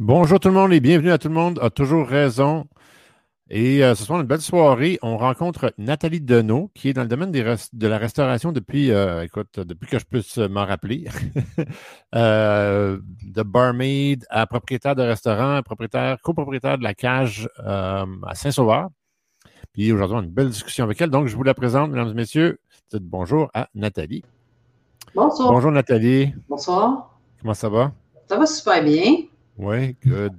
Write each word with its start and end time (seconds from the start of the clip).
Bonjour 0.00 0.40
tout 0.40 0.48
le 0.48 0.54
monde 0.54 0.72
et 0.72 0.80
bienvenue 0.80 1.10
à 1.10 1.18
tout 1.18 1.28
le 1.28 1.34
monde 1.34 1.58
a 1.60 1.68
toujours 1.68 2.08
raison. 2.08 2.64
Et 3.50 3.84
euh, 3.84 3.94
ce 3.94 4.02
soir, 4.02 4.18
une 4.18 4.26
belle 4.26 4.40
soirée. 4.40 4.98
On 5.02 5.18
rencontre 5.18 5.74
Nathalie 5.76 6.22
Deneau, 6.22 6.70
qui 6.74 6.88
est 6.88 6.94
dans 6.94 7.02
le 7.02 7.08
domaine 7.08 7.30
de 7.30 7.86
la 7.86 7.98
restauration 7.98 8.50
depuis, 8.50 8.92
euh, 8.92 9.22
écoute, 9.22 9.60
depuis 9.60 9.90
que 9.90 9.98
je 9.98 10.06
puisse 10.06 10.38
m'en 10.38 10.64
rappeler. 10.64 11.04
euh, 12.14 12.98
de 13.26 13.42
barmaid 13.42 14.24
à 14.30 14.46
propriétaire 14.46 14.96
de 14.96 15.02
restaurant, 15.02 15.60
propriétaire, 15.62 16.16
copropriétaire 16.22 16.78
de 16.78 16.82
la 16.82 16.94
cage 16.94 17.50
euh, 17.58 18.06
à 18.26 18.34
Saint-Sauveur. 18.34 18.88
Puis 19.74 19.92
aujourd'hui, 19.92 20.16
on 20.16 20.20
a 20.20 20.24
une 20.24 20.30
belle 20.30 20.48
discussion 20.48 20.84
avec 20.84 20.98
elle. 21.02 21.10
Donc, 21.10 21.26
je 21.26 21.36
vous 21.36 21.42
la 21.42 21.52
présente, 21.52 21.90
mesdames 21.90 22.08
et 22.08 22.14
messieurs. 22.14 22.58
Dites 22.90 23.04
bonjour 23.04 23.50
à 23.52 23.68
Nathalie. 23.74 24.24
Bonsoir. 25.14 25.52
Bonjour 25.52 25.70
Nathalie. 25.70 26.32
Bonsoir. 26.48 27.18
Comment 27.42 27.52
ça 27.52 27.68
va? 27.68 27.92
Ça 28.30 28.38
va 28.38 28.46
super 28.46 28.82
bien. 28.82 29.29
Oui, 29.60 29.94
good. 30.06 30.32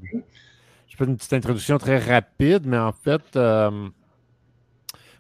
Je 0.88 0.98
fais 0.98 1.05
une 1.05 1.16
petite 1.16 1.34
introduction 1.34 1.77
très 1.77 1.99
rapide, 1.99 2.63
mais 2.66 2.77
en 2.79 2.91
fait, 2.91 3.21
euh, 3.35 3.88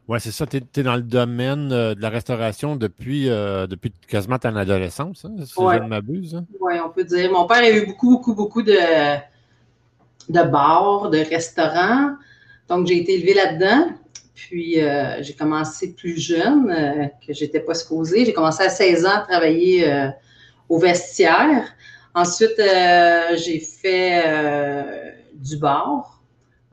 ouais, 0.07 0.19
c'est 0.19 0.31
ça, 0.31 0.45
tu 0.47 0.57
es, 0.57 0.83
dans 0.83 0.95
le 0.95 1.01
domaine 1.03 1.71
euh, 1.71 1.93
de 1.95 2.01
la 2.01 2.09
restauration 2.09 2.75
depuis, 2.75 3.29
euh, 3.29 3.67
depuis 3.67 3.91
quasiment 4.07 4.39
ton 4.39 4.55
adolescence, 4.55 5.23
hein, 5.25 5.35
si 5.45 5.59
Ouais. 5.59 5.77
je 5.77 5.83
ne 5.83 5.87
m'abuse. 5.87 6.35
hein? 6.35 6.45
Oui, 6.59 6.73
on 6.83 6.89
peut 6.89 7.03
dire. 7.03 7.31
Mon 7.31 7.45
père 7.45 7.57
a 7.59 7.69
eu 7.69 7.85
beaucoup, 7.85 8.09
beaucoup, 8.09 8.33
beaucoup 8.35 8.61
de, 8.63 8.73
de 10.29 10.43
bars, 10.49 11.09
de 11.09 11.19
restaurants. 11.19 12.15
Donc, 12.67 12.87
j'ai 12.87 12.97
été 12.97 13.13
élevée 13.19 13.33
là-dedans. 13.35 13.93
Puis, 14.33 14.81
euh, 14.81 15.21
j'ai 15.21 15.33
commencé 15.33 15.93
plus 15.93 16.19
jeune, 16.19 16.71
euh, 16.71 17.05
que 17.25 17.33
j'étais 17.33 17.59
pas 17.59 17.75
supposée. 17.75 18.25
J'ai 18.25 18.33
commencé 18.33 18.63
à 18.63 18.69
16 18.69 19.05
ans 19.05 19.11
à 19.17 19.19
travailler 19.19 19.87
euh, 19.91 20.07
au 20.69 20.79
vestiaire. 20.79 21.67
Ensuite, 22.13 22.59
euh, 22.59 23.35
j'ai 23.37 23.59
fait 23.59 24.21
euh, 24.25 25.11
du 25.33 25.57
bar. 25.57 26.21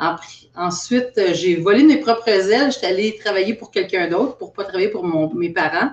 En- 0.01 0.17
Ensuite, 0.57 1.21
j'ai 1.35 1.57
volé 1.57 1.85
mes 1.85 1.99
propres 1.99 2.29
ailes. 2.29 2.73
J'étais 2.73 2.87
allée 2.87 3.17
travailler 3.19 3.55
pour 3.55 3.71
quelqu'un 3.71 4.09
d'autre 4.09 4.37
pour 4.37 4.53
pas 4.53 4.65
travailler 4.65 4.89
pour 4.89 5.05
mes 5.35 5.51
parents. 5.51 5.91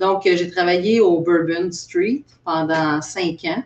Donc, 0.00 0.26
euh, 0.26 0.36
j'ai 0.36 0.50
travaillé 0.50 1.00
au 1.00 1.20
Bourbon 1.20 1.70
Street 1.72 2.24
pendant 2.44 3.00
cinq 3.02 3.44
ans. 3.44 3.62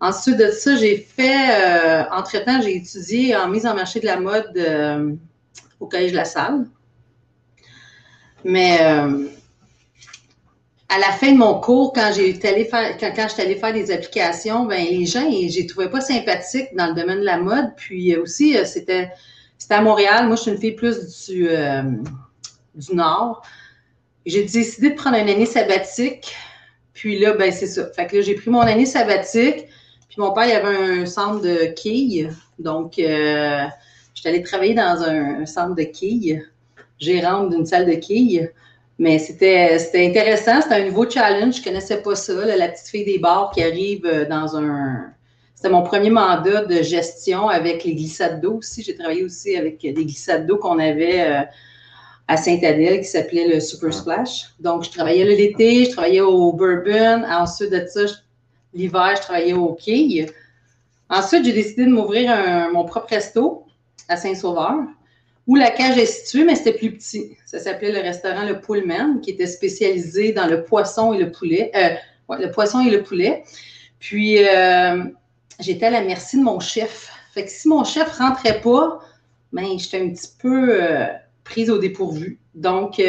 Ensuite 0.00 0.36
de 0.36 0.50
ça, 0.50 0.76
j'ai 0.76 0.96
fait, 0.96 2.06
entre-temps, 2.12 2.60
j'ai 2.62 2.76
étudié 2.76 3.34
en 3.36 3.48
mise 3.48 3.66
en 3.66 3.74
marché 3.74 3.98
de 4.00 4.06
la 4.06 4.20
mode 4.20 4.56
au 5.80 5.86
Collège 5.86 6.12
de 6.12 6.16
la 6.16 6.24
Salle. 6.24 6.66
Mais 8.44 8.78
à 10.88 10.98
la 10.98 11.12
fin 11.12 11.32
de 11.32 11.36
mon 11.36 11.60
cours, 11.60 11.92
quand 11.92 12.12
j'ai 12.14 12.38
allé 12.46 12.64
faire, 12.64 12.96
quand, 12.98 13.12
quand 13.14 13.26
j'étais 13.28 13.42
allée 13.42 13.56
faire 13.56 13.74
des 13.74 13.90
applications, 13.90 14.64
ben 14.64 14.82
les 14.82 15.04
gens, 15.04 15.28
les 15.28 15.66
trouvais 15.66 15.90
pas 15.90 16.00
sympathiques 16.00 16.74
dans 16.74 16.86
le 16.86 16.94
domaine 16.94 17.20
de 17.20 17.24
la 17.24 17.38
mode. 17.38 17.74
Puis 17.76 18.14
euh, 18.14 18.22
aussi, 18.22 18.56
euh, 18.56 18.64
c'était, 18.64 19.10
c'était 19.58 19.74
à 19.74 19.82
Montréal. 19.82 20.26
Moi, 20.26 20.36
je 20.36 20.42
suis 20.42 20.50
une 20.50 20.58
fille 20.58 20.72
plus 20.72 21.26
du, 21.26 21.48
euh, 21.50 21.82
du 22.74 22.94
Nord. 22.94 23.42
J'ai 24.24 24.44
décidé 24.44 24.90
de 24.90 24.94
prendre 24.94 25.16
une 25.18 25.28
année 25.28 25.46
sabbatique. 25.46 26.34
Puis 26.94 27.18
là, 27.18 27.34
ben 27.34 27.52
c'est 27.52 27.66
ça. 27.66 27.86
Fait 27.94 28.06
que 28.06 28.16
là, 28.16 28.22
j'ai 28.22 28.34
pris 28.34 28.50
mon 28.50 28.60
année 28.60 28.86
sabbatique. 28.86 29.66
Puis 30.08 30.16
mon 30.16 30.32
père, 30.32 30.46
il 30.46 30.52
avait 30.52 31.02
un 31.02 31.06
centre 31.06 31.42
de 31.42 31.66
quilles. 31.74 32.30
Donc, 32.58 32.98
euh, 32.98 33.64
j'étais 34.14 34.30
allée 34.30 34.42
travailler 34.42 34.74
dans 34.74 35.02
un, 35.02 35.42
un 35.42 35.46
centre 35.46 35.74
de 35.74 35.84
quilles, 35.84 36.42
gérante 36.98 37.50
d'une 37.50 37.66
salle 37.66 37.86
de 37.86 37.94
quilles. 37.94 38.50
Mais 38.98 39.18
c'était 39.18 39.78
c'était 39.78 40.06
intéressant. 40.06 40.60
C'était 40.60 40.74
un 40.74 40.84
nouveau 40.84 41.08
challenge. 41.08 41.58
Je 41.58 41.64
connaissais 41.64 42.02
pas 42.02 42.14
ça. 42.14 42.32
la 42.32 42.68
petite 42.68 42.88
fille 42.88 43.04
des 43.04 43.18
bars 43.18 43.50
qui 43.54 43.62
arrive 43.62 44.04
euh, 44.06 44.26
dans 44.26 44.56
un... 44.56 45.12
C'était 45.54 45.70
mon 45.70 45.82
premier 45.82 46.10
mandat 46.10 46.64
de 46.64 46.82
gestion 46.82 47.48
avec 47.48 47.84
les 47.84 47.94
glissades 47.94 48.40
d'eau 48.40 48.58
aussi. 48.58 48.82
J'ai 48.82 48.94
travaillé 48.94 49.24
aussi 49.24 49.56
avec 49.56 49.80
des 49.80 49.92
glissades 49.92 50.46
d'eau 50.46 50.56
qu'on 50.56 50.78
avait... 50.78 51.20
euh, 51.20 51.42
à 52.30 52.36
Saint-Adèle 52.36 52.98
qui 53.00 53.06
s'appelait 53.06 53.48
le 53.48 53.58
Super 53.58 53.92
Splash. 53.92 54.50
Donc, 54.60 54.84
je 54.84 54.90
travaillais 54.90 55.24
l'été, 55.24 55.86
je 55.86 55.92
travaillais 55.92 56.20
au 56.20 56.52
Bourbon. 56.52 57.24
Ensuite 57.26 57.70
de 57.70 57.82
ça, 57.86 58.02
l'hiver, 58.74 59.14
je 59.16 59.22
travaillais 59.22 59.54
au 59.54 59.72
quai. 59.72 60.26
Ensuite, 61.08 61.46
j'ai 61.46 61.54
décidé 61.54 61.86
de 61.86 61.90
m'ouvrir 61.90 62.30
mon 62.70 62.84
propre 62.84 63.08
resto 63.08 63.64
à 64.08 64.16
Saint-Sauveur, 64.18 64.74
où 65.48 65.56
la 65.56 65.70
cage 65.70 65.98
est 65.98 66.06
située, 66.06 66.44
mais 66.44 66.54
c'était 66.54 66.74
plus 66.74 66.92
petit. 66.92 67.36
Ça 67.46 67.58
s'appelait 67.58 67.90
le 67.90 68.00
restaurant 68.00 68.44
Le 68.46 68.60
Pullman, 68.60 69.18
qui 69.20 69.30
était 69.30 69.46
spécialisé 69.46 70.32
dans 70.32 70.46
le 70.46 70.62
poisson 70.62 71.12
et 71.14 71.18
le 71.18 71.32
poulet. 71.32 71.72
Euh, 71.74 72.36
le 72.36 72.50
poisson 72.50 72.80
et 72.86 72.90
le 72.90 73.02
poulet. 73.02 73.42
Puis, 73.98 74.46
euh, 74.46 75.02
j'étais 75.58 75.86
à 75.86 75.90
la 75.90 76.02
merci 76.02 76.38
de 76.38 76.44
mon 76.44 76.60
chef. 76.60 77.10
Fait 77.32 77.44
que 77.44 77.50
si 77.50 77.66
mon 77.66 77.82
chef 77.82 78.18
rentrait 78.18 78.60
pas, 78.60 79.00
ben, 79.52 79.78
j'étais 79.78 80.00
un 80.00 80.10
petit 80.10 80.28
peu 80.38 80.82
euh, 80.82 81.06
prise 81.44 81.70
au 81.70 81.78
dépourvu. 81.78 82.38
Donc, 82.54 83.00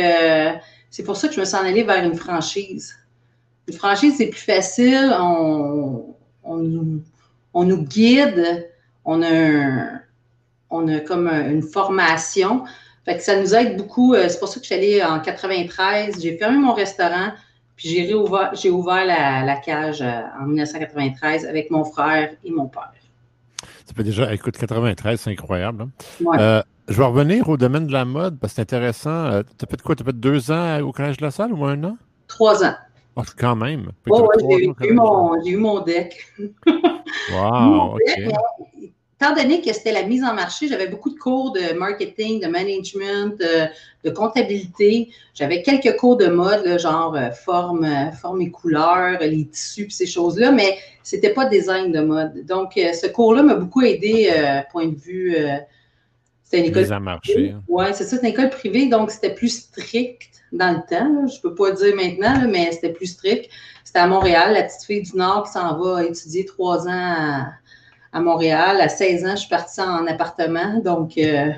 c'est 0.90 1.04
pour 1.04 1.18
ça 1.18 1.28
que 1.28 1.34
je 1.34 1.40
me 1.42 1.46
suis 1.46 1.56
en 1.58 1.66
allée 1.66 1.84
vers 1.84 2.04
une 2.04 2.16
franchise. 2.16 2.96
Une 3.68 3.74
franchise, 3.76 4.16
c'est 4.18 4.28
plus 4.28 4.40
facile. 4.40 5.14
On, 5.20 6.16
on, 6.44 7.00
on 7.54 7.64
nous 7.66 7.84
guide. 7.84 8.70
On 9.04 9.22
a, 9.22 9.28
un- 9.30 10.02
on 10.70 10.88
a 10.88 11.00
comme 11.00 11.28
un- 11.28 11.50
une 11.50 11.62
formation. 11.64 12.64
Fait 13.06 13.18
que 13.18 13.24
ça 13.24 13.40
nous 13.40 13.56
aide 13.56 13.78
beaucoup. 13.78 14.14
Euh, 14.14 14.28
C'est 14.30 14.40
pour 14.40 14.48
ça 14.48 14.56
que 14.60 14.66
je 14.66 14.74
suis 14.74 14.76
allée 14.76 15.04
en 15.04 15.20
93. 15.20 16.22
J'ai 16.22 16.38
fermé 16.38 16.58
mon 16.58 16.74
restaurant, 16.74 17.32
puis 17.76 17.90
j'ai 17.90 18.04
réouvert, 18.06 18.52
j'ai 18.54 18.70
ouvert 18.70 19.06
la, 19.06 19.44
la 19.46 19.56
cage 19.56 20.02
euh, 20.02 20.22
en 20.42 20.46
1993 20.46 21.46
avec 21.46 21.72
mon 21.72 21.84
frère 21.86 22.32
et 22.44 22.52
mon 22.52 22.68
père. 22.68 22.92
Ça 23.86 23.94
fait 23.96 24.04
déjà, 24.04 24.32
écoute, 24.34 24.56
93, 24.58 25.20
c'est 25.20 25.32
incroyable. 25.32 25.84
hein? 25.84 25.90
Ouais. 26.24 26.38
Euh, 26.40 26.62
je 26.88 26.94
vais 26.98 27.06
revenir 27.06 27.50
au 27.50 27.58
domaine 27.58 27.88
de 27.88 27.94
la 27.94 28.06
mode 28.06 28.38
parce 28.40 28.54
que 28.54 28.56
c'est 28.58 28.62
intéressant. 28.62 29.42
tu 29.58 29.66
as 29.66 29.68
fait 29.70 29.82
quoi? 29.82 29.96
Tu 29.96 30.04
as 30.04 30.06
fait 30.06 30.14
deux 30.20 30.52
ans 30.52 30.80
au 30.82 30.92
Collège 30.92 31.18
de 31.18 31.24
la 31.24 31.32
Salle 31.32 31.54
ou 31.54 31.66
un 31.66 31.84
an? 31.84 31.98
Trois 32.28 32.64
ans. 32.64 32.76
Ah, 33.16 33.24
quand 33.38 33.56
même. 33.56 33.88
Ouais, 34.08 34.18
trois 34.20 34.30
j'ai 34.40 34.66
eu, 34.88 34.94
mon- 34.94 35.42
j'ai 35.44 35.52
eu 35.52 35.58
mon 35.58 35.80
deck. 35.82 36.16
Wow, 37.34 37.98
Étant 39.22 39.34
donné 39.36 39.62
que 39.62 39.74
c'était 39.74 39.92
la 39.92 40.04
mise 40.04 40.24
en 40.24 40.34
marché, 40.34 40.70
j'avais 40.70 40.88
beaucoup 40.88 41.10
de 41.10 41.18
cours 41.20 41.52
de 41.52 41.74
marketing, 41.78 42.40
de 42.40 42.48
management, 42.48 43.38
de, 43.38 43.66
de 44.06 44.10
comptabilité. 44.12 45.10
J'avais 45.34 45.62
quelques 45.62 45.98
cours 45.98 46.16
de 46.16 46.28
mode, 46.28 46.64
là, 46.66 46.78
genre 46.78 47.16
euh, 47.16 47.30
forme, 47.32 47.84
euh, 47.84 48.12
forme 48.14 48.42
et 48.42 48.50
couleurs, 48.50 49.20
les 49.20 49.46
tissus, 49.48 49.86
puis 49.86 49.94
ces 49.94 50.06
choses-là, 50.06 50.52
mais 50.52 50.78
c'était 51.04 51.34
pas 51.34 51.46
design 51.46 51.92
de 51.92 52.00
mode. 52.00 52.46
Donc, 52.46 52.78
euh, 52.78 52.94
ce 52.94 53.08
cours-là 53.08 53.44
m'a 53.44 53.56
beaucoup 53.56 53.82
aidé, 53.82 54.32
euh, 54.34 54.62
point 54.72 54.88
de 54.88 54.96
vue. 54.96 55.36
euh, 55.36 55.58
c'était 56.44 56.60
une 56.66 56.72
école 56.72 56.84
Mise 56.84 56.92
en 56.94 57.00
marché. 57.02 57.52
hein. 57.56 57.62
oui, 57.68 57.86
c'est 57.94 58.06
ça, 58.06 58.16
c'est 58.18 58.22
une 58.26 58.34
école 58.34 58.50
privée, 58.50 58.88
donc 58.88 59.12
c'était 59.12 59.36
plus 59.36 59.50
strict 59.50 60.30
dans 60.54 60.72
le 60.72 60.80
temps. 60.90 61.08
là. 61.14 61.28
Je 61.28 61.36
ne 61.36 61.42
peux 61.42 61.54
pas 61.54 61.72
dire 61.72 61.94
maintenant, 61.96 62.40
là, 62.40 62.48
mais 62.48 62.72
c'était 62.72 62.94
plus 62.94 63.08
strict. 63.08 63.52
C'était 63.84 64.00
à 64.00 64.08
Montréal, 64.08 64.54
la 64.54 64.64
petite 64.64 64.84
fille 64.84 65.02
du 65.04 65.18
Nord 65.18 65.44
qui 65.46 65.52
s'en 65.52 65.78
va 65.78 66.06
étudier 66.06 66.46
trois 66.46 66.88
ans 66.88 66.92
à, 66.92 67.48
à 68.12 68.20
Montréal. 68.22 68.80
À 68.82 68.90
16 68.90 69.26
ans, 69.26 69.32
je 69.32 69.42
suis 69.42 69.50
partie 69.50 69.82
en 69.82 70.06
appartement, 70.08 70.80
donc 70.80 71.18
euh, 71.18 71.52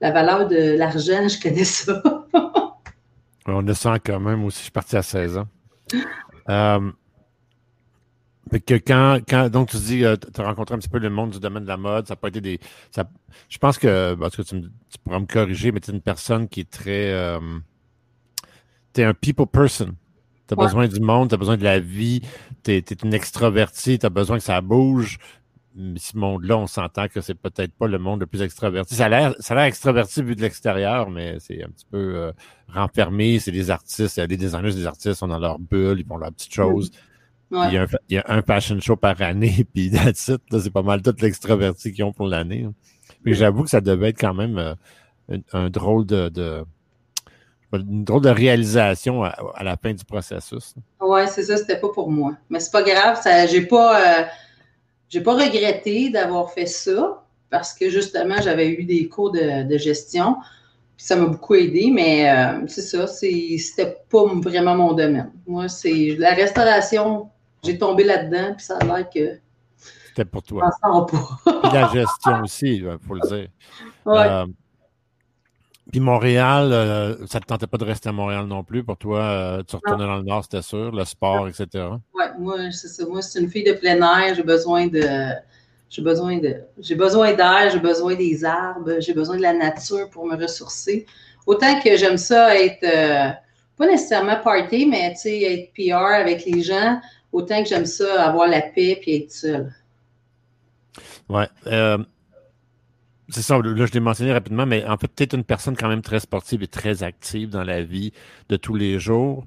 la 0.00 0.10
valeur 0.10 0.48
de 0.48 0.76
l'argent, 0.76 1.28
je 1.28 1.40
connais 1.40 1.64
ça. 1.64 2.02
On 3.46 3.66
a 3.68 3.74
ça 3.74 3.98
quand 3.98 4.20
même 4.20 4.44
aussi. 4.44 4.58
Je 4.58 4.62
suis 4.64 4.70
parti 4.72 4.96
à 4.96 5.02
16 5.02 5.36
ans. 5.38 5.48
Euh, 6.48 6.90
que 8.66 8.74
quand, 8.74 9.18
quand, 9.28 9.48
donc 9.50 9.70
tu 9.70 9.76
dis, 9.78 10.02
tu 10.34 10.40
as 10.40 10.44
rencontré 10.44 10.74
un 10.74 10.78
petit 10.78 10.88
peu 10.88 10.98
le 10.98 11.10
monde 11.10 11.30
du 11.30 11.40
domaine 11.40 11.64
de 11.64 11.68
la 11.68 11.76
mode, 11.76 12.06
ça 12.06 12.12
n'a 12.12 12.16
pas 12.16 12.28
été 12.28 12.40
des. 12.40 12.60
Ça, 12.90 13.04
je 13.48 13.58
pense 13.58 13.78
que, 13.78 14.14
parce 14.14 14.36
que 14.36 14.42
tu, 14.42 14.54
me- 14.56 14.62
tu 14.62 14.98
pourras 15.02 15.18
me 15.18 15.26
corriger, 15.26 15.72
mais 15.72 15.80
tu 15.80 15.90
es 15.90 15.94
une 15.94 16.00
personne 16.00 16.48
qui 16.48 16.60
est 16.60 16.70
très. 16.70 17.10
euh, 17.12 17.38
tu 18.94 19.00
es 19.00 19.04
un 19.04 19.14
people 19.14 19.46
person. 19.46 19.94
Tu 20.46 20.54
as 20.54 20.56
Ouais. 20.58 20.64
besoin 20.66 20.86
du 20.88 21.00
monde, 21.00 21.30
tu 21.30 21.34
as 21.34 21.38
besoin 21.38 21.56
de 21.56 21.64
la 21.64 21.80
vie, 21.80 22.20
tu 22.62 22.72
es, 22.72 22.78
une 23.02 23.14
extravertie, 23.14 23.98
tu 23.98 24.06
as 24.06 24.10
besoin 24.10 24.36
que 24.38 24.44
ça 24.44 24.60
bouge. 24.60 25.18
Mais 25.76 25.98
ce 25.98 26.16
monde-là, 26.16 26.56
on 26.56 26.66
s'entend 26.68 27.08
que 27.08 27.20
c'est 27.20 27.34
peut-être 27.34 27.72
pas 27.74 27.88
le 27.88 27.98
monde 27.98 28.20
le 28.20 28.26
plus 28.26 28.42
extraverti. 28.42 28.94
Ça 28.94 29.06
a 29.06 29.08
l'air, 29.08 29.34
ça 29.40 29.54
a 29.54 29.56
l'air 29.56 29.64
extraverti 29.64 30.22
vu 30.22 30.36
de 30.36 30.40
l'extérieur, 30.42 31.10
mais 31.10 31.36
c'est 31.40 31.62
un 31.64 31.68
petit 31.68 31.86
peu 31.90 32.14
euh, 32.16 32.32
renfermé. 32.72 33.40
C'est 33.40 33.50
des 33.50 33.70
artistes, 33.70 34.16
il 34.16 34.20
y 34.20 34.22
a 34.22 34.26
des 34.28 34.36
designers, 34.36 34.72
des 34.72 34.86
artistes 34.86 35.14
sont 35.14 35.26
dans 35.28 35.38
leur 35.40 35.58
bulle, 35.58 35.98
ils 35.98 36.06
font 36.06 36.16
leurs 36.16 36.32
petites 36.32 36.54
choses. 36.54 36.90
Ouais. 37.50 37.66
Il, 37.68 37.74
y 37.74 37.78
a 37.78 37.82
un, 37.82 37.86
fa- 37.88 37.98
il 38.08 38.14
y 38.14 38.18
a 38.18 38.24
un 38.28 38.42
fashion 38.42 38.78
show 38.80 38.96
par 38.96 39.20
année, 39.20 39.66
puis 39.74 39.90
that's 39.90 40.28
it. 40.28 40.40
là, 40.50 40.60
C'est 40.60 40.70
pas 40.70 40.82
mal 40.82 41.02
tout 41.02 41.14
l'extraverti 41.20 41.92
qu'ils 41.92 42.04
ont 42.04 42.12
pour 42.12 42.26
l'année. 42.28 42.64
hein. 42.68 42.74
Puis 43.24 43.34
j'avoue 43.34 43.64
que 43.64 43.70
ça 43.70 43.80
devait 43.80 44.10
être 44.10 44.20
quand 44.20 44.34
même 44.34 44.58
euh, 44.58 44.74
un, 45.30 45.38
un 45.64 45.70
drôle 45.70 46.06
de, 46.06 46.28
de- 46.28 46.64
une 47.72 48.04
drôle 48.04 48.22
de 48.22 48.28
réalisation 48.30 49.24
à, 49.24 49.30
à 49.56 49.64
la 49.64 49.76
fin 49.76 49.92
du 49.92 50.04
processus. 50.04 50.74
Oui, 51.00 51.22
c'est 51.28 51.42
ça, 51.42 51.56
c'était 51.56 51.80
pas 51.80 51.88
pour 51.92 52.10
moi. 52.10 52.36
Mais 52.48 52.60
c'est 52.60 52.70
pas 52.70 52.82
grave, 52.84 53.20
ça, 53.20 53.46
j'ai 53.46 53.62
pas, 53.66 54.20
euh, 54.20 54.24
j'ai 55.14 55.20
pas 55.20 55.34
regretté 55.34 56.10
d'avoir 56.10 56.50
fait 56.50 56.66
ça 56.66 57.22
parce 57.48 57.72
que 57.72 57.88
justement, 57.88 58.34
j'avais 58.42 58.68
eu 58.68 58.82
des 58.82 59.08
cours 59.08 59.30
de, 59.30 59.62
de 59.62 59.78
gestion. 59.78 60.38
Puis 60.96 61.06
ça 61.06 61.14
m'a 61.14 61.26
beaucoup 61.26 61.54
aidé, 61.54 61.88
mais 61.92 62.28
euh, 62.28 62.66
c'est 62.66 62.82
ça, 62.82 63.06
c'était 63.06 63.96
pas 64.10 64.24
vraiment 64.42 64.74
mon 64.74 64.92
domaine. 64.92 65.30
Moi, 65.46 65.68
c'est 65.68 66.16
la 66.18 66.34
restauration, 66.34 67.28
j'ai 67.62 67.78
tombé 67.78 68.02
là-dedans, 68.02 68.54
puis 68.56 68.64
ça 68.66 68.78
a 68.78 68.84
l'air 68.84 69.08
que 69.08 69.38
C'était 70.08 70.24
pour 70.24 70.42
toi. 70.42 70.68
pas. 70.82 71.06
la 71.72 71.88
gestion 71.92 72.40
aussi, 72.42 72.78
il 72.78 72.98
faut 73.06 73.14
le 73.14 73.28
dire. 73.28 73.48
Ouais. 74.06 74.26
Euh, 74.28 74.46
puis 75.94 76.00
Montréal, 76.00 76.72
euh, 76.72 77.14
ça 77.28 77.38
ne 77.38 77.44
te 77.44 77.46
tentait 77.46 77.68
pas 77.68 77.78
de 77.78 77.84
rester 77.84 78.08
à 78.08 78.12
Montréal 78.12 78.46
non 78.46 78.64
plus. 78.64 78.82
Pour 78.82 78.96
toi, 78.96 79.20
euh, 79.20 79.62
tu 79.62 79.76
retournais 79.76 80.04
dans 80.04 80.16
le 80.16 80.24
Nord, 80.24 80.42
c'était 80.42 80.60
sûr, 80.60 80.90
le 80.90 81.04
sport, 81.04 81.46
etc. 81.46 81.84
Oui, 82.12 82.24
moi, 82.36 82.56
c'est 82.72 82.88
ça. 82.88 83.06
Moi, 83.06 83.22
c'est 83.22 83.38
une 83.38 83.48
fille 83.48 83.62
de 83.62 83.74
plein 83.74 84.02
air. 84.02 84.34
J'ai 84.34 84.42
besoin 84.42 84.88
de. 84.88 85.04
J'ai 85.88 86.02
besoin 86.02 86.38
de. 86.38 86.56
J'ai 86.80 86.96
besoin 86.96 87.32
d'air, 87.34 87.70
j'ai 87.70 87.78
besoin 87.78 88.16
des 88.16 88.44
arbres, 88.44 88.96
j'ai 88.98 89.14
besoin 89.14 89.36
de 89.36 89.42
la 89.42 89.52
nature 89.52 90.10
pour 90.10 90.26
me 90.26 90.34
ressourcer. 90.36 91.06
Autant 91.46 91.78
que 91.80 91.96
j'aime 91.96 92.16
ça 92.16 92.56
être 92.56 92.82
euh, 92.82 93.30
pas 93.76 93.86
nécessairement 93.86 94.40
party, 94.42 94.86
mais 94.86 95.12
tu 95.12 95.20
sais, 95.20 95.42
être 95.42 95.70
PR 95.76 96.06
avec 96.06 96.44
les 96.44 96.60
gens, 96.60 97.00
autant 97.30 97.62
que 97.62 97.68
j'aime 97.68 97.86
ça 97.86 98.20
avoir 98.24 98.48
la 98.48 98.62
paix 98.62 99.00
et 99.06 99.22
être 99.22 99.30
seul. 99.30 99.72
Ouais. 101.28 101.46
C'est 103.30 103.42
ça, 103.42 103.58
là, 103.58 103.86
je 103.86 103.92
l'ai 103.92 104.00
mentionné 104.00 104.32
rapidement, 104.32 104.66
mais 104.66 104.84
en 104.86 104.98
fait, 104.98 105.20
es 105.20 105.34
une 105.34 105.44
personne 105.44 105.76
quand 105.76 105.88
même 105.88 106.02
très 106.02 106.20
sportive 106.20 106.62
et 106.62 106.66
très 106.66 107.02
active 107.02 107.48
dans 107.48 107.64
la 107.64 107.82
vie 107.82 108.12
de 108.48 108.56
tous 108.56 108.74
les 108.74 108.98
jours. 108.98 109.46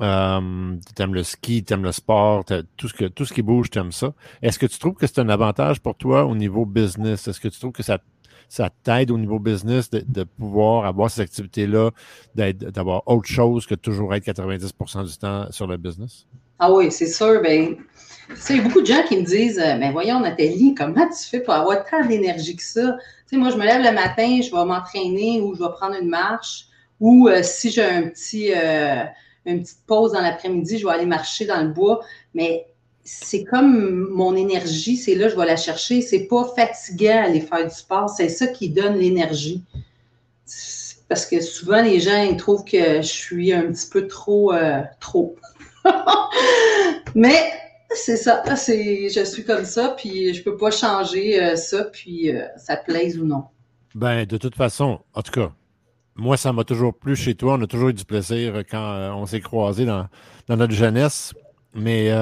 Euh, 0.00 0.76
tu 0.94 1.02
aimes 1.02 1.14
le 1.14 1.22
ski, 1.22 1.64
tu 1.64 1.72
aimes 1.72 1.82
le 1.82 1.92
sport, 1.92 2.44
tout 2.76 2.88
ce, 2.88 2.94
que, 2.94 3.06
tout 3.06 3.24
ce 3.24 3.32
qui 3.32 3.42
bouge, 3.42 3.70
tu 3.70 3.78
aimes 3.78 3.92
ça. 3.92 4.12
Est-ce 4.42 4.58
que 4.58 4.66
tu 4.66 4.78
trouves 4.78 4.94
que 4.94 5.06
c'est 5.06 5.18
un 5.20 5.28
avantage 5.28 5.80
pour 5.80 5.96
toi 5.96 6.24
au 6.24 6.34
niveau 6.34 6.66
business? 6.66 7.26
Est-ce 7.26 7.40
que 7.40 7.48
tu 7.48 7.58
trouves 7.58 7.72
que 7.72 7.82
ça, 7.82 7.98
ça 8.48 8.70
t'aide 8.84 9.10
au 9.10 9.18
niveau 9.18 9.38
business 9.38 9.90
de, 9.90 10.24
pouvoir 10.24 10.84
avoir 10.84 11.10
ces 11.10 11.22
activités-là, 11.22 11.90
d'avoir 12.34 13.02
autre 13.06 13.28
chose 13.28 13.66
que 13.66 13.74
toujours 13.74 14.14
être 14.14 14.24
90% 14.26 15.06
du 15.06 15.16
temps 15.16 15.46
sur 15.50 15.66
le 15.66 15.78
business? 15.78 16.26
Ah 16.58 16.72
oui, 16.72 16.92
c'est 16.92 17.06
sûr. 17.06 17.40
Ben, 17.42 17.76
il 18.50 18.56
y 18.56 18.58
a 18.58 18.62
beaucoup 18.62 18.80
de 18.80 18.86
gens 18.86 19.02
qui 19.08 19.16
me 19.16 19.24
disent 19.24 19.58
euh, 19.58 19.78
Ben 19.78 19.92
voyons, 19.92 20.20
Nathalie, 20.20 20.74
comment 20.74 21.06
tu 21.08 21.28
fais 21.28 21.40
pour 21.40 21.54
avoir 21.54 21.84
tant 21.84 22.04
d'énergie 22.06 22.56
que 22.56 22.62
ça? 22.62 22.96
Sais, 23.26 23.36
moi, 23.36 23.50
je 23.50 23.56
me 23.56 23.64
lève 23.64 23.82
le 23.82 23.92
matin, 23.92 24.40
je 24.40 24.50
vais 24.50 24.64
m'entraîner 24.64 25.40
ou 25.40 25.54
je 25.54 25.62
vais 25.62 25.70
prendre 25.70 25.96
une 25.96 26.08
marche. 26.08 26.66
Ou 27.00 27.28
euh, 27.28 27.42
si 27.42 27.70
j'ai 27.70 27.84
un 27.84 28.02
petit, 28.08 28.52
euh, 28.54 29.04
une 29.44 29.62
petite 29.62 29.84
pause 29.86 30.12
dans 30.12 30.20
l'après-midi, 30.20 30.78
je 30.78 30.86
vais 30.86 30.92
aller 30.92 31.06
marcher 31.06 31.44
dans 31.44 31.60
le 31.60 31.68
bois. 31.68 32.00
Mais 32.34 32.66
c'est 33.04 33.44
comme 33.44 34.08
mon 34.10 34.36
énergie, 34.36 34.96
c'est 34.96 35.14
là, 35.14 35.28
je 35.28 35.36
vais 35.36 35.46
la 35.46 35.56
chercher. 35.56 36.02
C'est 36.02 36.26
pas 36.26 36.44
fatigant 36.56 37.24
aller 37.24 37.40
faire 37.40 37.64
du 37.64 37.74
sport, 37.74 38.08
c'est 38.08 38.28
ça 38.28 38.46
qui 38.46 38.68
donne 38.70 38.96
l'énergie. 38.96 39.62
Parce 41.08 41.26
que 41.26 41.40
souvent, 41.40 41.82
les 41.82 42.00
gens, 42.00 42.22
ils 42.22 42.36
trouvent 42.36 42.64
que 42.64 42.96
je 42.96 43.06
suis 43.06 43.52
un 43.52 43.72
petit 43.72 43.88
peu 43.88 44.06
trop, 44.06 44.52
trop. 45.00 45.36
Mais 47.14 47.52
c'est 47.94 48.16
ça, 48.16 48.42
c'est, 48.56 49.08
je 49.08 49.24
suis 49.24 49.44
comme 49.44 49.64
ça, 49.64 49.94
puis 49.96 50.34
je 50.34 50.42
peux 50.42 50.56
pas 50.56 50.70
changer 50.70 51.42
euh, 51.42 51.56
ça, 51.56 51.84
puis 51.84 52.30
euh, 52.30 52.46
ça 52.56 52.76
plaise 52.76 53.18
ou 53.18 53.24
non. 53.24 53.44
Ben, 53.94 54.26
de 54.26 54.36
toute 54.36 54.56
façon, 54.56 55.00
en 55.14 55.22
tout 55.22 55.32
cas, 55.32 55.52
moi, 56.14 56.36
ça 56.36 56.52
m'a 56.52 56.64
toujours 56.64 56.98
plu 56.98 57.16
chez 57.16 57.34
toi. 57.34 57.54
On 57.54 57.62
a 57.62 57.66
toujours 57.66 57.88
eu 57.90 57.94
du 57.94 58.04
plaisir 58.04 58.62
quand 58.70 58.92
euh, 58.92 59.10
on 59.12 59.26
s'est 59.26 59.40
croisés 59.40 59.84
dans, 59.84 60.08
notre 60.48 60.72
jeunesse. 60.72 61.34
Mais, 61.74 62.10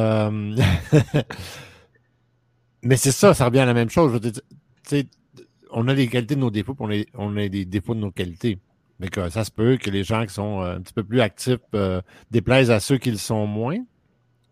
mais 2.82 2.96
c'est 2.96 3.12
ça, 3.12 3.34
ça 3.34 3.46
revient 3.46 3.60
à 3.60 3.66
la 3.66 3.74
même 3.74 3.90
chose. 3.90 4.20
on 5.70 5.88
a 5.88 5.94
les 5.94 6.08
qualités 6.08 6.34
de 6.34 6.40
nos 6.40 6.50
défauts, 6.50 6.74
puis 6.74 6.84
on 6.84 6.90
a, 6.90 7.04
on 7.26 7.36
a 7.36 7.48
des 7.48 7.64
défauts 7.64 7.94
de 7.94 8.00
nos 8.00 8.10
qualités. 8.10 8.58
Mais 9.00 9.08
que 9.08 9.28
ça 9.28 9.44
se 9.44 9.50
peut 9.50 9.76
que 9.76 9.90
les 9.90 10.04
gens 10.04 10.24
qui 10.26 10.34
sont 10.34 10.60
un 10.60 10.80
petit 10.80 10.92
peu 10.92 11.04
plus 11.04 11.20
actifs 11.20 11.60
déplaisent 12.30 12.70
à 12.70 12.80
ceux 12.80 12.98
qui 12.98 13.10
le 13.10 13.16
sont 13.16 13.46
moins. 13.46 13.78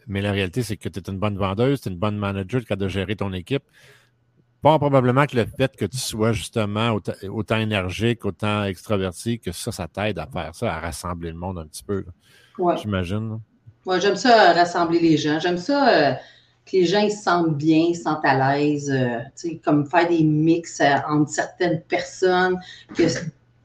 Mais 0.06 0.20
la 0.20 0.32
réalité, 0.32 0.62
c'est 0.62 0.76
que 0.76 0.88
tu 0.88 0.98
es 0.98 1.02
une 1.10 1.18
bonne 1.18 1.36
vendeuse, 1.36 1.80
tu 1.80 1.88
es 1.88 1.92
une 1.92 1.98
bonne 1.98 2.16
manager 2.16 2.64
qui 2.64 2.72
a 2.72 2.76
de 2.76 2.88
gérer 2.88 3.16
ton 3.16 3.32
équipe. 3.32 3.64
Pas 4.62 4.78
probablement 4.78 5.26
que 5.26 5.36
le 5.36 5.44
fait 5.44 5.74
que 5.76 5.84
tu 5.84 5.98
sois 5.98 6.32
justement 6.32 6.96
autant, 7.28 7.56
énergique, 7.56 8.24
autant 8.24 8.64
extraverti, 8.64 9.40
que 9.40 9.50
ça, 9.50 9.72
ça 9.72 9.88
t'aide 9.88 10.20
à 10.20 10.26
faire 10.26 10.54
ça, 10.54 10.74
à 10.76 10.78
rassembler 10.78 11.30
le 11.30 11.36
monde 11.36 11.58
un 11.58 11.66
petit 11.66 11.82
peu. 11.82 12.04
Ouais. 12.58 12.76
J'imagine. 12.76 13.40
Moi, 13.84 13.98
j'aime 13.98 14.14
ça 14.14 14.50
euh, 14.50 14.52
rassembler 14.52 15.00
les 15.00 15.16
gens. 15.16 15.40
J'aime 15.40 15.58
ça 15.58 15.88
euh, 15.88 16.12
que 16.64 16.76
les 16.76 16.86
gens 16.86 17.00
ils 17.00 17.10
se 17.10 17.24
sentent 17.24 17.56
bien, 17.56 17.86
ils 17.88 17.96
se 17.96 18.02
sentent 18.02 18.24
à 18.24 18.56
l'aise. 18.56 18.88
Euh, 18.90 19.18
comme 19.64 19.86
faire 19.86 20.08
des 20.08 20.22
mix 20.22 20.80
entre 21.08 21.30
certaines 21.30 21.80
personnes. 21.82 22.60
Que 22.94 23.02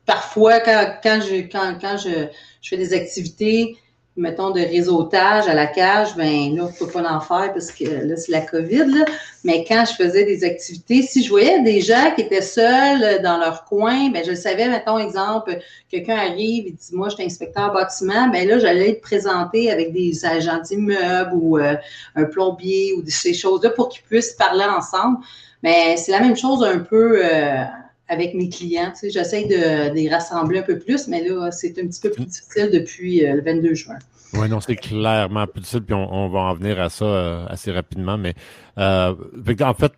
parfois, 0.06 0.60
quand, 0.62 0.96
quand, 1.04 1.20
je, 1.22 1.42
quand, 1.52 1.78
quand 1.80 1.98
je, 1.98 2.28
je 2.62 2.70
fais 2.70 2.78
des 2.78 2.94
activités, 2.94 3.78
mettons, 4.18 4.50
de 4.50 4.60
réseautage 4.60 5.48
à 5.48 5.54
la 5.54 5.68
cage, 5.68 6.16
ben 6.16 6.26
là, 6.26 6.32
il 6.32 6.56
ne 6.56 6.68
faut 6.68 6.88
pas 6.88 7.08
en 7.10 7.20
faire 7.20 7.54
parce 7.54 7.72
que 7.72 7.86
là, 7.86 8.16
c'est 8.16 8.32
la 8.32 8.42
COVID. 8.42 8.86
Là. 8.86 9.06
Mais 9.44 9.64
quand 9.66 9.84
je 9.90 10.04
faisais 10.04 10.26
des 10.26 10.44
activités, 10.44 11.04
si 11.04 11.24
je 11.24 11.30
voyais 11.30 11.62
des 11.62 11.82
gens 11.82 12.12
qui 12.16 12.22
étaient 12.22 12.42
seuls 12.42 13.22
dans 13.22 13.38
leur 13.38 13.64
coin, 13.66 14.10
ben 14.10 14.24
je 14.26 14.34
savais, 14.34 14.68
mettons, 14.68 14.98
exemple, 14.98 15.60
quelqu'un 15.90 16.18
arrive 16.18 16.68
et 16.68 16.72
dit 16.72 16.90
Moi, 16.94 17.10
je 17.10 17.16
suis 17.16 17.24
inspecteur 17.24 17.72
bâtiment, 17.72 18.28
ben 18.30 18.48
là, 18.48 18.60
j'allais 18.60 18.90
être 18.90 19.02
présenté 19.02 19.72
avec 19.72 19.94
des 19.94 20.26
agents 20.26 20.60
d'immeubles 20.62 21.32
ou 21.34 21.58
euh, 21.58 21.76
un 22.16 22.26
plombier 22.26 22.94
ou 22.94 23.04
ces 23.08 23.34
choses-là 23.34 23.70
pour 23.70 23.90
qu'ils 23.90 24.04
puissent 24.04 24.34
parler 24.34 24.66
ensemble. 24.66 25.20
Mais 25.64 25.96
c'est 25.98 26.12
la 26.12 26.20
même 26.20 26.36
chose 26.36 26.64
un 26.64 26.80
peu. 26.80 27.20
Euh, 27.24 27.64
avec 28.08 28.34
mes 28.34 28.50
clients. 28.50 28.92
Tu 28.92 29.00
sais, 29.00 29.10
J'essaie 29.10 29.46
de, 29.46 29.94
les 29.94 30.10
rassembler 30.10 30.60
un 30.60 30.64
peu 30.64 30.80
plus, 30.80 31.08
mais 31.08 31.28
là, 31.28 31.52
c'est 31.52 31.78
un 31.80 31.88
petit 31.88 32.02
peu 32.02 32.12
plus 32.12 32.26
difficile 32.26 32.70
depuis 32.72 33.26
euh, 33.26 33.36
le 33.36 33.42
22 33.42 33.74
juin. 33.74 34.00
Oui, 34.34 34.50
non, 34.50 34.60
c'est 34.60 34.76
clairement 34.76 35.48
plus 35.48 35.62
difficile, 35.62 35.84
puis 35.84 35.94
on, 35.94 36.30
va 36.30 36.40
en 36.40 36.54
venir 36.54 36.80
à 36.82 36.90
ça 36.90 37.06
euh, 37.06 37.46
assez 37.48 37.72
rapidement. 37.72 38.18
Mais 38.18 38.34
euh, 38.78 39.16
en 39.62 39.74
fait, 39.74 39.94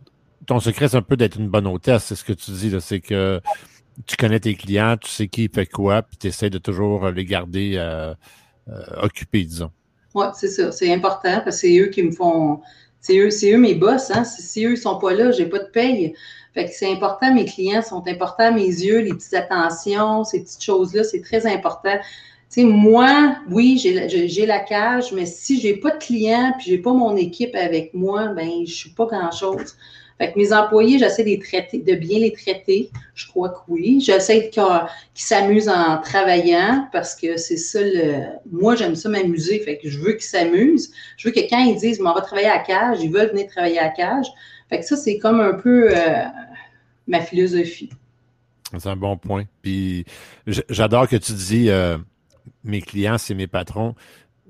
ton 0.46 0.60
secret, 0.60 0.88
c'est 0.88 0.98
un 0.98 1.02
peu 1.02 1.18
d'être 1.18 1.38
une 1.38 1.50
bonne 1.50 1.68
hôtesse, 1.68 2.06
c'est 2.06 2.16
ce 2.16 2.24
que 2.24 2.34
tu 2.34 2.52
dis. 2.52 2.76
C'est 2.80 3.00
que 3.00 3.42
tu 4.06 4.16
connais 4.16 4.40
tes 4.40 4.56
clients, 4.56 4.98
tu 4.98 5.10
sais 5.10 5.28
qui 5.28 5.50
fait 5.54 5.66
quoi, 5.66 6.04
puis 6.04 6.18
tu 6.18 6.28
essaies 6.28 6.50
de 6.50 6.60
toujours 6.60 7.10
les 7.10 7.26
garder 7.26 8.04
occupés, 9.02 9.44
disons. 9.44 9.72
Oui, 10.16 10.26
c'est 10.36 10.48
ça. 10.48 10.72
C'est 10.72 10.94
important 10.94 11.42
parce 11.44 11.44
que 11.44 11.52
c'est 11.52 11.78
eux 11.80 11.88
qui 11.88 12.04
me 12.04 12.12
font. 12.12 12.62
C'est 13.02 13.18
eux, 13.18 13.30
eux 13.30 13.58
mes 13.58 13.76
boss. 13.76 14.12
Hein? 14.12 14.24
Si, 14.24 14.66
eux 14.66 14.72
ne 14.72 14.76
sont 14.76 14.98
pas 14.98 15.14
là, 15.14 15.32
j'ai 15.32 15.46
pas 15.46 15.60
de 15.60 15.70
paye. 15.72 16.14
Fait 16.54 16.66
que 16.66 16.72
c'est 16.74 16.92
important, 16.92 17.34
mes 17.34 17.46
clients 17.46 17.82
sont 17.82 18.04
importants 18.08 18.46
à 18.46 18.52
mes 18.52 18.66
yeux, 18.66 19.00
les 19.00 19.14
petites 19.14 19.36
attentions, 19.36 20.24
ces 20.24 20.42
petites 20.42 20.64
choses-là, 20.64 21.04
c'est 21.04 21.22
très 21.22 21.46
important. 21.46 21.98
Tu 22.52 22.66
moi, 22.66 23.36
oui, 23.52 23.78
j'ai 23.78 24.46
la 24.48 24.60
cage, 24.60 25.12
mais 25.14 25.28
si 25.28 25.62
j'ai 25.62 25.78
pas 25.78 25.92
de 25.92 26.00
clients 26.00 26.54
puis 26.58 26.72
j'ai 26.72 26.80
pas 26.80 26.94
mon 26.94 27.16
équipe 27.16 27.54
avec 27.54 27.94
moi, 27.94 28.30
ben 28.30 28.66
je 28.66 28.74
suis 28.74 28.90
pas 28.90 29.06
grand-chose. 29.06 29.76
Fait 30.20 30.34
que 30.34 30.38
mes 30.38 30.52
employés, 30.52 31.00
j'essaie 31.00 31.24
de, 31.24 31.96
bien 31.96 32.20
les 32.20 32.34
traiter. 32.34 32.90
Je 33.16 33.26
crois 33.28 33.50
que 33.50 33.60
oui. 33.70 34.02
J'essaie 34.02 34.50
qu'ils 34.50 34.64
s'amusent 35.14 35.70
en 35.70 36.02
travaillant 36.02 36.90
parce 36.92 37.16
que 37.16 37.38
c'est 37.38 37.56
ça 37.56 37.80
le. 37.82 38.24
Moi, 38.52 38.76
j'aime 38.76 38.96
ça 38.96 39.08
m'amuser. 39.08 39.60
Fait 39.60 39.78
que 39.78 39.90
je 39.90 39.98
veux 39.98 40.12
qu'ils 40.12 40.24
s'amusent. 40.24 40.92
Je 41.16 41.30
veux 41.30 41.34
que 41.34 41.40
quand 41.50 41.60
ils 41.60 41.78
disent, 41.78 42.02
on 42.02 42.14
va 42.14 42.20
travailler 42.20 42.50
à 42.50 42.60
cage, 42.60 42.98
ils 43.02 43.10
veulent 43.10 43.30
venir 43.30 43.48
travailler 43.48 43.80
à 43.80 43.88
cage. 43.90 44.28
Fait 44.68 44.80
que 44.80 44.86
ça, 44.86 44.98
c'est 44.98 45.18
comme 45.20 45.40
un 45.40 45.54
peu 45.54 45.90
euh, 45.90 46.24
ma 47.08 47.22
philosophie. 47.22 47.90
C'est 48.78 48.90
un 48.90 48.98
bon 48.98 49.16
point. 49.16 49.46
Puis 49.62 50.04
j'adore 50.46 51.08
que 51.08 51.16
tu 51.16 51.32
dis 51.32 51.70
euh, 51.70 51.98
mes 52.66 52.82
clients, 52.82 53.18
c'est 53.18 53.36
mes 53.36 53.48
patrons. 53.48 53.96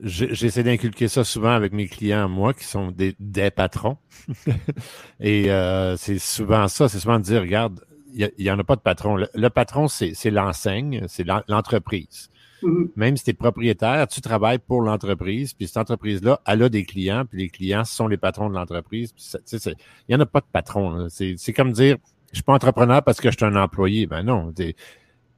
J'essaie 0.01 0.63
d'inculquer 0.63 1.07
ça 1.07 1.23
souvent 1.23 1.51
avec 1.51 1.73
mes 1.73 1.87
clients, 1.87 2.29
moi, 2.29 2.53
qui 2.53 2.63
sont 2.63 2.91
des, 2.91 3.15
patrons. 3.51 3.97
Et 5.19 5.51
euh, 5.51 5.97
c'est 5.97 6.19
souvent 6.19 6.67
ça, 6.67 6.87
c'est 6.87 6.99
souvent 6.99 7.19
de 7.19 7.23
dire, 7.23 7.41
regarde, 7.41 7.83
il 8.13 8.31
n'y 8.39 8.49
en 8.49 8.59
a 8.59 8.63
pas 8.63 8.75
de 8.75 8.81
patron. 8.81 9.17
Le, 9.17 9.49
patron, 9.49 9.87
c'est 9.87 10.31
l'enseigne, 10.31 11.05
c'est 11.07 11.25
l'entreprise. 11.47 12.29
Mm-hmm. 12.63 12.87
Même 12.95 13.17
si 13.17 13.23
tu 13.23 13.29
es 13.31 13.33
propriétaire, 13.33 14.07
tu 14.07 14.21
travailles 14.21 14.59
pour 14.59 14.81
l'entreprise, 14.81 15.53
puis 15.53 15.67
cette 15.67 15.77
entreprise-là, 15.77 16.41
elle 16.45 16.63
a 16.63 16.69
des 16.69 16.85
clients, 16.85 17.25
puis 17.25 17.43
les 17.43 17.49
clients 17.49 17.85
sont 17.85 18.07
les 18.07 18.17
patrons 18.17 18.49
de 18.49 18.55
l'entreprise. 18.55 19.13
Il 19.51 19.75
n'y 20.09 20.15
en 20.15 20.19
a 20.19 20.25
pas 20.25 20.41
de 20.41 20.47
patron. 20.51 21.07
C'est 21.09 21.53
comme 21.53 21.71
dire, 21.71 21.97
je 22.31 22.37
suis 22.37 22.43
pas 22.43 22.53
entrepreneur 22.53 23.03
parce 23.03 23.19
que 23.19 23.31
je 23.31 23.37
suis 23.37 23.45
un 23.45 23.55
employé. 23.55 24.07
Ben 24.07 24.23
non, 24.23 24.53
tu 24.53 24.73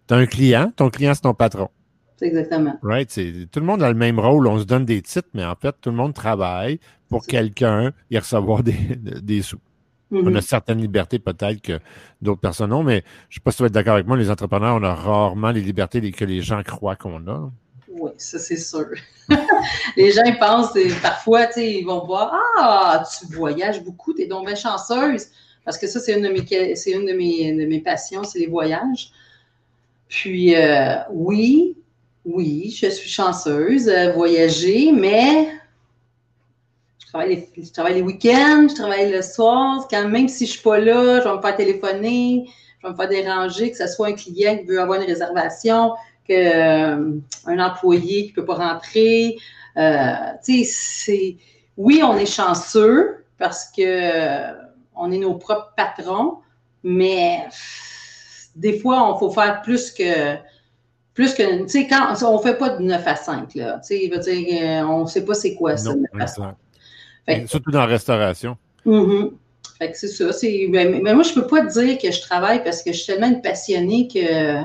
as 0.09 0.15
un 0.15 0.25
client, 0.25 0.71
ton 0.75 0.89
client, 0.89 1.13
c'est 1.13 1.21
ton 1.21 1.33
patron. 1.33 1.69
Exactement. 2.21 2.77
Right? 2.83 3.09
Tout 3.51 3.59
le 3.59 3.65
monde 3.65 3.83
a 3.83 3.89
le 3.89 3.95
même 3.95 4.19
rôle. 4.19 4.47
On 4.47 4.59
se 4.59 4.65
donne 4.65 4.85
des 4.85 5.01
titres, 5.01 5.29
mais 5.33 5.45
en 5.45 5.55
fait, 5.55 5.75
tout 5.81 5.89
le 5.89 5.95
monde 5.95 6.13
travaille 6.13 6.79
pour 7.09 7.25
quelqu'un 7.25 7.91
et 8.09 8.19
recevoir 8.19 8.63
des, 8.63 8.73
des 8.95 9.41
sous. 9.41 9.57
On 10.13 10.27
a 10.27 10.29
mm-hmm. 10.29 10.41
certaines 10.41 10.81
libertés 10.81 11.19
peut-être 11.19 11.61
que 11.61 11.79
d'autres 12.21 12.41
personnes 12.41 12.73
ont, 12.73 12.83
mais 12.83 13.03
je 13.29 13.35
ne 13.35 13.39
sais 13.39 13.39
pas 13.43 13.51
si 13.51 13.57
tu 13.57 13.63
vas 13.63 13.67
être 13.67 13.73
d'accord 13.73 13.93
avec 13.93 14.07
moi, 14.07 14.17
les 14.17 14.29
entrepreneurs, 14.29 14.75
on 14.75 14.83
a 14.83 14.93
rarement 14.93 15.51
les 15.51 15.61
libertés 15.61 16.11
que 16.11 16.25
les 16.25 16.41
gens 16.41 16.61
croient 16.63 16.97
qu'on 16.97 17.25
a. 17.27 17.49
Oui, 17.87 18.11
ça 18.17 18.37
c'est 18.37 18.57
sûr. 18.57 18.87
les 19.97 20.11
gens 20.11 20.23
ils 20.25 20.37
pensent, 20.37 20.73
parfois, 21.01 21.47
ils 21.55 21.85
vont 21.85 22.05
voir 22.05 22.33
Ah, 22.59 23.03
tu 23.19 23.33
voyages 23.33 23.81
beaucoup, 23.83 24.13
tu 24.13 24.23
es 24.23 24.27
donc 24.27 24.45
bien 24.45 24.55
chanceuse. 24.55 25.27
Parce 25.63 25.77
que 25.77 25.87
ça, 25.87 25.99
c'est 25.99 26.17
une 26.17 26.23
de 26.23 26.29
mes, 26.29 26.75
c'est 26.75 26.91
une 26.91 27.05
de 27.05 27.13
mes, 27.13 27.53
de 27.53 27.65
mes 27.65 27.79
passions, 27.79 28.23
c'est 28.23 28.39
les 28.39 28.47
voyages. 28.47 29.11
Puis, 30.09 30.55
euh, 30.55 30.95
oui, 31.11 31.77
oui, 32.25 32.75
je 32.79 32.87
suis 32.87 33.09
chanceuse, 33.09 33.89
à 33.89 34.11
voyager, 34.11 34.91
mais 34.91 35.49
je 37.13 37.71
travaille 37.71 37.95
les 37.95 38.01
week-ends, 38.01 38.67
je 38.69 38.75
travaille 38.75 39.11
le 39.11 39.21
soir. 39.21 39.87
Quand 39.89 40.07
même 40.07 40.27
si 40.27 40.45
je 40.45 40.51
suis 40.51 40.61
pas 40.61 40.79
là, 40.79 41.19
je 41.19 41.27
vais 41.27 41.35
me 41.35 41.41
faire 41.41 41.55
téléphoner, 41.57 42.45
je 42.79 42.87
vais 42.87 42.93
me 42.93 42.97
faire 42.97 43.09
déranger, 43.09 43.71
que 43.71 43.77
ce 43.77 43.87
soit 43.87 44.07
un 44.07 44.13
client 44.13 44.57
qui 44.57 44.65
veut 44.65 44.79
avoir 44.79 45.01
une 45.01 45.07
réservation, 45.07 45.93
que 46.27 46.33
euh, 46.33 47.19
un 47.47 47.59
employé 47.59 48.27
qui 48.27 48.33
peut 48.33 48.45
pas 48.45 48.55
rentrer. 48.55 49.37
Euh, 49.77 50.13
c'est 50.41 51.37
oui, 51.77 52.01
on 52.03 52.17
est 52.17 52.25
chanceux 52.25 53.25
parce 53.37 53.65
que 53.65 53.81
euh, 53.81 54.53
on 54.95 55.11
est 55.11 55.17
nos 55.17 55.35
propres 55.35 55.73
patrons, 55.75 56.37
mais 56.83 57.45
des 58.55 58.77
fois, 58.79 59.11
on 59.11 59.17
faut 59.17 59.31
faire 59.31 59.61
plus 59.61 59.91
que 59.91 60.35
plus 61.21 61.35
que, 61.35 61.63
tu 61.63 61.69
sais, 61.69 61.87
quand 61.87 62.15
on 62.23 62.39
fait 62.39 62.57
pas 62.57 62.69
de 62.69 62.81
9 62.81 63.03
à 63.05 63.15
5, 63.15 63.53
là, 63.53 63.73
tu 63.73 63.87
sais, 63.87 64.05
il 64.05 64.11
veut 64.11 64.17
dire, 64.17 64.89
on 64.89 65.05
sait 65.05 65.23
pas 65.23 65.35
c'est 65.35 65.53
quoi 65.53 65.77
ça, 65.77 65.93
9 65.93 66.05
à 66.19 66.25
5. 66.25 66.55
Surtout 67.45 67.69
dans 67.69 67.81
la 67.81 67.85
restauration. 67.85 68.57
Mm-hmm. 68.87 69.31
Fait 69.77 69.91
que 69.91 69.97
c'est 69.99 70.07
ça. 70.07 70.31
Ben, 70.69 70.99
mais 71.03 71.13
moi, 71.13 71.21
je 71.21 71.33
peux 71.33 71.45
pas 71.45 71.61
te 71.61 71.79
dire 71.79 71.99
que 71.99 72.11
je 72.11 72.21
travaille 72.21 72.63
parce 72.63 72.81
que 72.81 72.91
je 72.91 72.97
suis 72.97 73.13
tellement 73.13 73.27
une 73.27 73.41
passionnée 73.41 74.07
que 74.07 74.63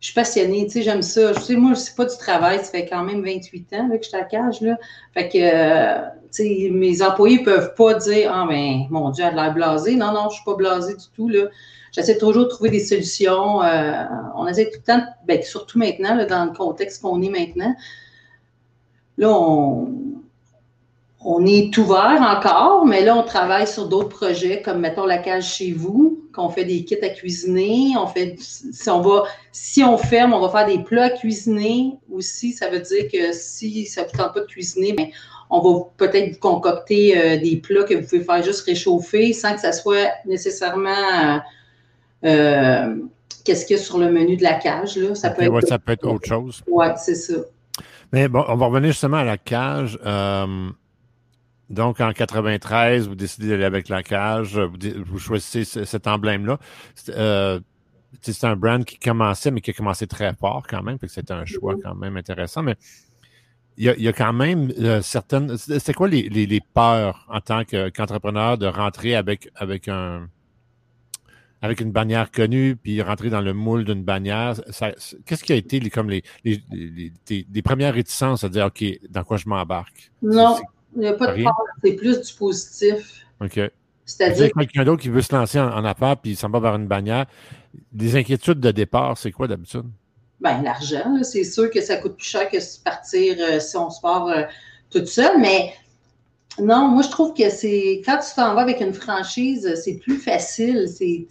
je 0.00 0.06
suis 0.06 0.14
passionnée, 0.14 0.64
tu 0.64 0.72
sais, 0.72 0.82
j'aime 0.82 1.02
ça. 1.02 1.34
Je 1.34 1.40
sais, 1.40 1.56
moi, 1.56 1.74
c'est 1.74 1.94
pas 1.94 2.06
du 2.06 2.16
travail, 2.16 2.58
ça 2.58 2.64
fait 2.70 2.86
quand 2.86 3.04
même 3.04 3.22
28 3.22 3.72
ans 3.74 3.90
que 3.90 4.02
je 4.02 4.08
suis 4.08 4.16
à 4.16 4.24
cage, 4.24 4.62
là. 4.62 4.78
Fait 5.12 5.28
que, 5.28 6.18
tu 6.32 6.42
sais, 6.42 6.68
mes 6.70 7.02
employés 7.02 7.42
peuvent 7.42 7.74
pas 7.74 7.94
dire, 7.94 8.32
ah, 8.34 8.46
ben, 8.48 8.86
mon 8.88 9.10
Dieu, 9.10 9.24
elle 9.24 9.38
a 9.38 9.44
l'air 9.44 9.54
blasée. 9.54 9.96
Non, 9.96 10.12
non, 10.12 10.30
je 10.30 10.36
suis 10.36 10.44
pas 10.44 10.54
blasée 10.54 10.94
du 10.94 11.04
tout, 11.14 11.28
là. 11.28 11.48
J'essaie 11.92 12.16
toujours 12.16 12.44
de 12.44 12.48
trouver 12.48 12.70
des 12.70 12.80
solutions. 12.80 13.62
Euh, 13.62 14.04
on 14.36 14.46
essaie 14.46 14.70
tout 14.70 14.78
le 14.78 14.84
temps, 14.84 15.04
ben, 15.26 15.42
surtout 15.42 15.78
maintenant, 15.78 16.24
dans 16.24 16.46
le 16.46 16.52
contexte 16.52 17.02
qu'on 17.02 17.20
est 17.20 17.28
maintenant. 17.28 17.74
Là, 19.18 19.28
on, 19.28 19.92
on 21.22 21.44
est 21.44 21.76
ouvert 21.76 22.18
encore, 22.22 22.86
mais 22.86 23.04
là, 23.04 23.14
on 23.14 23.22
travaille 23.22 23.66
sur 23.66 23.88
d'autres 23.88 24.08
projets, 24.08 24.62
comme 24.62 24.80
mettons 24.80 25.04
la 25.04 25.18
cage 25.18 25.52
chez 25.54 25.72
vous, 25.72 26.24
qu'on 26.34 26.48
fait 26.48 26.64
des 26.64 26.84
kits 26.84 26.96
à 27.02 27.10
cuisiner. 27.10 27.92
On 27.98 28.06
fait, 28.06 28.36
si 28.38 28.88
on 28.88 29.02
va, 29.02 29.24
si 29.52 29.84
on 29.84 29.98
ferme, 29.98 30.32
on 30.32 30.40
va 30.40 30.48
faire 30.48 30.66
des 30.66 30.82
plats 30.82 31.04
à 31.04 31.10
cuisiner 31.10 31.98
aussi. 32.10 32.52
Ça 32.52 32.70
veut 32.70 32.80
dire 32.80 33.04
que 33.12 33.32
si 33.32 33.84
ça 33.84 34.02
ne 34.02 34.06
vous 34.06 34.16
tente 34.16 34.32
pas 34.32 34.40
de 34.40 34.46
cuisiner, 34.46 34.94
bien, 34.94 35.08
on 35.50 35.60
va 35.60 35.84
peut-être 35.98 36.32
vous 36.32 36.38
concocter 36.38 37.18
euh, 37.18 37.36
des 37.38 37.56
plats 37.56 37.84
que 37.84 37.94
vous 37.94 38.06
pouvez 38.06 38.24
faire 38.24 38.42
juste 38.42 38.64
réchauffer 38.64 39.34
sans 39.34 39.54
que 39.54 39.60
ça 39.60 39.72
soit 39.72 40.10
nécessairement 40.24 40.88
euh, 40.90 41.38
euh, 42.24 42.96
qu'est-ce 43.44 43.66
qu'il 43.66 43.76
y 43.76 43.78
a 43.78 43.82
sur 43.82 43.98
le 43.98 44.10
menu 44.10 44.38
de 44.38 44.42
la 44.42 44.54
cage. 44.54 44.96
Là. 44.96 45.14
Ça, 45.14 45.28
peut 45.28 45.42
être, 45.42 45.68
ça 45.68 45.78
peut 45.78 45.92
être 45.92 46.08
autre 46.08 46.26
chose. 46.26 46.62
Oui, 46.66 46.86
c'est 46.96 47.14
ça. 47.14 47.34
Mais 48.10 48.26
bon, 48.28 48.42
on 48.48 48.56
va 48.56 48.66
revenir 48.66 48.92
justement 48.92 49.18
à 49.18 49.24
la 49.24 49.36
cage. 49.36 49.98
Donc, 51.70 52.00
en 52.00 52.12
93, 52.12 53.08
vous 53.08 53.14
décidez 53.14 53.48
d'aller 53.48 53.64
avec 53.64 53.88
la 53.88 54.02
cage, 54.02 54.58
vous, 54.58 55.18
choisissez 55.18 55.64
cet 55.64 56.08
emblème-là. 56.08 56.58
Euh, 57.10 57.60
c'est 58.20 58.44
un 58.44 58.56
brand 58.56 58.84
qui 58.84 58.98
commençait, 58.98 59.52
mais 59.52 59.60
qui 59.60 59.70
a 59.70 59.72
commencé 59.72 60.08
très 60.08 60.34
fort 60.34 60.66
quand 60.68 60.82
même, 60.82 60.98
que 60.98 61.06
c'était 61.06 61.32
un 61.32 61.44
choix 61.44 61.76
quand 61.80 61.94
même 61.94 62.16
intéressant. 62.16 62.64
Mais 62.64 62.74
il 63.76 63.84
y 63.84 64.08
a, 64.08 64.12
quand 64.12 64.32
même 64.32 64.72
euh, 64.80 65.00
certaines. 65.00 65.56
C'est 65.56 65.94
quoi 65.94 66.08
les, 66.08 66.60
peurs 66.74 67.24
en 67.30 67.40
tant 67.40 67.64
qu'entrepreneur 67.64 68.58
de 68.58 68.66
rentrer 68.66 69.14
avec, 69.14 69.48
avec 69.54 69.86
un 69.86 70.28
avec 71.62 71.80
une 71.80 71.92
bannière 71.92 72.30
connue, 72.30 72.74
puis 72.74 73.02
rentrer 73.02 73.28
dans 73.28 73.42
le 73.42 73.52
moule 73.52 73.84
d'une 73.84 74.02
bannière? 74.02 74.54
Qu'est-ce 75.26 75.44
qui 75.44 75.52
a 75.52 75.56
été 75.56 75.78
les, 75.78 75.90
comme 75.90 76.10
les, 76.10 76.22
les, 76.42 77.62
premières 77.62 77.94
réticences 77.94 78.44
à 78.44 78.48
dire 78.48 78.66
OK, 78.66 78.84
dans 79.08 79.24
quoi 79.24 79.36
je 79.36 79.48
m'embarque? 79.48 80.10
Non. 80.22 80.58
Il 80.94 81.02
n'y 81.02 81.08
a 81.08 81.12
pas 81.12 81.34
de 81.34 81.42
peur, 81.42 81.54
c'est 81.82 81.92
plus 81.92 82.20
du 82.20 82.32
positif. 82.34 83.26
OK. 83.40 83.60
C'est-à-dire 84.04 84.50
quelqu'un 84.56 84.84
d'autre 84.84 85.02
qui 85.02 85.08
veut 85.08 85.22
se 85.22 85.34
lancer 85.34 85.60
en, 85.60 85.84
affaires 85.84 86.16
puis 86.16 86.32
il 86.32 86.36
s'en 86.36 86.48
va 86.50 86.58
vers 86.58 86.74
une 86.74 86.88
bannière. 86.88 87.26
Les 87.94 88.16
inquiétudes 88.16 88.58
de 88.58 88.70
départ, 88.72 89.16
c'est 89.16 89.30
quoi 89.30 89.46
d'habitude? 89.46 89.84
Bien, 90.40 90.62
l'argent, 90.62 91.22
c'est 91.22 91.44
sûr 91.44 91.70
que 91.70 91.80
ça 91.80 91.96
coûte 91.96 92.16
plus 92.16 92.26
cher 92.26 92.48
que 92.48 92.56
partir 92.82 93.36
euh, 93.38 93.60
si 93.60 93.76
on 93.76 93.90
se 93.90 94.00
part 94.00 94.26
euh, 94.26 94.42
toute 94.90 95.06
seule, 95.06 95.38
mais 95.38 95.74
non, 96.58 96.88
moi 96.88 97.02
je 97.02 97.10
trouve 97.10 97.34
que 97.34 97.48
c'est 97.50 98.02
quand 98.04 98.18
tu 98.18 98.34
t'en 98.34 98.54
vas 98.54 98.62
avec 98.62 98.80
une 98.80 98.94
franchise, 98.94 99.74
c'est 99.82 99.98
plus 99.98 100.16
facile. 100.16 100.88
C'est 100.88 101.26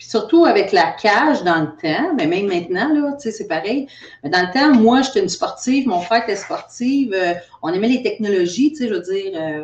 puis 0.00 0.08
surtout 0.08 0.46
avec 0.46 0.72
la 0.72 0.92
cage 0.92 1.44
dans 1.44 1.60
le 1.60 1.66
temps, 1.66 2.14
mais 2.16 2.26
même 2.26 2.46
maintenant, 2.46 2.88
là, 2.88 3.12
tu 3.12 3.24
sais, 3.24 3.32
c'est 3.32 3.46
pareil. 3.46 3.86
Dans 4.24 4.40
le 4.40 4.50
temps, 4.50 4.72
moi, 4.74 5.02
j'étais 5.02 5.20
une 5.20 5.28
sportive, 5.28 5.86
mon 5.86 6.00
frère 6.00 6.22
était 6.22 6.36
sportive, 6.36 7.12
euh, 7.12 7.34
on 7.60 7.70
aimait 7.70 7.88
les 7.88 8.02
technologies, 8.02 8.70
tu 8.70 8.76
sais, 8.76 8.88
je 8.88 8.94
veux 8.94 9.02
dire, 9.02 9.32
euh, 9.34 9.60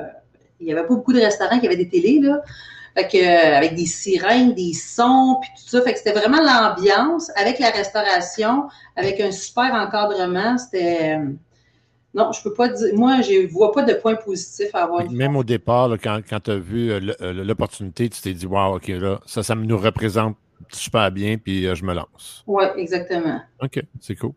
il 0.60 0.66
n'y 0.66 0.72
avait 0.72 0.82
pas 0.82 0.88
beaucoup 0.88 1.14
de 1.14 1.20
restaurants 1.20 1.58
qui 1.58 1.64
avaient 1.64 1.78
des 1.78 1.88
télés, 1.88 2.20
là. 2.20 2.42
Fait 2.94 3.08
que, 3.08 3.16
euh, 3.16 3.56
avec 3.56 3.76
des 3.76 3.86
sirènes, 3.86 4.52
des 4.52 4.74
sons, 4.74 5.38
puis 5.40 5.48
tout 5.56 5.70
ça. 5.70 5.80
Fait 5.80 5.94
que 5.94 5.98
c'était 5.98 6.12
vraiment 6.12 6.42
l'ambiance 6.42 7.30
avec 7.36 7.58
la 7.58 7.70
restauration, 7.70 8.64
avec 8.94 9.18
un 9.20 9.32
super 9.32 9.72
encadrement. 9.72 10.58
C'était. 10.58 11.18
Non, 12.16 12.32
je 12.32 12.42
peux 12.42 12.54
pas 12.54 12.70
dire. 12.70 12.94
Moi, 12.94 13.20
je 13.20 13.42
ne 13.42 13.46
vois 13.46 13.72
pas 13.72 13.82
de 13.82 13.92
point 13.92 14.14
positif 14.14 14.74
à 14.74 14.84
avoir. 14.84 15.08
Même 15.10 15.36
au 15.36 15.44
départ, 15.44 15.90
quand, 16.02 16.40
tu 16.42 16.50
as 16.50 16.56
vu 16.56 16.90
euh, 16.90 17.00
euh, 17.20 17.44
l'opportunité, 17.44 18.08
tu 18.08 18.22
t'es 18.22 18.32
dit, 18.32 18.46
wow, 18.46 18.76
OK, 18.76 18.88
là, 18.88 19.20
ça, 19.26 19.42
ça 19.42 19.54
nous 19.54 19.76
représente 19.76 20.34
super 20.72 21.12
bien, 21.12 21.36
puis 21.36 21.66
euh, 21.66 21.74
je 21.74 21.84
me 21.84 21.92
lance. 21.92 22.42
Oui, 22.46 22.64
exactement. 22.78 23.42
OK, 23.62 23.82
c'est 24.00 24.16
cool. 24.16 24.32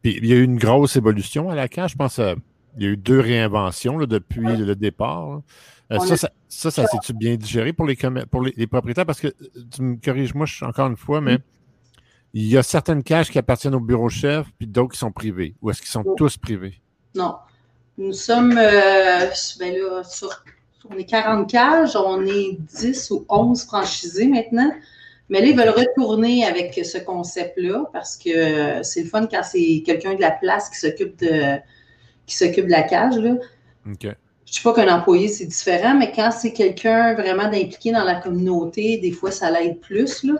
Puis 0.00 0.16
il 0.22 0.26
y 0.26 0.32
a 0.32 0.36
eu 0.36 0.42
une 0.42 0.58
grosse 0.58 0.96
évolution 0.96 1.50
à 1.50 1.54
la 1.54 1.68
cage. 1.68 1.92
Je 1.92 1.96
pense 1.96 2.14
qu'il 2.14 2.36
y 2.78 2.86
a 2.86 2.88
eu 2.88 2.96
deux 2.96 3.20
réinventions 3.20 3.98
depuis 3.98 4.40
le 4.40 4.74
départ. 4.74 5.42
ça, 5.90 6.16
ça, 6.16 6.30
ça, 6.48 6.70
ça 6.70 6.86
s'est-tu 6.86 7.12
bien 7.12 7.36
digéré 7.36 7.74
pour 7.74 7.84
les, 7.84 7.96
pour 8.30 8.40
les, 8.40 8.66
propriétaires? 8.66 9.04
Parce 9.04 9.20
que, 9.20 9.28
tu 9.70 9.82
me 9.82 9.96
corriges, 9.96 10.32
moi, 10.32 10.46
encore 10.62 10.88
une 10.88 10.96
fois, 10.96 11.20
mais 11.20 11.40
il 12.32 12.46
y 12.46 12.56
a 12.56 12.62
certaines 12.62 13.02
cages 13.02 13.30
qui 13.30 13.38
appartiennent 13.38 13.74
au 13.74 13.80
bureau 13.80 14.08
chef, 14.08 14.46
puis 14.56 14.66
d'autres 14.66 14.92
qui 14.92 14.98
sont 14.98 15.12
privées. 15.12 15.56
Ou 15.60 15.70
est-ce 15.70 15.82
qu'ils 15.82 15.90
sont 15.90 16.04
tous 16.16 16.38
privés? 16.38 16.80
Non. 17.18 17.34
Nous 17.98 18.12
sommes, 18.12 18.56
euh, 18.56 19.26
ben 19.58 19.74
là, 19.74 20.04
sur, 20.04 20.44
on 20.88 20.96
est 20.96 21.04
40 21.04 21.50
cages, 21.50 21.96
on 21.96 22.24
est 22.24 22.56
10 22.78 23.10
ou 23.10 23.26
11 23.28 23.64
franchisés 23.64 24.28
maintenant. 24.28 24.70
Mais 25.28 25.40
là, 25.40 25.48
ils 25.48 25.56
veulent 25.56 25.68
retourner 25.70 26.46
avec 26.46 26.80
ce 26.84 26.96
concept-là 26.96 27.90
parce 27.92 28.16
que 28.16 28.82
c'est 28.82 29.02
le 29.02 29.08
fun 29.08 29.26
quand 29.26 29.42
c'est 29.42 29.82
quelqu'un 29.84 30.14
de 30.14 30.20
la 30.20 30.30
place 30.30 30.70
qui 30.70 30.78
s'occupe 30.78 31.18
de 31.18 31.56
qui 32.26 32.36
s'occupe 32.36 32.66
de 32.66 32.70
la 32.70 32.82
cage. 32.82 33.18
Là. 33.18 33.34
OK. 33.86 34.02
Je 34.02 34.06
ne 34.08 34.14
dis 34.54 34.60
pas 34.62 34.72
qu'un 34.72 34.94
employé, 34.94 35.28
c'est 35.28 35.44
différent, 35.44 35.94
mais 35.94 36.12
quand 36.12 36.30
c'est 36.30 36.52
quelqu'un 36.52 37.14
vraiment 37.14 37.50
d'impliqué 37.50 37.92
dans 37.92 38.04
la 38.04 38.14
communauté, 38.14 38.96
des 38.96 39.12
fois, 39.12 39.30
ça 39.30 39.50
l'aide 39.50 39.80
plus. 39.80 40.22
Là. 40.22 40.34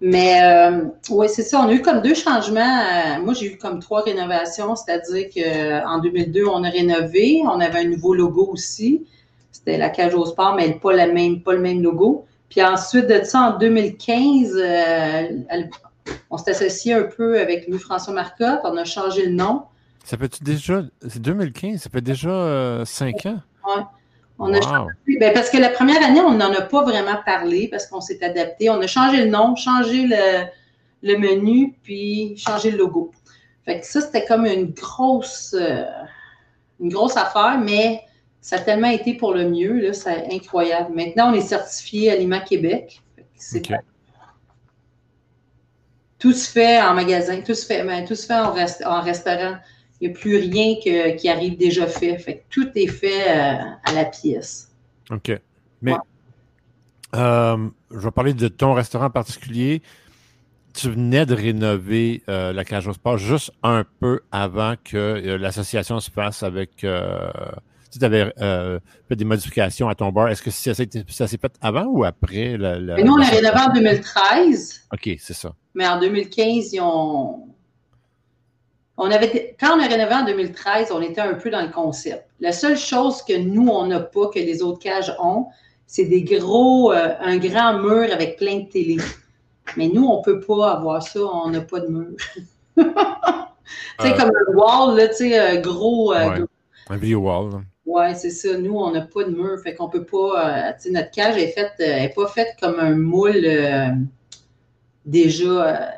Mais 0.00 0.42
euh, 0.42 0.84
oui, 1.10 1.28
c'est 1.28 1.42
ça. 1.42 1.60
On 1.60 1.68
a 1.68 1.72
eu 1.72 1.80
comme 1.80 2.02
deux 2.02 2.14
changements. 2.14 2.60
Euh, 2.80 3.22
moi, 3.22 3.34
j'ai 3.34 3.52
eu 3.52 3.58
comme 3.58 3.80
trois 3.80 4.02
rénovations, 4.02 4.74
c'est-à-dire 4.76 5.28
qu'en 5.32 5.98
2002, 5.98 6.46
on 6.46 6.64
a 6.64 6.68
rénové. 6.68 7.42
On 7.44 7.60
avait 7.60 7.80
un 7.80 7.88
nouveau 7.88 8.14
logo 8.14 8.48
aussi. 8.52 9.06
C'était 9.52 9.78
la 9.78 9.90
cage 9.90 10.14
au 10.14 10.26
sport, 10.26 10.54
mais 10.56 10.72
pas, 10.72 10.92
la 10.92 11.06
même, 11.06 11.40
pas 11.40 11.54
le 11.54 11.60
même 11.60 11.82
logo. 11.82 12.26
Puis 12.50 12.62
ensuite 12.62 13.06
de 13.06 13.24
ça, 13.24 13.54
en 13.54 13.58
2015, 13.58 14.54
euh, 14.56 15.22
on 16.30 16.38
s'est 16.38 16.50
associé 16.50 16.94
un 16.94 17.04
peu 17.04 17.40
avec 17.40 17.68
Louis-François 17.68 18.12
Marcotte. 18.12 18.60
On 18.64 18.76
a 18.76 18.84
changé 18.84 19.26
le 19.26 19.32
nom. 19.32 19.62
Ça 20.04 20.18
fait 20.18 20.42
déjà. 20.42 20.82
C'est 21.08 21.22
2015, 21.22 21.80
ça 21.80 21.88
fait 21.88 22.02
déjà 22.02 22.82
cinq 22.84 23.26
ans? 23.26 23.38
On 24.38 24.52
a 24.52 24.60
changé, 24.60 25.18
ben, 25.20 25.32
parce 25.32 25.48
que 25.48 25.58
la 25.58 25.70
première 25.70 26.02
année, 26.04 26.20
on 26.20 26.32
n'en 26.32 26.52
a 26.52 26.62
pas 26.62 26.82
vraiment 26.82 27.16
parlé 27.24 27.68
parce 27.68 27.86
qu'on 27.86 28.00
s'est 28.00 28.22
adapté. 28.24 28.68
On 28.68 28.80
a 28.80 28.86
changé 28.86 29.24
le 29.24 29.30
nom, 29.30 29.54
changé 29.54 30.06
le, 31.02 31.18
menu, 31.18 31.74
puis 31.82 32.36
changé 32.36 32.72
le 32.72 32.78
logo. 32.78 33.12
Fait 33.64 33.80
que 33.80 33.86
ça, 33.86 34.00
c'était 34.00 34.24
comme 34.24 34.44
une 34.44 34.72
grosse, 34.72 35.54
euh, 35.58 35.84
une 36.80 36.90
grosse 36.90 37.16
affaire, 37.16 37.58
mais 37.58 38.02
ça 38.40 38.56
a 38.56 38.58
tellement 38.58 38.88
été 38.88 39.14
pour 39.14 39.32
le 39.32 39.48
mieux, 39.48 39.92
c'est 39.92 40.28
incroyable. 40.30 40.94
Maintenant, 40.94 41.30
on 41.30 41.34
est 41.34 41.40
certifié 41.40 42.10
Aliment 42.10 42.40
Québec. 42.40 43.00
Tout 46.18 46.32
se 46.32 46.50
fait 46.50 46.82
en 46.82 46.94
magasin, 46.94 47.40
tout 47.40 47.54
se 47.54 47.64
fait, 47.64 47.84
ben, 47.84 48.04
tout 48.04 48.14
se 48.14 48.26
fait 48.26 48.34
en, 48.34 48.54
en 48.90 49.00
restaurant. 49.00 49.56
Il 50.04 50.08
n'y 50.08 50.16
a 50.16 50.18
plus 50.18 50.36
rien 50.36 50.74
qui 51.16 51.28
arrive 51.30 51.56
déjà 51.56 51.86
fait. 51.86 52.18
Fait 52.18 52.44
tout 52.50 52.68
est 52.74 52.88
fait 52.88 53.22
euh, 53.26 53.54
à 53.84 53.92
la 53.94 54.04
pièce. 54.04 54.70
OK. 55.10 55.32
Mais 55.80 55.94
euh, 57.16 57.68
je 57.90 57.98
vais 57.98 58.10
parler 58.10 58.34
de 58.34 58.48
ton 58.48 58.74
restaurant 58.74 59.06
en 59.06 59.10
particulier. 59.10 59.80
Tu 60.74 60.90
venais 60.90 61.24
de 61.24 61.32
rénover 61.32 62.22
euh, 62.28 62.52
la 62.52 62.66
cage 62.66 62.86
au 62.86 62.92
sport 62.92 63.16
juste 63.16 63.52
un 63.62 63.86
peu 63.98 64.20
avant 64.30 64.74
que 64.84 65.38
l'association 65.40 66.00
se 66.00 66.10
fasse 66.10 66.42
avec. 66.42 66.76
tu 66.76 66.86
avais 68.04 68.30
fait 69.08 69.16
des 69.16 69.24
modifications 69.24 69.88
à 69.88 69.94
ton 69.94 70.12
bar. 70.12 70.28
Est-ce 70.28 70.42
que 70.42 70.50
ça, 70.50 70.74
s'est 70.74 71.38
fait 71.38 71.52
avant 71.62 71.86
ou 71.86 72.04
après? 72.04 72.58
La, 72.58 72.78
nous, 72.78 73.10
on 73.10 73.16
l'a 73.16 73.28
rénové 73.28 73.58
en 73.58 73.72
2013. 73.72 74.82
OK, 74.92 75.16
c'est 75.18 75.32
ça. 75.32 75.54
Mais 75.74 75.88
en 75.88 75.98
2015, 75.98 76.74
ils 76.74 76.80
ont, 76.82 77.54
On 78.96 79.10
avait, 79.10 79.56
quand 79.58 79.76
on 79.76 79.80
a 79.80 79.88
rénové 79.88 80.14
en 80.14 80.24
2013, 80.24 80.92
on 80.92 81.02
était 81.02 81.20
un 81.20 81.34
peu 81.34 81.50
dans 81.50 81.62
le 81.62 81.70
concept. 81.72 82.26
La 82.40 82.52
seule 82.52 82.76
chose 82.76 83.22
que 83.22 83.36
nous, 83.36 83.66
on 83.66 83.86
n'a 83.86 84.00
pas, 84.00 84.28
que 84.28 84.38
les 84.38 84.62
autres 84.62 84.78
cages 84.78 85.12
ont, 85.18 85.46
c'est 85.86 86.04
des 86.04 86.22
gros, 86.22 86.92
euh, 86.92 87.14
un 87.20 87.36
grand 87.38 87.78
mur 87.78 88.12
avec 88.12 88.36
plein 88.36 88.60
de 88.60 88.68
télé. 88.68 88.98
Mais 89.76 89.88
nous, 89.88 90.04
on 90.04 90.18
ne 90.18 90.22
peut 90.22 90.40
pas 90.40 90.72
avoir 90.72 91.02
ça, 91.02 91.20
on 91.20 91.50
n'a 91.50 91.60
pas 91.60 91.80
de 91.80 91.88
mur. 91.88 92.16
tu 92.76 92.84
sais, 94.00 94.14
comme 94.14 94.30
un 94.30 94.54
wall, 94.54 94.96
là, 94.96 95.08
tu 95.08 95.16
sais, 95.16 95.38
un 95.38 95.60
gros. 95.60 96.14
Euh, 96.14 96.46
un 96.88 96.96
vieux 96.96 97.16
wall. 97.16 97.64
Oui, 97.86 98.04
c'est 98.14 98.30
ça. 98.30 98.56
Nous, 98.56 98.76
on 98.76 98.92
n'a 98.92 99.02
pas 99.02 99.24
de 99.24 99.30
mur. 99.30 99.58
Fait 99.62 99.74
qu'on 99.74 99.88
peut 99.88 100.04
pas. 100.04 100.68
Euh, 100.68 100.72
tu 100.74 100.84
sais, 100.84 100.90
notre 100.90 101.10
cage 101.10 101.36
est 101.36 101.48
faite, 101.48 101.74
est 101.78 102.14
pas 102.14 102.28
faite 102.28 102.56
comme 102.60 102.78
un 102.78 102.94
moule 102.94 103.46
déjà. 105.04 105.92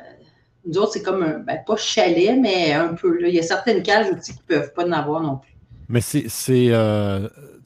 Nous 0.67 0.77
autres, 0.77 0.93
c'est 0.93 1.03
comme 1.03 1.23
un. 1.23 1.39
Ben, 1.39 1.59
pas 1.65 1.77
chalet, 1.77 2.37
mais 2.39 2.73
un 2.73 2.93
peu. 2.93 3.17
Là. 3.19 3.27
Il 3.29 3.35
y 3.35 3.39
a 3.39 3.43
certaines 3.43 3.81
cages 3.81 4.07
aussi 4.11 4.33
qui 4.33 4.39
ne 4.49 4.55
peuvent 4.57 4.73
pas 4.73 4.85
en 4.85 4.91
avoir 4.91 5.21
non 5.21 5.37
plus. 5.37 5.55
Mais 5.89 6.01
c'est 6.01 6.27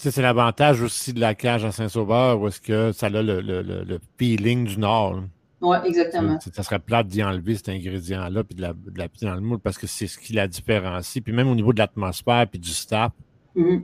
c'est 0.10 0.22
l'avantage 0.22 0.82
aussi 0.82 1.14
de 1.14 1.20
la 1.20 1.36
cage 1.36 1.64
à 1.64 1.72
Saint-Sauveur 1.72 2.40
où 2.40 2.48
est-ce 2.48 2.62
que 2.62 2.92
ça 2.92 3.08
a 3.08 3.10
le, 3.10 3.22
le, 3.22 3.62
le, 3.62 4.00
feeling 4.18 4.66
du 4.66 4.80
Nord. 4.80 5.22
Oui, 5.62 5.78
exactement. 5.86 6.40
Ça 6.40 6.64
serait 6.64 6.80
plate 6.80 7.08
d'y 7.08 7.24
enlever 7.24 7.56
cet 7.56 7.70
ingrédient-là 7.70 8.44
puis 8.44 8.56
de 8.56 8.62
la, 8.64 8.74
de 8.74 8.98
la 8.98 9.08
dans 9.22 9.36
le 9.36 9.42
moule 9.42 9.60
parce 9.60 9.78
que 9.78 9.86
c'est 9.86 10.08
ce 10.08 10.18
qui 10.18 10.34
la 10.34 10.48
différencie. 10.48 11.24
Puis 11.24 11.34
même 11.34 11.48
au 11.48 11.54
niveau 11.54 11.72
de 11.72 11.78
l'atmosphère 11.78 12.48
puis 12.48 12.60
du 12.60 12.72
staff, 12.72 13.12
mm-hmm. 13.56 13.84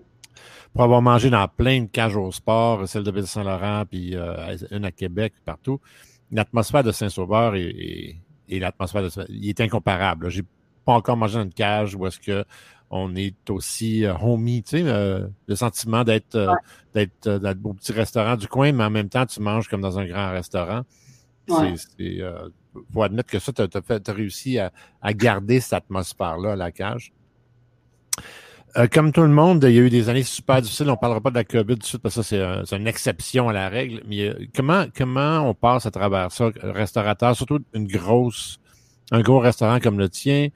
pour 0.73 0.83
avoir 0.83 1.03
mangé 1.03 1.29
dans 1.29 1.47
plein 1.47 1.81
de 1.81 1.87
cages 1.87 2.17
au 2.17 2.31
sport, 2.31 2.87
celle 2.87 3.03
de 3.03 3.11
Ville-Saint-Laurent, 3.11 3.83
puis 3.87 4.15
euh, 4.15 4.57
une 4.71 4.85
à 4.85 4.91
Québec, 4.91 5.33
partout, 5.45 5.79
l'atmosphère 6.31 6.83
de 6.83 6.91
Saint-Sauveur 6.91 7.53
et, 8.47 8.59
l'atmosphère 8.59 9.03
de 9.03 9.09
il 9.29 9.49
est 9.49 9.61
incomparable. 9.61 10.29
J'ai 10.29 10.43
pas 10.85 10.93
encore 10.93 11.17
mangé 11.17 11.35
dans 11.35 11.43
une 11.43 11.53
cage 11.53 11.95
où 11.95 12.05
est-ce 12.07 12.19
que 12.19 12.45
on 12.89 13.15
est 13.15 13.49
aussi 13.49 14.05
euh, 14.05 14.13
homie, 14.21 14.63
tu 14.63 14.77
sais, 14.77 14.83
euh, 14.85 15.27
le 15.47 15.55
sentiment 15.55 16.03
d'être 16.03 16.35
euh, 16.35 16.53
d'être 16.93 17.59
au 17.63 17.73
petit 17.73 17.91
restaurant 17.91 18.37
du 18.37 18.47
coin, 18.47 18.71
mais 18.71 18.85
en 18.85 18.89
même 18.89 19.09
temps, 19.09 19.25
tu 19.25 19.41
manges 19.41 19.67
comme 19.67 19.81
dans 19.81 19.99
un 19.99 20.05
grand 20.05 20.31
restaurant. 20.31 20.83
Ouais. 21.49 21.75
C'est, 21.97 22.19
faut 22.93 23.03
admettre 23.03 23.29
que 23.29 23.39
ça, 23.39 23.51
tu 23.53 23.61
as, 23.61 24.13
réussi 24.13 24.59
à, 24.59 24.71
garder 25.13 25.59
cette 25.59 25.73
atmosphère-là 25.73 26.53
à 26.53 26.55
la 26.55 26.71
cage. 26.71 27.13
Comme 28.91 29.11
tout 29.11 29.21
le 29.21 29.29
monde, 29.29 29.63
il 29.63 29.75
y 29.75 29.79
a 29.79 29.81
eu 29.81 29.89
des 29.89 30.09
années 30.09 30.23
super 30.23 30.61
difficiles. 30.61 30.87
On 30.87 30.91
ne 30.91 30.97
parlera 30.97 31.21
pas 31.21 31.31
de 31.31 31.35
la 31.35 31.43
COVID 31.43 31.75
tout 31.75 31.79
de 31.79 31.83
suite 31.83 32.01
parce 32.01 32.15
que 32.15 32.21
c'est, 32.21 32.75
une 32.75 32.87
exception 32.87 33.49
à 33.49 33.53
la 33.53 33.69
règle. 33.69 34.01
Mais 34.07 34.33
comment, 34.55 34.85
comment 34.95 35.39
on 35.49 35.53
passe 35.53 35.85
à 35.85 35.91
travers 35.91 36.31
ça, 36.31 36.51
restaurateur, 36.61 37.35
surtout 37.35 37.59
une 37.73 37.87
grosse, 37.87 38.59
un 39.11 39.21
gros 39.21 39.39
restaurant 39.39 39.79
comme 39.79 39.97
le 39.97 40.09
tien, 40.09 40.49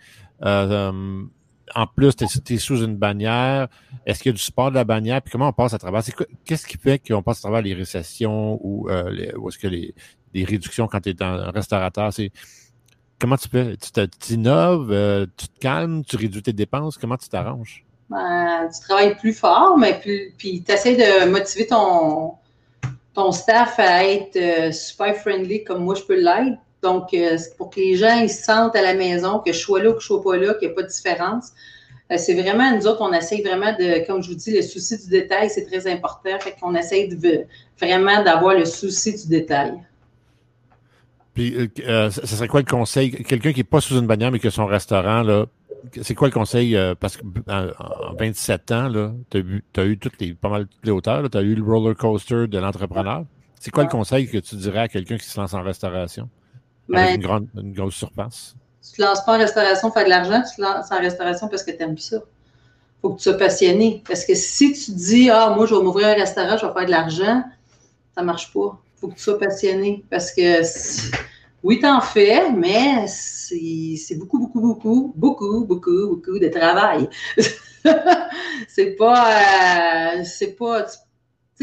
en 1.76 1.88
plus, 1.88 2.16
tu 2.16 2.54
es, 2.54 2.58
sous 2.58 2.84
une 2.84 2.98
bannière. 2.98 3.68
Est-ce 4.06 4.22
qu'il 4.22 4.32
y 4.32 4.34
a 4.34 4.34
du 4.34 4.42
support 4.42 4.72
de 4.72 4.76
la 4.76 4.84
bannière? 4.84 5.22
Puis 5.22 5.32
comment 5.32 5.50
on 5.50 5.54
passe 5.54 5.74
à 5.74 5.78
travers? 5.78 6.04
Qu'est-ce 6.46 6.66
qui 6.66 6.78
fait 6.78 7.00
qu'on 7.00 7.24
passe 7.24 7.40
à 7.40 7.42
travers 7.42 7.62
les 7.62 7.74
récessions 7.74 8.60
ou, 8.62 8.90
euh, 8.90 9.12
est-ce 9.14 9.58
que 9.58 9.68
les, 9.68 9.94
réductions 10.34 10.88
quand 10.88 11.02
tu 11.02 11.10
es 11.10 11.24
un 11.24 11.52
restaurateur? 11.52 12.12
C'est 12.14 12.32
comment 13.20 13.38
tu 13.38 13.50
fais? 13.50 13.78
Tu 13.78 14.08
t'innoves, 14.20 14.92
euh, 14.92 15.26
tu 15.38 15.48
te 15.48 15.60
calmes, 15.60 16.04
tu 16.04 16.16
réduis 16.16 16.42
tes 16.42 16.54
dépenses, 16.54 16.98
comment 16.98 17.18
tu 17.18 17.30
t'arranges? 17.30 17.86
Ben, 18.12 18.70
tu 18.74 18.82
travailles 18.82 19.16
plus 19.16 19.32
fort, 19.32 19.78
mais 19.78 19.98
puis, 20.38 20.64
tu 20.64 20.72
essaies 20.72 20.98
de 20.98 21.30
motiver 21.30 21.66
ton, 21.66 22.34
ton 23.14 23.32
staff 23.32 23.80
à 23.80 24.04
être 24.06 24.36
euh, 24.36 24.74
super 24.74 25.16
friendly 25.16 25.64
comme 25.64 25.86
moi 25.86 25.96
je 25.96 26.04
peux 26.04 26.20
l'être. 26.20 26.58
Donc, 26.84 27.14
euh, 27.14 27.38
pour 27.58 27.70
que 27.70 27.80
les 27.80 27.96
gens 27.96 28.20
ils 28.20 28.30
se 28.30 28.44
sentent 28.44 28.76
à 28.76 28.82
la 28.82 28.96
maison, 28.96 29.40
que 29.40 29.54
je 29.54 29.60
sois 29.60 29.82
là 29.82 29.92
ou 29.92 29.94
que 29.94 30.02
je 30.02 30.08
sois 30.08 30.22
pas 30.22 30.36
là, 30.36 30.56
qu'il 30.56 30.68
n'y 30.68 30.74
a 30.74 30.76
pas 30.76 30.82
de 30.82 30.90
différence. 30.90 31.52
Euh, 32.12 32.18
c'est 32.18 32.34
vraiment, 32.34 32.76
nous 32.76 32.86
autres, 32.86 33.02
on 33.02 33.14
essaye 33.14 33.44
vraiment 33.44 33.72
de, 33.80 34.06
comme 34.06 34.22
je 34.22 34.28
vous 34.28 34.36
dis, 34.36 34.54
le 34.54 34.62
souci 34.62 35.02
du 35.02 35.08
détail, 35.08 35.50
c'est 35.50 35.66
très 35.66 35.90
important. 35.90 36.38
Fait 36.42 36.54
qu'on 36.60 36.76
essaye 36.76 37.08
de, 37.08 37.46
vraiment 37.80 38.22
d'avoir 38.24 38.56
le 38.56 38.66
souci 38.66 39.16
du 39.16 39.30
détail. 39.30 39.72
Puis, 41.34 41.56
ça 41.86 42.12
serait 42.12 42.50
quoi 42.50 42.60
le 42.60 42.66
conseil? 42.66 43.24
Quelqu'un 43.24 43.54
qui 43.54 43.60
n'est 43.60 43.64
pas 43.64 43.80
sous 43.80 43.98
une 43.98 44.06
bannière, 44.06 44.32
mais 44.32 44.40
qui 44.40 44.48
a 44.48 44.52
son 44.52 44.66
restaurant, 44.66 45.22
là, 45.22 45.46
c'est 46.02 46.16
quoi 46.16 46.28
le 46.28 46.34
conseil? 46.34 46.78
parce 47.00 47.18
qu'en 47.18 48.14
27 48.18 48.72
ans, 48.72 48.92
tu 49.30 49.64
as, 49.78 49.84
eu 49.86 49.98
toutes 49.98 50.20
les, 50.20 50.34
pas 50.34 50.50
mal 50.50 50.68
toutes 50.68 50.86
les 50.86 50.92
hauteurs. 50.92 51.30
Tu 51.30 51.38
as 51.38 51.42
eu 51.42 51.56
le 51.56 51.64
roller 51.64 51.96
coaster 51.96 52.48
de 52.48 52.58
l'entrepreneur. 52.58 53.26
C'est 53.60 53.72
quoi 53.72 53.84
le 53.84 53.90
conseil 53.90 54.28
que 54.28 54.40
tu 54.40 54.56
dirais 54.56 54.80
à 54.80 54.88
quelqu'un 54.88 55.18
qui 55.18 55.28
se 55.28 55.40
lance 55.40 55.54
en 55.54 55.62
restauration? 55.62 56.30
Avec 56.92 57.18
une, 57.18 57.22
grande, 57.22 57.48
une 57.56 57.74
grosse 57.74 57.94
surface. 57.96 58.56
Tu 58.84 58.98
te 58.98 59.02
lances 59.04 59.24
pas 59.24 59.36
en 59.36 59.38
restauration 59.38 59.90
pour 59.90 59.94
faire 59.94 60.06
de 60.06 60.10
l'argent, 60.10 60.42
tu 60.50 60.56
te 60.56 60.62
lances 60.62 60.92
en 60.92 61.00
restauration 61.00 61.48
parce 61.48 61.64
que 61.64 61.72
tu 61.72 61.82
aimes 61.84 61.98
ça. 61.98 62.18
Il 62.18 63.02
faut 63.02 63.12
que 63.12 63.18
tu 63.18 63.24
sois 63.24 63.38
passionné. 63.38 64.04
Parce 64.08 64.26
que 64.26 64.34
si 64.34 64.74
tu 64.74 64.92
dis, 64.92 65.30
ah, 65.30 65.54
moi, 65.56 65.68
je 65.68 65.76
vais 65.76 65.82
m'ouvrir 65.84 66.08
un 66.08 66.14
restaurant, 66.14 66.58
je 66.58 66.66
vais 66.66 66.74
faire 66.74 66.86
de 66.86 66.92
l'argent, 66.92 67.44
ça 68.16 68.24
marche 68.24 68.52
pas. 68.52 68.80
Il 68.98 69.00
faut 69.00 69.08
que 69.10 69.16
tu 69.16 69.22
sois 69.22 69.38
passionné. 69.38 70.04
Parce 70.10 70.32
que, 70.32 70.64
oui, 71.64 71.80
tu 71.80 71.86
en 71.86 72.02
fais, 72.02 72.52
mais 72.52 73.06
c'est 73.08 74.16
beaucoup, 74.18 74.40
beaucoup, 74.40 74.62
beaucoup, 74.62 75.14
beaucoup, 75.16 75.66
beaucoup, 75.66 76.08
beaucoup 76.10 76.40
de 76.40 76.48
travail. 76.48 77.08
c'est 78.68 78.96
pas, 78.98 80.18
euh, 80.18 80.24
c'est 80.24 80.56
pas, 80.56 80.88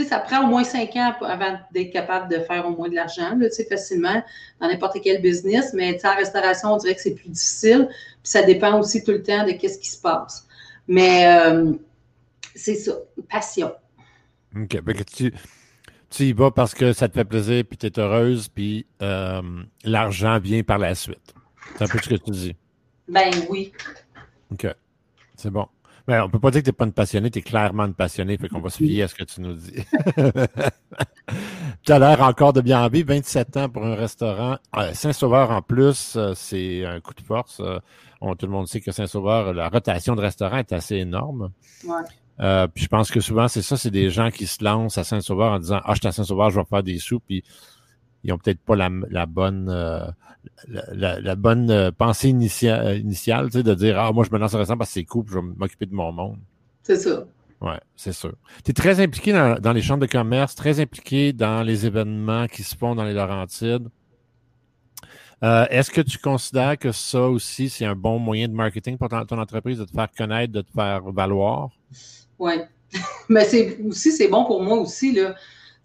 ça 0.05 0.21
prend 0.21 0.45
au 0.45 0.47
moins 0.47 0.63
cinq 0.63 0.95
ans 0.97 1.15
avant 1.23 1.59
d'être 1.73 1.93
capable 1.93 2.33
de 2.33 2.39
faire 2.41 2.67
au 2.67 2.71
moins 2.71 2.89
de 2.89 2.95
l'argent, 2.95 3.37
tu 3.41 3.51
sais, 3.51 3.65
facilement, 3.65 4.23
dans 4.61 4.69
n'importe 4.69 4.99
quel 5.03 5.21
business. 5.21 5.73
Mais 5.75 5.99
en 6.05 6.15
restauration, 6.15 6.75
on 6.75 6.77
dirait 6.77 6.95
que 6.95 7.01
c'est 7.01 7.15
plus 7.15 7.31
difficile. 7.31 7.89
Puis 7.91 8.31
ça 8.31 8.43
dépend 8.43 8.79
aussi 8.79 9.03
tout 9.03 9.13
le 9.13 9.23
temps 9.23 9.45
de 9.45 9.53
qu'est-ce 9.53 9.79
qui 9.79 9.91
se 9.91 10.01
passe. 10.01 10.47
Mais 10.87 11.27
euh, 11.27 11.73
c'est 12.55 12.77
ça, 12.77 12.93
passion. 13.29 13.73
OK. 14.57 14.79
tu, 15.15 15.33
tu 16.11 16.25
y 16.25 16.33
vas 16.33 16.51
parce 16.51 16.75
que 16.75 16.93
ça 16.93 17.09
te 17.09 17.15
fait 17.15 17.25
plaisir, 17.25 17.65
puis 17.69 17.77
tu 17.77 17.87
es 17.87 17.99
heureuse, 17.99 18.49
puis 18.49 18.87
euh, 19.03 19.43
l'argent 19.85 20.39
vient 20.39 20.63
par 20.63 20.79
la 20.79 20.95
suite. 20.95 21.35
C'est 21.77 21.85
un 21.85 21.89
peu 21.89 21.99
ce 21.99 22.09
que 22.09 22.15
tu 22.15 22.31
dis. 22.31 22.57
Ben 23.09 23.31
oui. 23.49 23.73
OK. 24.53 24.67
C'est 25.37 25.51
bon. 25.51 25.67
Mais 26.07 26.19
on 26.21 26.31
peut 26.31 26.39
pas 26.39 26.51
dire 26.51 26.63
que 26.63 26.65
tu 26.65 26.71
n'es 26.71 26.77
pas 26.77 26.87
une 26.87 26.93
passionnée, 26.95 27.31
tu 27.31 27.41
es 27.41 27.43
clairement 27.43 27.85
une 27.85 27.93
passionnée, 27.93 28.39
fait 28.39 28.49
qu'on 28.49 28.61
va 28.61 28.71
se 28.71 28.79
fier 28.79 29.03
à 29.03 29.09
ce 29.09 29.15
que 29.15 29.25
tu 29.25 29.43
nous 29.43 29.53
dis. 29.53 29.85
tu 31.83 31.93
as 31.93 31.99
l'air 31.99 32.23
encore 32.23 32.55
de 32.55 32.63
bien 32.63 32.83
envie, 32.83 33.03
27 33.03 33.57
ans 33.59 33.69
pour 33.69 33.85
un 33.85 33.95
restaurant. 33.95 34.57
Euh, 34.77 34.95
Saint-Sauveur 34.95 35.51
en 35.51 35.61
plus, 35.61 36.15
euh, 36.17 36.33
c'est 36.35 36.87
un 36.87 37.01
coup 37.01 37.13
de 37.13 37.21
force. 37.21 37.59
Tout 37.59 38.47
le 38.47 38.49
monde 38.49 38.67
sait 38.67 38.81
que 38.81 38.91
Saint-Sauveur, 38.91 39.53
la 39.53 39.69
rotation 39.69 40.17
de 40.17 40.23
restaurants 40.23 40.57
est 40.57 40.73
assez 40.73 40.97
énorme. 40.97 41.51
Ouais. 41.85 41.97
Puis 42.39 42.85
je 42.85 42.89
pense 42.89 43.11
que 43.11 43.21
souvent, 43.21 43.49
c'est 43.49 43.63
ça, 43.63 43.77
c'est 43.77 43.91
des 43.91 44.11
gens 44.11 44.31
qui 44.31 44.47
se 44.47 44.63
lancent 44.63 44.99
à 44.99 45.05
Saint-Sauveur 45.05 45.53
en 45.53 45.59
disant 45.59 45.81
Ah, 45.85 45.95
je 45.95 46.01
suis 46.01 46.09
à 46.09 46.13
Saint-Sauveur, 46.13 46.51
je 46.51 46.61
vais 46.61 46.67
faire 46.67 46.83
des 46.83 46.99
sous, 46.99 47.21
puis 47.21 47.43
ils 48.25 48.33
ont 48.33 48.39
peut-être 48.39 48.61
pas 48.61 48.77
la, 48.77 49.27
bonne 49.27 49.69
la, 50.67 51.37
bonne 51.37 51.71
euh, 51.71 51.91
pensée 51.91 52.29
euh, 52.65 52.97
initiale, 52.97 53.47
tu 53.47 53.59
sais, 53.59 53.63
de 53.63 53.75
dire 53.75 53.99
Ah, 53.99 54.13
moi, 54.13 54.25
je 54.25 54.35
me 54.35 54.39
lance 54.39 54.55
restaurant 54.55 54.79
parce 54.79 54.91
que 54.91 54.95
c'est 54.95 55.05
cool, 55.05 55.25
je 55.29 55.35
vais 55.35 55.43
m'occuper 55.43 55.87
de 55.87 55.95
mon 55.95 56.13
monde. 56.13 56.39
C'est 56.83 56.97
ça. 56.97 57.25
Oui, 57.61 57.75
c'est 57.97 58.13
sûr. 58.13 58.35
Tu 58.65 58.71
es 58.71 58.75
très 58.75 59.01
impliqué 59.01 59.33
dans, 59.33 59.73
les 59.73 59.83
chambres 59.83 60.07
de 60.07 60.11
commerce, 60.11 60.55
très 60.55 60.79
impliqué 60.81 61.33
dans 61.33 61.63
les 61.63 61.87
événements 61.87 62.47
qui 62.47 62.63
se 62.63 62.77
font 62.77 62.95
dans 62.95 63.05
les 63.05 63.15
Laurentides. 63.15 63.89
Euh, 65.43 65.67
est-ce 65.71 65.91
que 65.91 66.01
tu 66.01 66.19
considères 66.19 66.79
que 66.79 66.93
ça 66.93 67.23
aussi, 67.23 67.69
c'est 67.69 67.85
un 67.85 67.97
bon 67.97 68.19
moyen 68.19 68.49
de 68.49 68.55
marketing 68.55 68.97
pour 68.97 69.09
ton, 69.09 69.39
entreprise, 69.39 69.79
de 69.79 69.85
te 69.85 69.93
faire 69.93 70.09
connaître, 70.17 70.53
de 70.53 70.63
te 70.63 70.71
faire 70.73 71.03
valoir? 71.11 71.71
Oui. 72.39 72.53
Mais 73.29 73.45
c'est 73.45 73.79
aussi, 73.87 74.13
c'est 74.13 74.29
bon 74.29 74.45
pour 74.45 74.63
moi 74.63 74.79
aussi, 74.79 75.13
là. 75.13 75.35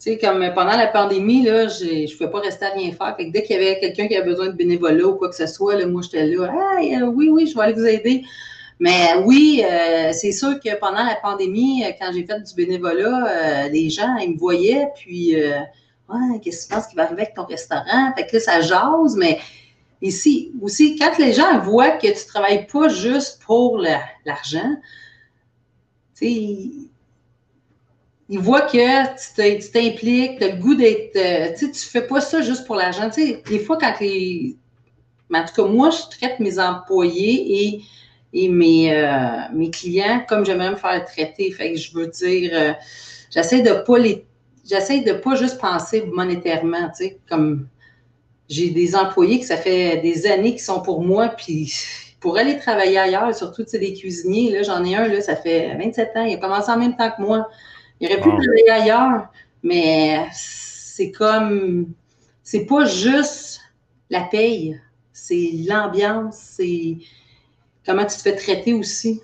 Tu 0.04 0.12
sais, 0.12 0.18
comme 0.18 0.40
pendant 0.54 0.76
la 0.76 0.88
pandémie, 0.88 1.44
là, 1.44 1.70
je 1.70 1.86
ne 1.86 2.18
pouvais 2.18 2.30
pas 2.30 2.42
rester 2.42 2.66
à 2.66 2.72
rien 2.72 2.92
faire. 2.92 3.16
Dès 3.18 3.44
qu'il 3.44 3.56
y 3.56 3.60
avait 3.60 3.80
quelqu'un 3.80 4.08
qui 4.08 4.18
avait 4.18 4.30
besoin 4.30 4.48
de 4.48 4.52
bénévolat 4.52 5.06
ou 5.06 5.16
quoi 5.16 5.30
que 5.30 5.36
ce 5.36 5.48
soit, 5.48 5.78
là, 5.78 5.86
moi, 5.86 6.02
j'étais 6.02 6.26
là. 6.26 6.52
Hey, 6.78 6.96
euh, 6.96 7.06
oui, 7.06 7.30
oui, 7.30 7.48
je 7.48 7.56
vais 7.56 7.62
aller 7.62 7.74
vous 7.74 7.86
aider. 7.86 8.26
Mais 8.80 9.16
oui, 9.24 9.64
euh, 9.64 10.12
c'est 10.12 10.34
sûr 10.34 10.60
que 10.60 10.78
pendant 10.78 11.04
la 11.04 11.16
pandémie, 11.16 11.86
euh, 11.86 11.92
quand 11.98 12.12
j'ai 12.14 12.26
fait 12.26 12.42
du 12.42 12.54
bénévolat, 12.54 13.70
les 13.70 13.90
gens, 13.90 14.18
ils 14.18 14.34
me 14.34 14.38
voyaient, 14.38 14.90
puis, 14.94 15.38
ouais, 15.38 16.40
qu'est-ce 16.44 16.68
que 16.68 16.74
tu 16.74 16.76
penses 16.76 16.88
qui 16.88 16.96
va 16.98 17.04
arriver 17.04 17.22
avec 17.22 17.36
ton 17.36 17.46
restaurant? 17.46 18.12
Fait 18.18 18.26
que 18.26 18.36
là, 18.36 18.40
ça 18.42 18.60
jase, 18.60 19.16
mais 19.16 19.40
ici, 20.02 20.52
aussi, 20.62 20.98
quand 20.98 21.18
les 21.18 21.32
gens 21.32 21.60
voient 21.62 21.92
que 21.92 22.08
tu 22.08 22.14
ne 22.14 22.28
travailles 22.28 22.68
pas 22.68 22.90
juste 22.90 23.42
pour 23.46 23.78
l'argent, 23.78 24.76
sais, 26.14 26.72
ils 28.30 28.40
voient 28.40 28.62
que 28.62 29.60
tu 29.60 29.72
t'impliques, 29.72 30.40
tu 30.40 30.44
as 30.44 30.56
le 30.56 30.62
goût 30.62 30.76
d'être. 30.76 31.16
Euh, 31.16 31.54
tu 31.58 31.66
sais, 31.66 31.72
tu 31.72 31.80
fais 31.80 32.08
pas 32.08 32.22
ça 32.22 32.42
juste 32.42 32.66
pour 32.66 32.76
l'argent. 32.76 33.10
Des 33.16 33.60
fois, 33.60 33.78
quand 33.78 33.94
les. 34.00 34.56
Mais 35.30 35.40
en 35.40 35.46
tout 35.46 35.54
cas, 35.54 35.68
moi, 35.68 35.90
je 35.90 36.18
traite 36.18 36.40
mes 36.40 36.60
employés 36.60 37.82
et, 38.34 38.50
euh, 38.50 39.38
mes 39.54 39.70
clients 39.70 40.24
comme 40.28 40.46
j'aimerais 40.46 40.72
me 40.72 40.76
faire 40.76 41.06
traiter. 41.06 41.52
Fait 41.52 41.74
que 41.74 41.80
je 41.80 41.94
veux 41.94 42.08
dire, 42.08 42.52
euh, 42.54 42.74
j'essaie 43.30 43.62
de 43.62 43.74
pas 43.84 43.98
les. 43.98 44.26
J'essaie 44.68 45.02
de 45.02 45.14
pas 45.14 45.36
juste 45.36 45.60
penser 45.60 46.06
monétairement, 46.06 46.90
tu 46.90 47.04
sais, 47.04 47.20
comme 47.30 47.68
j'ai 48.48 48.70
des 48.70 48.96
employés 48.96 49.42
que 49.42 49.46
ça 49.46 49.58
fait 49.58 49.98
des 49.98 50.26
années 50.26 50.54
qui 50.54 50.64
sont 50.64 50.82
pour 50.82 51.04
moi, 51.04 51.28
puis 51.30 51.74
pour 52.24 52.38
aller 52.38 52.58
travailler 52.58 52.98
ailleurs, 52.98 53.36
surtout 53.36 53.66
des 53.66 53.94
cuisiniers, 53.94 54.50
là, 54.50 54.64
j'en 54.64 54.82
ai 54.86 54.96
un, 54.96 55.10
là, 55.10 55.20
ça 55.20 55.36
fait 55.36 55.76
27 55.76 56.12
ans, 56.16 56.24
il 56.24 56.36
a 56.36 56.38
commencé 56.38 56.72
en 56.72 56.80
même 56.80 56.96
temps 56.96 57.12
que 57.12 57.22
moi. 57.22 57.50
Il 58.00 58.08
aurait 58.08 58.22
pu 58.22 58.30
travailler 58.30 58.70
ailleurs, 58.70 59.28
mais 59.62 60.26
c'est 60.32 61.12
comme, 61.12 61.94
c'est 62.42 62.66
pas 62.66 62.86
juste 62.86 63.60
la 64.10 64.22
paye, 64.22 64.80
c'est 65.12 65.52
l'ambiance, 65.68 66.38
c'est 66.38 66.96
comment 67.86 68.06
tu 68.06 68.16
te 68.16 68.22
fais 68.22 68.38
traiter 68.38 68.74
aussi. 68.74 69.22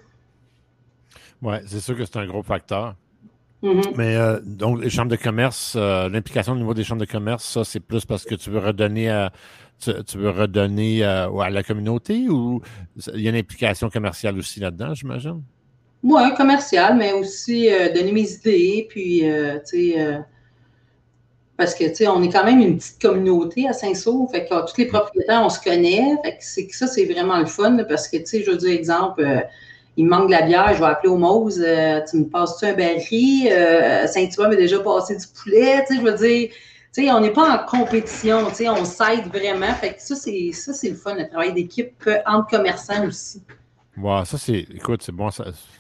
Oui, 1.41 1.55
c'est 1.67 1.79
sûr 1.79 1.95
que 1.95 2.03
c'est 2.03 2.17
un 2.17 2.27
gros 2.27 2.43
facteur. 2.43 2.95
Mm-hmm. 3.63 3.93
Mais 3.98 4.15
euh, 4.15 4.39
donc, 4.43 4.82
les 4.82 4.89
chambres 4.89 5.12
de 5.12 5.17
commerce, 5.17 5.74
euh, 5.76 6.08
l'implication 6.10 6.54
au 6.54 6.58
niveau 6.58 6.74
des 6.74 6.84
chambres 6.84 7.02
de 7.02 7.12
commerce, 7.12 7.43
ça, 7.43 7.63
c'est 7.63 7.82
plus 7.82 8.06
parce 8.06 8.24
que 8.24 8.36
tu 8.36 8.50
veux 8.50 8.60
redonner 8.60 9.10
à, 9.10 9.32
tu, 9.80 10.17
veux 10.17 10.30
redonner 10.30 11.04
à, 11.04 11.26
à, 11.26 11.50
la 11.50 11.63
communauté 11.63 12.30
ou 12.30 12.62
il 13.13 13.22
y 13.22 13.28
a 13.28 13.32
une 13.32 13.38
implication 13.38 13.89
commerciale 13.89 14.38
aussi 14.38 14.60
là-dedans, 14.60 14.93
j'imagine? 14.93 15.41
Oui, 16.04 16.22
commerciale, 16.38 16.95
mais 16.95 17.12
aussi 17.12 17.69
euh, 17.69 17.93
donner 17.93 18.13
mes 18.13 18.32
idées, 18.32 18.88
puis, 18.89 19.24
tu 19.69 19.93
sais, 19.93 20.19
parce 21.58 21.76
que, 21.76 21.84
tu 21.89 21.95
sais, 21.95 22.08
on 22.08 22.24
est 22.24 22.32
quand 22.32 22.45
même 22.45 22.62
une 22.62 22.78
petite 22.78 23.02
communauté 23.02 23.67
à 23.67 23.74
Saint-Saul, 23.74 24.30
fait 24.32 24.45
que 24.45 24.65
tous 24.65 24.78
les 24.78 24.86
propriétaires, 24.86 25.41
on 25.43 25.50
se 25.50 25.60
connaît, 25.60 26.15
fait 26.24 26.38
que, 26.38 26.43
c'est, 26.43 26.67
que 26.67 26.74
ça, 26.74 26.88
c'est 26.88 27.04
vraiment 27.04 27.38
le 27.38 27.45
fun, 27.45 27.78
parce 27.89 28.08
que, 28.08 28.15
tu 28.15 28.26
sais, 28.26 28.43
je 28.43 28.52
veux 28.52 28.58
dire, 28.58 28.72
exemple, 28.72 29.22
il 29.97 30.06
me 30.06 30.10
manque 30.10 30.28
de 30.28 30.32
la 30.32 30.43
bière, 30.43 30.73
je 30.73 30.80
vais 30.80 30.86
appeler 30.86 31.10
au 31.10 31.17
Mose, 31.17 31.62
euh, 31.65 32.02
tu 32.10 32.17
me 32.17 32.25
passes-tu 32.25 32.65
un 32.65 32.73
baril? 32.73 33.49
Euh, 33.52 34.08
Saint-Hubert 34.08 34.49
m'a 34.49 34.56
déjà 34.56 34.80
passé 34.80 35.17
du 35.17 35.25
poulet, 35.28 35.84
tu 35.86 35.95
sais, 35.95 35.99
je 35.99 36.06
veux 36.06 36.17
dire, 36.17 36.49
tu 36.49 37.04
sais, 37.04 37.12
on 37.12 37.19
n'est 37.19 37.34
pas 37.34 37.49
en 37.49 37.65
compétition, 37.65 38.47
tu 38.49 38.56
sais, 38.56 38.69
on 38.69 38.86
s'aide 38.86 39.28
vraiment. 39.28 39.73
Fait 39.75 39.93
que 39.93 40.02
ça, 40.02 40.15
c'est, 40.15 40.52
ça, 40.54 40.73
c'est 40.73 40.89
le 40.89 40.95
fun, 40.95 41.15
le 41.15 41.28
travail 41.28 41.54
d'équipe 41.54 41.93
euh, 42.08 42.17
entre 42.25 42.49
commerçants 42.49 43.06
aussi. 43.06 43.43
Wow, 43.97 44.23
ça, 44.23 44.38
c'est, 44.38 44.65
écoute, 44.73 45.02
c'est 45.04 45.12
bon, 45.12 45.30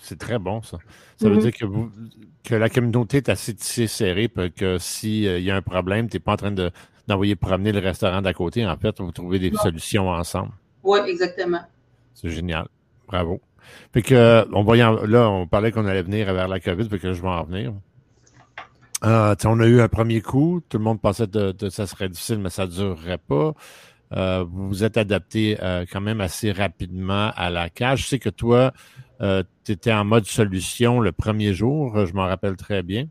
c'est 0.01 0.19
très 0.19 0.37
bon, 0.37 0.61
ça. 0.61 0.77
Ça 1.15 1.29
veut 1.29 1.37
mm-hmm. 1.37 1.41
dire 1.41 1.51
que, 1.53 1.65
vous, 1.65 1.89
que 2.43 2.55
la 2.55 2.69
communauté 2.69 3.17
est 3.17 3.29
assez 3.29 3.53
tissée 3.53 3.87
serrée, 3.87 4.29
que 4.55 4.77
s'il 4.77 5.41
y 5.41 5.51
a 5.51 5.55
un 5.55 5.61
problème, 5.61 6.09
tu 6.09 6.17
n'es 6.17 6.19
pas 6.19 6.33
en 6.33 6.37
train 6.37 6.51
de, 6.51 6.71
d'envoyer 7.07 7.35
promener 7.35 7.71
le 7.71 7.79
restaurant 7.79 8.21
d'à 8.21 8.33
côté. 8.33 8.65
En 8.65 8.77
fait, 8.77 8.99
vous 8.99 9.11
trouvez 9.11 9.39
des 9.39 9.51
solutions 9.55 10.09
ensemble. 10.09 10.51
Oui, 10.83 10.99
exactement. 11.07 11.61
C'est 12.13 12.29
génial. 12.29 12.67
Bravo. 13.07 13.41
Fait 13.93 14.01
que, 14.01 14.45
on 14.53 14.63
voyait, 14.63 14.83
là, 15.07 15.29
on 15.29 15.47
parlait 15.47 15.71
qu'on 15.71 15.85
allait 15.85 16.03
venir 16.03 16.33
vers 16.33 16.47
la 16.47 16.59
COVID, 16.59 16.89
fait 16.89 16.99
que 16.99 17.13
je 17.13 17.21
vais 17.21 17.27
en 17.27 17.43
venir. 17.43 17.73
Euh, 19.05 19.35
on 19.45 19.59
a 19.59 19.67
eu 19.67 19.79
un 19.81 19.87
premier 19.87 20.21
coup, 20.21 20.61
tout 20.67 20.77
le 20.77 20.83
monde 20.83 20.99
pensait 20.99 21.27
que 21.27 21.69
ça 21.69 21.87
serait 21.87 22.09
difficile, 22.09 22.39
mais 22.39 22.49
ça 22.49 22.65
ne 22.65 22.71
durerait 22.71 23.17
pas. 23.17 23.53
Euh, 24.15 24.43
vous 24.43 24.67
vous 24.67 24.83
êtes 24.83 24.97
adapté 24.97 25.57
euh, 25.61 25.85
quand 25.89 26.01
même 26.01 26.19
assez 26.19 26.51
rapidement 26.51 27.31
à 27.35 27.49
la 27.49 27.69
cage. 27.69 28.03
Je 28.03 28.07
sais 28.07 28.19
que 28.19 28.29
toi, 28.29 28.73
tu 29.19 29.71
étais 29.71 29.93
en 29.93 30.03
mode 30.03 30.25
solution 30.25 30.99
le 30.99 31.11
premier 31.11 31.53
jour, 31.53 32.05
je 32.05 32.13
m'en 32.13 32.25
rappelle 32.25 32.57
très 32.57 32.83
bien. 32.83 33.05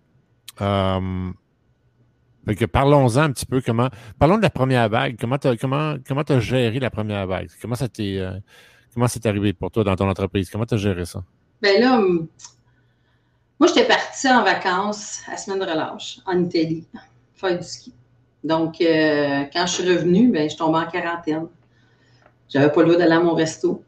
fait 0.58 2.54
que 2.54 2.64
parlons-en 2.66 3.20
un 3.20 3.32
petit 3.32 3.46
peu 3.46 3.62
comment. 3.62 3.88
Parlons 4.18 4.36
de 4.36 4.42
la 4.42 4.50
première 4.50 4.88
vague. 4.88 5.16
Comment 5.18 5.38
tu 5.38 5.56
comment, 5.56 5.96
comment 6.06 6.22
as 6.22 6.40
géré 6.40 6.80
la 6.80 6.90
première 6.90 7.26
vague? 7.26 7.48
Comment 7.62 7.76
ça 7.76 7.88
t'est 7.88 8.20
Comment 8.98 9.06
c'est 9.06 9.26
arrivé 9.26 9.52
pour 9.52 9.70
toi 9.70 9.84
dans 9.84 9.94
ton 9.94 10.10
entreprise? 10.10 10.50
Comment 10.50 10.66
tu 10.66 10.74
as 10.74 10.78
géré 10.78 11.04
ça? 11.04 11.22
Ben 11.62 11.80
là, 11.80 12.00
moi, 12.00 13.68
j'étais 13.68 13.86
partie 13.86 14.28
en 14.28 14.42
vacances 14.42 15.20
à 15.32 15.36
semaine 15.36 15.60
de 15.60 15.70
relâche 15.70 16.18
en 16.26 16.42
Italie, 16.42 16.84
faire 17.36 17.56
du 17.56 17.64
ski. 17.64 17.94
Donc, 18.42 18.80
euh, 18.80 19.44
quand 19.52 19.66
je 19.66 19.72
suis 19.72 19.88
revenue, 19.88 20.32
ben, 20.32 20.50
je 20.50 20.56
tombais 20.56 20.78
en 20.78 20.86
quarantaine. 20.86 21.46
J'avais 22.48 22.72
pas 22.72 22.80
le 22.80 22.86
droit 22.88 22.98
d'aller 22.98 23.12
à 23.12 23.20
mon 23.20 23.34
resto. 23.34 23.84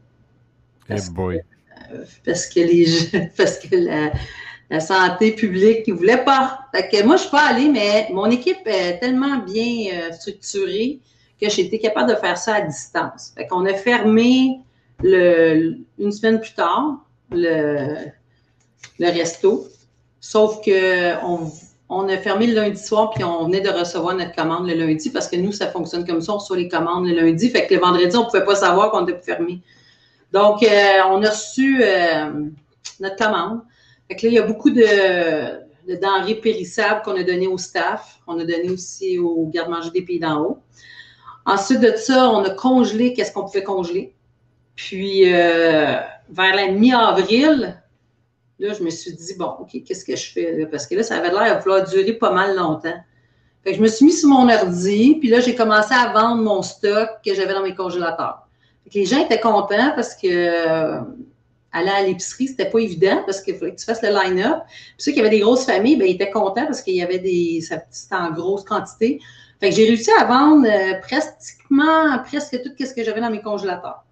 Parce, 0.87 1.09
boy. 1.09 1.41
Que, 1.41 1.93
euh, 1.93 2.05
parce 2.23 2.47
que 2.47 2.61
les 2.61 3.29
parce 3.37 3.59
que 3.59 3.75
la, 4.69 4.79
santé 4.79 5.33
publique 5.33 5.89
ne 5.89 5.93
voulait 5.93 6.23
pas. 6.23 6.61
Fait 6.73 6.87
que 6.87 7.03
moi, 7.03 7.17
je 7.17 7.23
suis 7.23 7.31
pas 7.31 7.49
allée, 7.49 7.67
mais 7.67 8.07
mon 8.13 8.27
équipe 8.27 8.65
est 8.65 8.99
tellement 8.99 9.39
bien 9.39 9.91
euh, 9.93 10.13
structurée 10.13 11.01
que 11.41 11.49
j'ai 11.49 11.63
été 11.63 11.79
capable 11.79 12.11
de 12.11 12.15
faire 12.15 12.37
ça 12.37 12.55
à 12.55 12.61
distance. 12.61 13.33
Fait 13.35 13.45
qu'on 13.45 13.65
a 13.65 13.73
fermé 13.73 14.61
une 15.03 16.11
semaine 16.11 16.39
plus 16.39 16.53
tard, 16.53 17.05
le, 17.31 18.11
resto. 18.99 19.67
Sauf 20.19 20.63
que 20.63 21.15
on, 21.89 22.07
a 22.07 22.17
fermé 22.17 22.47
le 22.47 22.53
lundi 22.53 22.81
soir, 22.81 23.11
puis 23.11 23.23
on 23.23 23.45
venait 23.45 23.61
de 23.61 23.69
recevoir 23.69 24.15
notre 24.15 24.35
commande 24.35 24.67
le 24.67 24.75
lundi, 24.75 25.09
parce 25.09 25.27
que 25.27 25.35
nous, 25.35 25.51
ça 25.51 25.67
fonctionne 25.67 26.05
comme 26.05 26.21
ça, 26.21 26.33
on 26.33 26.37
reçoit 26.37 26.57
les 26.57 26.69
commandes 26.69 27.07
le 27.07 27.15
lundi. 27.15 27.49
Fait 27.49 27.67
que 27.67 27.73
le 27.73 27.79
vendredi, 27.79 28.15
on 28.15 28.21
ne 28.21 28.25
pouvait 28.25 28.45
pas 28.45 28.55
savoir 28.55 28.91
qu'on 28.91 29.05
était 29.05 29.19
fermé. 29.19 29.61
Donc, 30.31 30.63
euh, 30.63 30.99
on 31.09 31.23
a 31.23 31.29
reçu 31.29 31.83
euh, 31.83 32.31
notre 32.99 33.15
commande. 33.17 33.61
Fait 34.07 34.15
que 34.15 34.25
là, 34.25 34.31
il 34.31 34.35
y 34.35 34.39
a 34.39 34.43
beaucoup 34.43 34.69
de, 34.69 35.95
denrées 35.99 36.35
périssables 36.35 37.01
qu'on 37.03 37.15
a 37.15 37.23
données 37.23 37.47
au 37.47 37.57
staff. 37.57 38.19
On 38.27 38.39
a 38.39 38.45
donné 38.45 38.69
aussi 38.69 39.17
aux 39.19 39.47
gardes-manger 39.47 39.91
des 39.91 40.03
pays 40.03 40.19
d'en 40.19 40.41
haut. 40.41 40.59
Ensuite 41.45 41.79
de 41.79 41.93
ça, 41.97 42.29
on 42.29 42.43
a 42.43 42.51
congelé 42.51 43.13
qu'est-ce 43.13 43.31
qu'on 43.31 43.43
pouvait 43.43 43.63
congeler? 43.63 44.13
Puis, 44.75 45.33
euh, 45.33 45.97
vers 46.29 46.55
la 46.55 46.67
mi-avril, 46.69 47.81
là, 48.59 48.73
je 48.73 48.83
me 48.83 48.89
suis 48.89 49.13
dit, 49.13 49.35
bon, 49.37 49.55
OK, 49.59 49.83
qu'est-ce 49.85 50.05
que 50.05 50.15
je 50.15 50.31
fais? 50.31 50.65
Parce 50.69 50.87
que 50.87 50.95
là, 50.95 51.03
ça 51.03 51.17
avait 51.17 51.31
l'air 51.31 51.57
de 51.57 51.63
vouloir 51.63 51.87
durer 51.87 52.13
pas 52.13 52.31
mal 52.31 52.55
longtemps. 52.55 52.95
Fait 53.63 53.71
que 53.71 53.77
je 53.77 53.81
me 53.81 53.87
suis 53.87 54.05
mis 54.05 54.13
sur 54.13 54.29
mon 54.29 54.49
ordi, 54.49 55.17
puis 55.19 55.29
là, 55.29 55.39
j'ai 55.39 55.55
commencé 55.55 55.93
à 55.93 56.11
vendre 56.13 56.41
mon 56.41 56.61
stock 56.61 57.09
que 57.23 57.33
j'avais 57.35 57.53
dans 57.53 57.61
mes 57.61 57.75
congélateurs. 57.75 58.47
les 58.93 59.05
gens 59.05 59.23
étaient 59.23 59.39
contents 59.39 59.91
parce 59.95 60.15
que 60.15 60.27
euh, 60.27 60.99
aller 61.71 61.89
à 61.89 62.03
l'épicerie, 62.03 62.47
c'était 62.47 62.69
pas 62.69 62.79
évident 62.79 63.21
parce 63.25 63.41
qu'il 63.41 63.55
fallait 63.55 63.75
que 63.75 63.79
tu 63.79 63.85
fasses 63.85 64.01
le 64.01 64.09
line-up. 64.09 64.63
Puis 64.67 64.95
ceux 64.97 65.11
qui 65.11 65.19
avaient 65.19 65.29
des 65.29 65.39
grosses 65.39 65.65
familles, 65.65 65.95
ben, 65.95 66.07
ils 66.07 66.15
étaient 66.15 66.31
contents 66.31 66.65
parce 66.65 66.81
qu'il 66.81 66.95
y 66.95 67.03
avait 67.03 67.19
des. 67.19 67.61
C'était 67.61 68.15
en 68.15 68.31
grosse 68.31 68.63
quantité. 68.63 69.19
Fait 69.59 69.69
que 69.69 69.75
j'ai 69.75 69.85
réussi 69.85 70.09
à 70.19 70.25
vendre 70.25 70.67
euh, 70.67 70.99
pratiquement 71.01 72.17
presque 72.25 72.59
tout 72.63 72.71
ce 72.79 72.93
que 72.93 73.03
j'avais 73.03 73.21
dans 73.21 73.29
mes 73.29 73.41
congélateurs. 73.41 74.03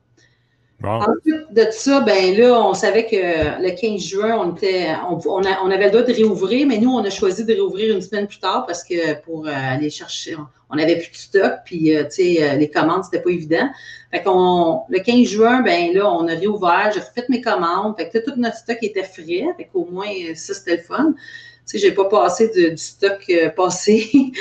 Ensuite 0.82 1.52
de 1.52 1.68
ça, 1.72 2.00
ben 2.02 2.38
là, 2.38 2.54
on 2.54 2.74
savait 2.74 3.06
que 3.06 3.62
le 3.62 3.72
15 3.72 4.02
juin, 4.02 4.38
on, 4.40 4.56
était, 4.56 4.88
on, 5.28 5.72
avait 5.72 5.86
le 5.86 5.92
droit 5.92 6.04
de 6.04 6.14
réouvrir, 6.14 6.66
mais 6.68 6.78
nous, 6.78 6.92
on 6.92 7.04
a 7.04 7.10
choisi 7.10 7.44
de 7.44 7.54
réouvrir 7.54 7.94
une 7.94 8.02
semaine 8.02 8.28
plus 8.28 8.40
tard 8.40 8.66
parce 8.66 8.84
que 8.84 9.20
pour 9.22 9.46
euh, 9.46 9.52
aller 9.54 9.90
chercher, 9.90 10.38
on 10.70 10.76
n'avait 10.76 10.98
plus 10.98 11.12
de 11.12 11.18
stock, 11.18 11.54
puis 11.66 11.96
euh, 11.96 12.04
euh, 12.04 12.54
les 12.56 12.70
commandes, 12.70 13.04
c'était 13.04 13.22
pas 13.22 13.30
évident. 13.30 13.70
Fait 14.12 14.24
qu'on, 14.24 14.84
le 14.88 15.00
15 15.00 15.28
juin, 15.28 15.62
ben 15.62 15.94
là, 15.94 16.10
on 16.10 16.28
a 16.30 16.36
réouvert, 16.36 16.92
j'ai 16.94 17.02
refait 17.02 17.26
mes 17.28 17.42
commandes, 17.42 17.96
fait 17.98 18.10
que 18.10 18.20
tout 18.20 18.38
notre 18.38 18.58
stock 18.58 18.78
était 18.82 19.04
frais, 19.04 19.48
fait 19.58 19.70
qu'au 19.72 19.86
moins, 19.86 20.08
ça, 20.36 20.54
c'était 20.54 20.78
le 20.78 20.84
fun. 20.84 21.14
Tu 21.14 21.78
sais, 21.78 21.78
j'ai 21.80 21.92
pas 21.92 22.06
passé 22.06 22.50
du 22.50 22.78
stock 22.78 23.30
passé. 23.56 24.32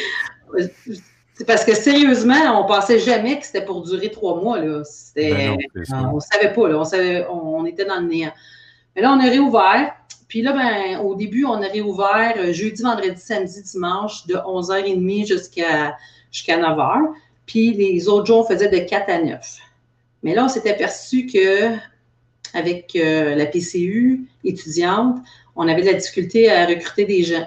C'est 1.38 1.44
parce 1.44 1.64
que 1.64 1.72
sérieusement, 1.72 2.60
on 2.60 2.66
pensait 2.66 2.98
jamais 2.98 3.38
que 3.38 3.46
c'était 3.46 3.64
pour 3.64 3.82
durer 3.82 4.10
trois 4.10 4.42
mois. 4.42 4.58
Là. 4.58 4.82
Ben 5.14 5.56
on 5.92 6.16
ne 6.16 6.20
savait 6.20 6.52
pas. 6.52 6.68
Là. 6.68 6.80
On, 6.80 6.84
savait, 6.84 7.24
on, 7.30 7.64
était 7.64 7.84
dans 7.84 8.00
le 8.00 8.08
néant. 8.08 8.32
Mais 8.96 9.02
là, 9.02 9.12
on 9.12 9.20
a 9.20 9.30
réouvert. 9.30 9.94
Puis 10.26 10.42
là, 10.42 10.52
ben, 10.52 10.98
au 10.98 11.14
début, 11.14 11.44
on 11.44 11.62
a 11.62 11.68
réouvert 11.68 12.34
euh, 12.38 12.52
jeudi, 12.52 12.82
vendredi, 12.82 13.20
samedi, 13.20 13.62
dimanche 13.62 14.26
de 14.26 14.34
11h30 14.34 15.28
jusqu'à 15.28 15.96
jusqu'à 16.32 16.58
9h. 16.58 17.12
Puis 17.46 17.72
les 17.72 18.08
autres 18.08 18.26
jours, 18.26 18.40
on 18.40 18.52
faisait 18.52 18.68
de 18.68 18.78
4 18.78 19.08
à 19.08 19.22
9. 19.22 19.58
Mais 20.24 20.34
là, 20.34 20.44
on 20.44 20.48
s'est 20.48 20.68
aperçu 20.68 21.26
que 21.26 21.70
avec 22.52 22.96
euh, 22.96 23.36
la 23.36 23.46
PCU 23.46 24.26
étudiante, 24.42 25.18
on 25.54 25.68
avait 25.68 25.82
de 25.82 25.86
la 25.86 25.94
difficulté 25.94 26.50
à 26.50 26.66
recruter 26.66 27.04
des 27.04 27.22
gens. 27.22 27.46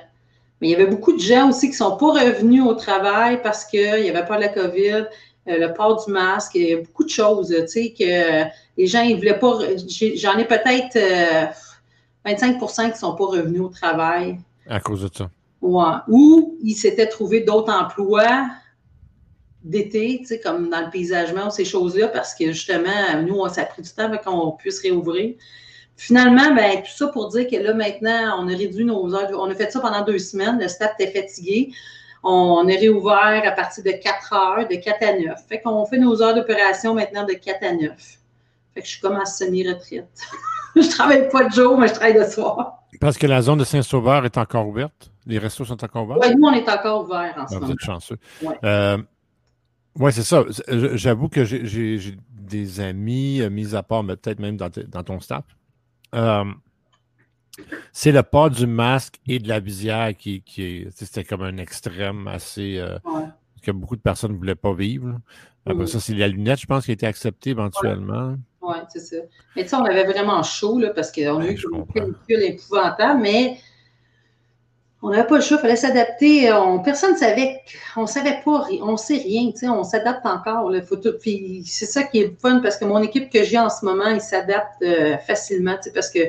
Mais 0.61 0.67
il 0.67 0.71
y 0.71 0.75
avait 0.75 0.85
beaucoup 0.85 1.13
de 1.13 1.19
gens 1.19 1.49
aussi 1.49 1.67
qui 1.67 1.71
ne 1.71 1.89
sont 1.89 1.97
pas 1.97 2.11
revenus 2.11 2.63
au 2.63 2.75
travail 2.75 3.41
parce 3.41 3.65
qu'il 3.65 4.01
n'y 4.01 4.09
avait 4.09 4.25
pas 4.25 4.35
de 4.37 4.41
la 4.41 4.49
COVID, 4.49 5.07
euh, 5.47 5.57
le 5.57 5.73
port 5.73 6.05
du 6.05 6.11
masque, 6.11 6.53
il 6.53 6.69
y 6.69 6.73
a 6.73 6.77
beaucoup 6.77 7.03
de 7.03 7.09
choses, 7.09 7.49
tu 7.49 7.67
sais, 7.67 7.93
que 7.97 8.47
les 8.77 8.87
gens, 8.87 9.01
ils 9.01 9.15
voulaient 9.15 9.39
pas. 9.39 9.59
J'en 10.15 10.37
ai 10.37 10.45
peut-être 10.45 10.97
25% 12.25 12.81
euh, 12.81 12.83
qui 12.85 12.91
ne 12.91 12.95
sont 12.95 13.15
pas 13.15 13.25
revenus 13.25 13.61
au 13.61 13.69
travail. 13.69 14.39
À 14.69 14.79
cause 14.79 15.01
de 15.01 15.09
ça. 15.11 15.29
Ouais. 15.61 15.95
Ou 16.07 16.57
ils 16.63 16.75
s'étaient 16.75 17.07
trouvés 17.07 17.41
d'autres 17.41 17.73
emplois 17.73 18.47
d'été, 19.63 20.17
tu 20.21 20.27
sais, 20.27 20.39
comme 20.39 20.69
dans 20.69 20.81
le 20.81 20.89
paysagement 20.89 21.47
ou 21.47 21.51
ces 21.51 21.65
choses-là, 21.65 22.07
parce 22.07 22.33
que 22.35 22.51
justement, 22.51 23.21
nous, 23.25 23.47
ça 23.49 23.61
a 23.61 23.65
pris 23.65 23.81
du 23.81 23.89
temps 23.89 24.05
avant 24.05 24.17
qu'on 24.17 24.51
puisse 24.51 24.79
réouvrir. 24.79 25.35
Finalement, 25.97 26.53
ben, 26.55 26.81
tout 26.81 26.91
ça 26.95 27.07
pour 27.07 27.29
dire 27.29 27.47
que 27.47 27.55
là, 27.55 27.73
maintenant, 27.73 28.43
on 28.43 28.47
a 28.47 28.55
réduit 28.55 28.85
nos 28.85 29.13
heures. 29.13 29.29
On 29.33 29.49
a 29.49 29.55
fait 29.55 29.71
ça 29.71 29.79
pendant 29.79 30.03
deux 30.03 30.19
semaines. 30.19 30.59
Le 30.59 30.67
staff 30.67 30.93
était 30.99 31.21
fatigué. 31.21 31.71
On 32.23 32.67
a 32.67 32.73
réouvert 32.73 33.43
à 33.45 33.51
partir 33.51 33.83
de 33.83 33.91
4 33.91 34.33
heures, 34.33 34.67
de 34.67 34.75
4 34.75 35.03
à 35.03 35.13
9. 35.13 35.39
Fait 35.47 35.61
qu'on 35.61 35.85
fait 35.85 35.97
nos 35.97 36.21
heures 36.21 36.35
d'opération 36.35 36.93
maintenant 36.93 37.25
de 37.25 37.33
4 37.33 37.63
à 37.63 37.73
9. 37.73 37.91
Fait 38.73 38.81
que 38.81 38.85
je 38.85 38.91
suis 38.91 39.01
comme 39.01 39.15
à 39.15 39.25
semi-retraite. 39.25 40.09
je 40.75 40.89
travaille 40.89 41.29
pas 41.29 41.45
de 41.45 41.53
jour, 41.53 41.77
mais 41.77 41.87
je 41.87 41.93
travaille 41.93 42.13
de 42.13 42.23
soir. 42.23 42.81
Parce 42.99 43.17
que 43.17 43.27
la 43.27 43.41
zone 43.41 43.59
de 43.59 43.63
Saint-Sauveur 43.63 44.25
est 44.25 44.37
encore 44.37 44.67
ouverte? 44.67 45.11
Les 45.25 45.39
restos 45.39 45.65
sont 45.65 45.83
encore 45.83 46.03
ouverts? 46.03 46.17
Oui, 46.21 46.35
nous, 46.35 46.47
on 46.47 46.53
est 46.53 46.69
encore 46.69 47.03
ouverts 47.03 47.33
en 47.37 47.47
ce 47.47 47.53
moment. 47.55 47.67
Vous 47.67 47.73
êtes 47.73 47.79
chanceux. 47.79 48.17
Oui, 48.41 48.53
euh, 48.63 48.97
ouais, 49.99 50.11
c'est 50.11 50.23
ça. 50.23 50.43
J'avoue 50.67 51.29
que 51.29 51.43
j'ai 51.43 52.17
des 52.29 52.79
amis, 52.79 53.41
mis 53.49 53.75
à 53.75 53.83
part, 53.83 54.03
mais 54.03 54.15
peut-être 54.15 54.39
même 54.39 54.57
dans, 54.57 54.69
ton 54.69 55.19
staff. 55.19 55.45
C'est 57.91 58.11
le 58.11 58.23
pas 58.23 58.49
du 58.49 58.67
masque 58.67 59.19
et 59.27 59.39
de 59.39 59.47
la 59.47 59.59
visière 59.59 60.15
qui, 60.15 60.41
qui 60.41 60.63
est. 60.63 60.87
C'était 60.91 61.23
comme 61.23 61.43
un 61.43 61.57
extrême 61.57 62.27
assez. 62.27 62.83
que 63.61 63.71
beaucoup 63.71 63.95
de 63.95 64.01
personnes 64.01 64.33
ne 64.33 64.37
voulaient 64.37 64.55
pas 64.55 64.73
vivre. 64.73 65.19
Après 65.65 65.85
ça, 65.85 65.99
c'est 65.99 66.15
la 66.15 66.27
lunette, 66.27 66.59
je 66.59 66.65
pense, 66.65 66.85
qui 66.85 66.91
a 66.91 66.93
été 66.93 67.05
acceptée 67.05 67.51
éventuellement. 67.51 68.35
Oui, 68.61 68.75
c'est 68.89 68.99
ça. 68.99 69.17
Mais 69.55 69.63
tu 69.63 69.69
sais, 69.69 69.75
on 69.75 69.85
avait 69.85 70.05
vraiment 70.05 70.41
chaud, 70.43 70.79
là, 70.79 70.89
parce 70.89 71.11
qu'on 71.11 71.39
a 71.39 71.45
eu 71.45 71.57
une 72.29 72.41
épouvantable, 72.41 73.21
mais 73.21 73.57
on 75.03 75.09
n'avait 75.09 75.25
pas 75.25 75.37
le 75.37 75.41
choix, 75.41 75.57
il 75.57 75.61
fallait 75.61 75.75
s'adapter. 75.75 76.51
personne 76.83 77.13
ne 77.13 77.17
savait, 77.17 77.61
on 77.95 78.03
ne 78.03 78.07
savait 78.07 78.39
pas, 78.45 78.67
on 78.81 78.91
ne 78.91 78.97
sait 78.97 79.17
rien, 79.17 79.51
tu 79.51 79.59
sais, 79.59 79.69
on 79.69 79.83
s'adapte 79.83 80.25
encore. 80.25 80.71
c'est 81.65 81.85
ça 81.85 82.03
qui 82.03 82.19
est 82.19 82.39
fun, 82.39 82.59
parce 82.59 82.77
que 82.77 82.85
mon 82.85 83.01
équipe 83.01 83.31
que 83.31 83.43
j'ai 83.43 83.57
en 83.57 83.69
ce 83.69 83.83
moment, 83.83 84.07
ils 84.07 84.21
s'adaptent 84.21 84.81
euh, 84.83 85.17
facilement, 85.17 85.75
tu 85.75 85.83
sais, 85.83 85.91
parce 85.91 86.11
que 86.11 86.19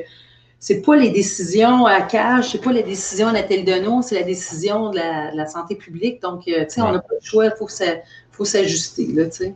c'est 0.59 0.81
pas 0.81 0.95
les 0.95 1.09
décisions 1.09 1.85
à 1.85 2.01
cage, 2.01 2.51
c'est 2.51 2.61
pas 2.61 2.71
les 2.71 2.83
décisions 2.83 3.27
à 3.27 3.33
Nathalie 3.33 3.65
Deneau, 3.65 4.01
c'est 4.01 4.15
la 4.15 4.23
décision 4.23 4.91
de 4.91 4.97
la, 4.97 5.45
santé 5.45 5.75
publique. 5.75 6.21
Donc, 6.21 6.47
euh, 6.47 6.63
tu 6.63 6.75
sais, 6.75 6.81
on 6.81 6.93
n'a 6.93 6.99
pas 6.99 7.15
le 7.19 7.25
choix, 7.25 7.45
il 7.45 7.53
faut 8.31 8.45
s'ajuster, 8.45 9.07
là, 9.07 9.25
tu 9.25 9.31
sais. 9.31 9.55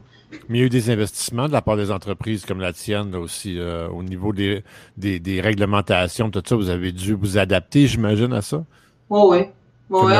Mais 0.49 0.57
il 0.57 0.59
y 0.59 0.63
a 0.63 0.65
eu 0.65 0.69
des 0.69 0.89
investissements 0.89 1.47
de 1.47 1.53
la 1.53 1.61
part 1.61 1.77
des 1.77 1.89
entreprises 1.89 2.45
comme 2.45 2.59
la 2.59 2.73
tienne 2.73 3.15
aussi, 3.15 3.57
euh, 3.57 3.87
au 3.87 4.03
niveau 4.03 4.33
des, 4.33 4.63
des, 4.97 5.41
réglementations, 5.41 6.29
tout 6.29 6.43
ça. 6.45 6.55
Vous 6.57 6.69
avez 6.69 6.91
dû 6.91 7.13
vous 7.13 7.37
adapter, 7.37 7.87
j'imagine, 7.87 8.33
à 8.33 8.41
ça? 8.41 8.65
Oui, 9.09 9.45
oui. 9.89 10.13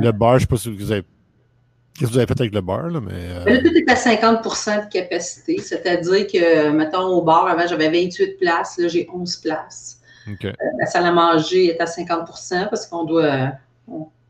le, 0.00 0.12
bar, 0.12 0.32
je 0.32 0.34
ne 0.34 0.40
sais 0.40 0.46
pas 0.46 0.56
si 0.56 0.76
vous 0.76 0.92
avez. 0.92 1.02
Qu'est-ce 1.94 2.08
que 2.08 2.12
vous 2.12 2.18
avez 2.18 2.26
fait 2.26 2.40
avec 2.40 2.54
le 2.54 2.60
bar, 2.60 2.88
là, 2.88 3.00
mais. 3.00 3.12
Euh... 3.12 3.44
Là, 3.44 3.58
tout 3.58 3.74
est 3.76 3.90
à 3.90 3.94
50% 3.94 4.86
de 4.86 4.92
capacité. 4.92 5.58
C'est-à-dire 5.58 6.26
que, 6.26 6.70
mettons, 6.70 7.06
au 7.06 7.22
bar, 7.22 7.46
avant, 7.46 7.66
j'avais 7.66 7.90
28 7.90 8.38
places. 8.38 8.78
Là, 8.78 8.88
j'ai 8.88 9.08
11 9.12 9.36
places. 9.36 10.00
Euh, 10.28 10.52
la 10.78 10.86
salle 10.86 11.06
à 11.06 11.12
manger 11.12 11.66
est 11.66 11.80
à 11.80 11.84
50% 11.84 12.68
parce 12.68 12.86
qu'on 12.86 13.04
doit, 13.04 13.52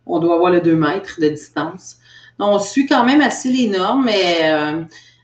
on, 0.07 0.19
doit 0.19 0.35
avoir 0.35 0.51
le 0.51 0.61
2 0.61 0.75
mètres 0.75 1.21
de 1.21 1.29
distance. 1.29 1.99
Donc, 2.39 2.49
on 2.55 2.59
suit 2.59 2.87
quand 2.87 3.05
même 3.05 3.21
assez 3.21 3.51
les 3.51 3.69
normes, 3.69 4.05
mais 4.07 4.41
euh, 4.45 4.83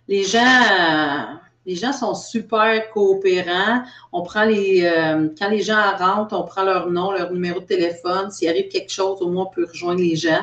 les 0.08 0.24
gens, 0.24 1.38
les 1.68 1.74
gens 1.74 1.92
sont 1.92 2.14
super 2.14 2.90
coopérants. 2.92 3.82
On 4.10 4.22
prend 4.22 4.44
les, 4.44 4.84
euh, 4.84 5.28
quand 5.38 5.50
les 5.50 5.60
gens 5.60 5.94
rentrent, 5.98 6.34
on 6.34 6.44
prend 6.44 6.64
leur 6.64 6.90
nom, 6.90 7.12
leur 7.12 7.30
numéro 7.30 7.60
de 7.60 7.66
téléphone. 7.66 8.30
S'il 8.30 8.48
arrive 8.48 8.68
quelque 8.68 8.90
chose, 8.90 9.20
au 9.20 9.28
moins 9.28 9.44
on 9.44 9.54
peut 9.54 9.66
rejoindre 9.70 10.00
les 10.00 10.16
gens. 10.16 10.40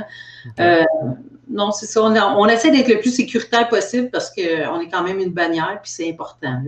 Euh, 0.59 0.83
non, 1.49 1.71
c'est 1.71 1.88
ça. 1.88 2.03
On, 2.03 2.45
essaie 2.47 2.69
d'être 2.69 2.89
le 2.89 2.99
plus 2.99 3.09
sécuritaire 3.09 3.67
possible 3.69 4.11
parce 4.11 4.29
qu'on 4.29 4.79
est 4.79 4.88
quand 4.88 5.03
même 5.03 5.17
une 5.17 5.31
bannière, 5.31 5.79
puis 5.81 5.91
c'est 5.91 6.07
important. 6.07 6.61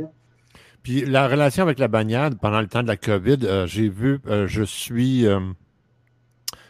Puis 0.81 1.05
la 1.05 1.27
relation 1.27 1.61
avec 1.61 1.77
la 1.77 1.87
bannière 1.87 2.31
pendant 2.41 2.59
le 2.59 2.67
temps 2.67 2.81
de 2.81 2.87
la 2.87 2.97
COVID, 2.97 3.37
euh, 3.43 3.67
j'ai 3.67 3.89
vu, 3.89 4.19
je 4.47 4.63
suis 4.63 5.27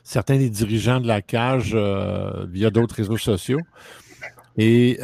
certains 0.03 0.35
des 0.35 0.49
dirigeants 0.49 0.99
de 0.99 1.07
la 1.07 1.21
cage 1.21 1.73
via 2.49 2.69
d'autres 2.69 2.95
réseaux 2.95 3.17
sociaux. 3.17 3.61
Et 4.57 4.99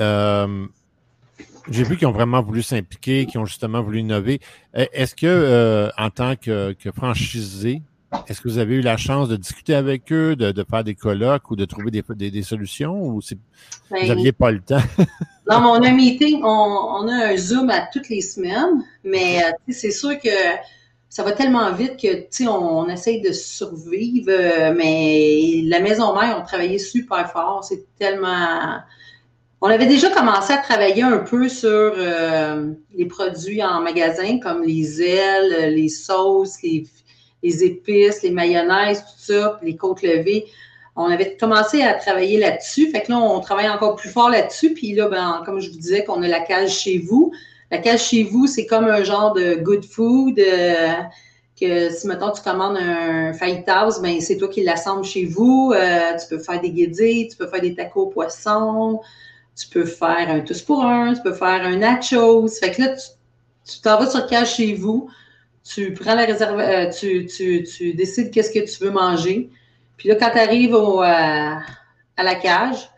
j'ai 1.69 1.83
vu 1.83 1.97
qu'ils 1.97 2.07
ont 2.07 2.11
vraiment 2.11 2.41
voulu 2.41 2.61
s'impliquer, 2.61 3.25
qu'ils 3.25 3.39
ont 3.39 3.45
justement 3.45 3.81
voulu 3.81 3.99
innover. 3.99 4.39
E, 4.75 4.85
est-ce 4.93 5.15
que, 5.15 5.25
euh, 5.25 5.89
en 5.97 6.09
tant 6.09 6.35
que, 6.35 6.73
que 6.73 6.91
franchisé, 6.91 7.81
est-ce 8.27 8.41
que 8.41 8.47
vous 8.47 8.57
avez 8.57 8.75
eu 8.75 8.81
la 8.81 8.97
chance 8.97 9.27
de 9.29 9.35
discuter 9.35 9.73
avec 9.73 10.11
eux, 10.11 10.35
de, 10.35 10.51
de 10.51 10.65
faire 10.69 10.83
des 10.83 10.95
colloques 10.95 11.49
ou 11.49 11.55
de 11.55 11.65
trouver 11.65 11.91
des, 11.91 12.31
des, 12.31 12.43
solutions 12.43 13.01
ou 13.01 13.19
vous 13.19 13.21
n'aviez 13.91 14.31
ben, 14.31 14.37
pas 14.37 14.51
le 14.51 14.61
temps? 14.61 14.81
non, 15.49 15.61
mais 15.61 15.67
on 15.67 15.83
a 15.83 15.87
un 15.89 15.93
meeting, 15.93 16.41
on, 16.43 17.07
a 17.07 17.31
un 17.31 17.37
Zoom 17.37 17.69
à 17.69 17.87
toutes 17.91 18.09
les 18.09 18.21
semaines, 18.21 18.83
mais 19.03 19.43
euh, 19.43 19.51
c'est 19.69 19.91
sûr 19.91 20.19
que 20.19 20.29
ça 21.09 21.23
va 21.23 21.31
tellement 21.31 21.71
vite 21.73 21.97
que 21.99 22.47
on, 22.47 22.85
on 22.85 22.89
essaye 22.89 23.21
de 23.21 23.31
survivre, 23.31 24.29
euh, 24.29 24.73
mais 24.75 25.61
la 25.65 25.79
maison 25.79 26.13
mère, 26.19 26.37
on 26.39 26.45
travaillait 26.45 26.79
super 26.79 27.31
fort. 27.31 27.63
C'est 27.63 27.85
tellement 27.97 28.79
on 29.65 29.69
avait 29.69 29.85
déjà 29.85 30.09
commencé 30.09 30.51
à 30.51 30.57
travailler 30.57 31.03
un 31.03 31.19
peu 31.19 31.47
sur 31.47 31.69
euh, 31.69 32.73
les 32.93 33.05
produits 33.05 33.63
en 33.63 33.79
magasin, 33.79 34.37
comme 34.39 34.61
les 34.61 35.01
ailes, 35.01 35.73
les 35.73 35.87
sauces, 35.87 36.57
les, 36.61 37.63
épices, 37.63 38.23
les 38.23 38.31
mayonnaises, 38.31 38.99
tout 38.99 39.33
ça, 39.33 39.61
les 39.63 39.77
côtes 39.77 40.01
levées. 40.01 40.47
On 40.97 41.05
avait 41.05 41.37
commencé 41.37 41.81
à 41.81 41.93
travailler 41.93 42.39
là-dessus. 42.39 42.91
Fait 42.91 43.03
que 43.03 43.13
là, 43.13 43.19
on 43.19 43.39
travaille 43.39 43.69
encore 43.69 43.95
plus 43.95 44.09
fort 44.09 44.29
là-dessus. 44.29 44.73
Puis 44.73 44.93
là, 44.95 45.07
ben, 45.07 45.41
comme 45.45 45.61
je 45.61 45.69
vous 45.69 45.77
disais, 45.77 46.03
qu'on 46.03 46.21
a 46.23 46.27
la 46.27 46.41
cage 46.41 46.77
chez 46.79 46.97
vous. 46.97 47.31
La 47.71 47.77
cage 47.77 48.03
chez 48.03 48.25
vous, 48.25 48.47
c'est 48.47 48.65
comme 48.65 48.83
un 48.83 49.05
genre 49.05 49.31
de 49.31 49.55
good 49.55 49.85
food. 49.85 50.39
Euh, 50.39 50.91
que 51.57 51.89
si 51.89 52.05
maintenant 52.05 52.31
tu 52.31 52.41
commandes 52.41 52.75
un 52.75 53.31
fajitas, 53.31 54.01
ben 54.01 54.19
c'est 54.19 54.35
toi 54.35 54.49
qui 54.49 54.61
l'assemble 54.61 55.05
chez 55.05 55.23
vous. 55.23 55.71
Euh, 55.73 56.11
tu 56.19 56.35
peux 56.35 56.43
faire 56.43 56.59
des 56.59 56.71
guédilles, 56.71 57.29
tu 57.29 57.37
peux 57.37 57.47
faire 57.47 57.61
des 57.61 57.75
tacos 57.75 58.01
au 58.01 58.07
poisson, 58.07 58.99
tu 59.55 59.67
peux 59.67 59.85
faire 59.85 60.29
un 60.29 60.39
tous 60.39 60.61
pour 60.61 60.83
un, 60.85 61.13
tu 61.13 61.21
peux 61.21 61.33
faire 61.33 61.65
un 61.65 61.77
nachos. 61.77 62.47
Fait 62.47 62.71
que 62.71 62.81
là, 62.81 62.95
tu 63.65 63.81
t'en 63.81 63.99
vas 63.99 64.09
sur 64.09 64.25
cage 64.27 64.55
chez 64.55 64.73
vous, 64.73 65.09
tu 65.63 65.93
prends 65.93 66.15
la 66.15 66.25
réserve, 66.25 66.59
euh, 66.59 66.89
tu, 66.89 67.25
tu, 67.25 67.63
tu, 67.63 67.93
décides 67.93 68.31
qu'est-ce 68.31 68.51
que 68.51 68.59
tu 68.59 68.83
veux 68.83 68.91
manger. 68.91 69.49
Puis 69.97 70.09
là, 70.09 70.15
quand 70.15 70.31
tu 70.31 70.39
arrives 70.39 70.73
au, 70.73 71.01
euh, 71.01 71.05
à 71.05 72.23
la 72.23 72.35
cage, 72.35 72.89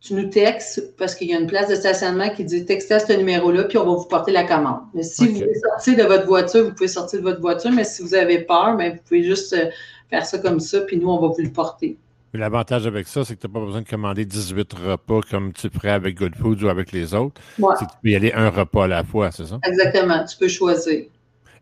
tu 0.00 0.14
nous 0.14 0.28
textes 0.30 0.96
parce 0.96 1.14
qu'il 1.14 1.28
y 1.28 1.34
a 1.34 1.38
une 1.38 1.46
place 1.46 1.68
de 1.68 1.74
stationnement 1.74 2.30
qui 2.30 2.44
dit 2.44 2.64
textez 2.64 2.94
à 2.94 3.00
ce 3.00 3.12
numéro-là, 3.12 3.64
puis 3.64 3.76
on 3.76 3.84
va 3.84 3.94
vous 3.96 4.06
porter 4.06 4.32
la 4.32 4.44
commande. 4.44 4.80
Mais 4.94 5.02
si 5.02 5.26
vous 5.26 5.34
voulez 5.34 5.60
sortir 5.60 5.96
de 5.96 6.04
votre 6.04 6.26
voiture, 6.26 6.64
vous 6.64 6.72
pouvez 6.72 6.88
sortir 6.88 7.18
de 7.18 7.24
votre 7.24 7.40
voiture, 7.40 7.70
mais 7.70 7.84
si 7.84 8.02
vous 8.02 8.14
avez 8.14 8.38
peur, 8.38 8.76
bien, 8.76 8.90
vous 8.90 9.02
pouvez 9.06 9.22
juste 9.22 9.52
euh, 9.52 9.66
faire 10.08 10.24
ça 10.24 10.38
comme 10.38 10.60
ça, 10.60 10.80
puis 10.80 10.96
nous, 10.96 11.08
on 11.08 11.20
va 11.20 11.28
vous 11.28 11.42
le 11.42 11.52
porter. 11.52 11.98
L'avantage 12.32 12.86
avec 12.86 13.08
ça, 13.08 13.24
c'est 13.24 13.34
que 13.34 13.40
tu 13.40 13.48
n'as 13.48 13.52
pas 13.52 13.64
besoin 13.64 13.82
de 13.82 13.88
commander 13.88 14.24
18 14.24 14.72
repas 14.74 15.20
comme 15.28 15.52
tu 15.52 15.68
ferais 15.68 15.90
avec 15.90 16.16
Good 16.16 16.36
Food 16.36 16.62
ou 16.62 16.68
avec 16.68 16.92
les 16.92 17.12
autres. 17.12 17.40
C'est 17.56 17.86
que 17.86 17.90
tu 17.90 17.96
peux 18.02 18.08
y 18.10 18.14
aller 18.14 18.32
un 18.32 18.50
repas 18.50 18.84
à 18.84 18.88
la 18.88 19.04
fois, 19.04 19.32
c'est 19.32 19.46
ça? 19.46 19.58
Exactement. 19.64 20.24
Tu 20.24 20.36
peux 20.36 20.48
choisir. 20.48 21.06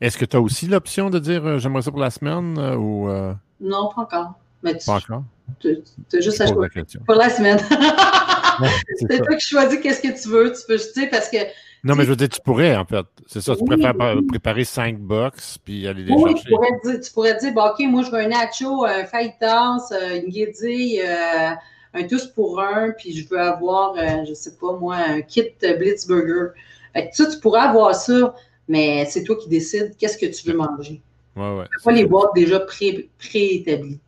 Est-ce 0.00 0.18
que 0.18 0.26
tu 0.26 0.36
as 0.36 0.40
aussi 0.40 0.66
l'option 0.66 1.08
de 1.08 1.18
dire 1.18 1.44
euh, 1.44 1.58
j'aimerais 1.58 1.82
ça 1.82 1.90
pour 1.90 2.00
la 2.00 2.10
semaine 2.10 2.56
euh, 2.58 2.76
ou. 2.76 3.08
Euh? 3.08 3.32
Non, 3.60 3.90
pas 3.94 4.02
encore. 4.02 4.34
Mais 4.62 4.76
tu, 4.76 4.84
pas 4.84 4.96
encore? 4.96 5.24
Tu 5.58 5.78
as 6.12 6.20
juste 6.20 6.40
à 6.40 6.46
choisir. 6.46 6.84
Pour 7.06 7.14
la 7.14 7.30
semaine. 7.30 7.58
c'est 9.08 9.22
toi 9.24 9.36
qui 9.36 9.46
choisis 9.46 9.80
qu'est-ce 9.80 10.02
que 10.02 10.22
tu 10.22 10.28
veux. 10.28 10.52
Tu 10.52 10.60
peux, 10.68 10.76
tu 10.76 10.84
sais, 10.84 11.06
parce 11.08 11.30
que 11.30 11.38
non, 11.84 11.94
mais 11.94 12.04
je 12.04 12.10
veux 12.10 12.16
dire, 12.16 12.28
tu 12.28 12.40
pourrais, 12.40 12.76
en 12.76 12.84
fait. 12.84 13.06
C'est 13.26 13.40
ça, 13.40 13.54
tu 13.54 13.64
préfères 13.64 13.94
préparer 14.26 14.64
cinq 14.64 14.98
box 14.98 15.58
puis 15.58 15.86
aller 15.86 16.04
les 16.04 16.12
oui, 16.12 16.30
chercher. 16.30 16.44
Tu 16.44 16.50
pourrais, 16.50 16.70
dire, 16.84 17.00
tu 17.00 17.12
pourrais 17.12 17.36
dire, 17.36 17.52
OK, 17.56 17.86
moi, 17.86 18.02
je 18.02 18.10
veux 18.10 18.18
un 18.18 18.28
nacho, 18.28 18.84
un 18.84 19.04
fajitas, 19.04 19.88
euh, 19.92 20.20
une 20.22 20.30
guédille, 20.30 21.02
euh, 21.02 21.50
un 21.94 22.02
tous 22.04 22.26
pour 22.26 22.60
un, 22.60 22.90
puis 22.90 23.16
je 23.16 23.28
veux 23.28 23.40
avoir, 23.40 23.94
euh, 23.96 24.24
je 24.28 24.34
sais 24.34 24.56
pas 24.60 24.72
moi, 24.72 24.96
un 24.96 25.20
kit 25.22 25.52
Blitzburger. 25.60 26.52
Fait 26.94 27.08
que 27.08 27.16
ça, 27.16 27.26
tu 27.26 27.38
pourrais 27.38 27.60
avoir 27.60 27.94
ça, 27.94 28.34
mais 28.66 29.04
c'est 29.06 29.22
toi 29.24 29.36
qui 29.36 29.48
décides 29.48 29.94
qu'est-ce 29.98 30.18
que 30.18 30.26
tu 30.26 30.50
veux 30.50 30.56
manger. 30.56 31.00
Ouais, 31.36 31.58
ouais. 31.58 31.64
pas 31.84 31.92
les 31.92 32.04
boîtes 32.04 32.34
déjà 32.34 32.58
pré-établies 32.58 34.00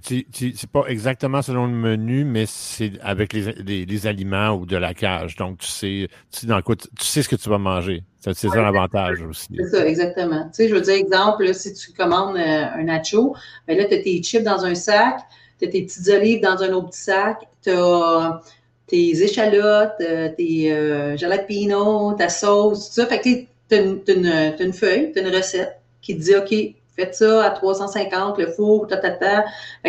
c'est 0.00 0.70
pas 0.70 0.84
exactement 0.88 1.42
selon 1.42 1.66
le 1.66 1.72
menu, 1.72 2.24
mais 2.24 2.44
c'est 2.46 2.92
avec 3.02 3.32
les, 3.32 4.06
aliments 4.06 4.50
ou 4.50 4.66
de 4.66 4.76
la 4.76 4.94
cage. 4.94 5.36
Donc, 5.36 5.58
tu 5.58 5.66
sais, 5.66 6.08
tu 6.30 6.46
sais, 6.46 6.62
tu 6.98 7.04
sais 7.04 7.22
ce 7.22 7.28
que 7.28 7.36
tu 7.36 7.48
vas 7.48 7.58
manger. 7.58 8.02
C'est 8.20 8.34
ça 8.34 8.62
l'avantage 8.62 9.20
aussi. 9.22 9.48
C'est 9.56 9.68
ça, 9.68 9.86
exactement. 9.86 10.44
Tu 10.44 10.50
sais, 10.52 10.68
je 10.68 10.74
veux 10.74 10.80
dire, 10.80 10.94
exemple, 10.94 11.52
si 11.54 11.74
tu 11.74 11.92
commandes 11.92 12.36
euh, 12.36 12.64
un 12.74 12.84
nacho, 12.84 13.34
ben 13.66 13.76
là, 13.76 13.84
tu 13.84 13.94
as 13.94 13.98
tes 13.98 14.22
chips 14.22 14.44
dans 14.44 14.64
un 14.64 14.74
sac, 14.74 15.18
tu 15.58 15.66
as 15.66 15.68
tes 15.68 15.82
petites 15.82 16.08
olives 16.08 16.40
dans 16.40 16.62
un 16.62 16.72
autre 16.72 16.90
petit 16.90 17.00
sac, 17.00 17.38
tu 17.62 17.70
as 17.70 18.40
tes 18.86 19.22
échalotes, 19.22 20.00
euh, 20.00 20.28
tes 20.36 20.72
euh, 20.72 21.16
jalapeno, 21.16 22.12
ta 22.14 22.28
sauce, 22.28 22.88
tout 22.88 22.94
ça. 22.94 23.06
Fait 23.06 23.18
que 23.18 23.28
tu 23.68 23.74
as, 23.74 24.62
une 24.62 24.72
feuille, 24.72 25.12
tu 25.12 25.18
as 25.18 25.22
une 25.22 25.34
recette 25.34 25.80
qui 26.00 26.16
te 26.16 26.22
dit, 26.22 26.36
OK, 26.36 26.81
Faites 26.96 27.14
ça 27.14 27.44
à 27.44 27.50
350, 27.50 28.38
le 28.38 28.48
four, 28.48 28.86
ta, 28.86 28.96
ta, 28.98 29.10
ta. 29.10 29.44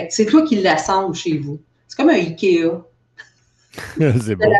c'est 0.10 0.26
toi 0.26 0.44
qui 0.44 0.62
l'assemble 0.62 1.16
chez 1.16 1.38
vous. 1.38 1.60
C'est 1.88 1.98
comme 1.98 2.10
un 2.10 2.14
Ikea. 2.14 2.82
c'est 3.98 4.36
bon. 4.36 4.52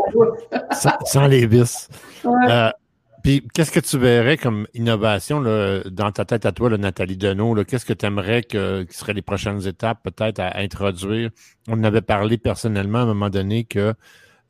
sans, 1.06 1.28
les 1.28 1.46
vis. 1.46 1.88
Euh, 2.26 2.70
puis, 3.24 3.48
qu'est-ce 3.54 3.72
que 3.72 3.80
tu 3.80 3.98
verrais 3.98 4.38
comme 4.38 4.68
innovation 4.74 5.40
là, 5.40 5.82
dans 5.90 6.12
ta 6.12 6.26
tête 6.26 6.46
à 6.46 6.52
toi, 6.52 6.70
là, 6.70 6.78
Nathalie 6.78 7.16
Deneau? 7.16 7.56
Qu'est-ce 7.64 7.86
que 7.86 7.94
tu 7.94 8.06
aimerais 8.06 8.44
que, 8.44 8.84
qui 8.84 8.98
seraient 8.98 9.14
les 9.14 9.22
prochaines 9.22 9.66
étapes 9.66 10.00
peut-être 10.04 10.40
à 10.40 10.58
introduire? 10.58 11.30
On 11.70 11.74
en 11.74 11.84
avait 11.84 12.02
parlé 12.02 12.38
personnellement 12.38 13.00
à 13.00 13.04
un 13.04 13.06
moment 13.06 13.30
donné 13.30 13.64
que 13.64 13.94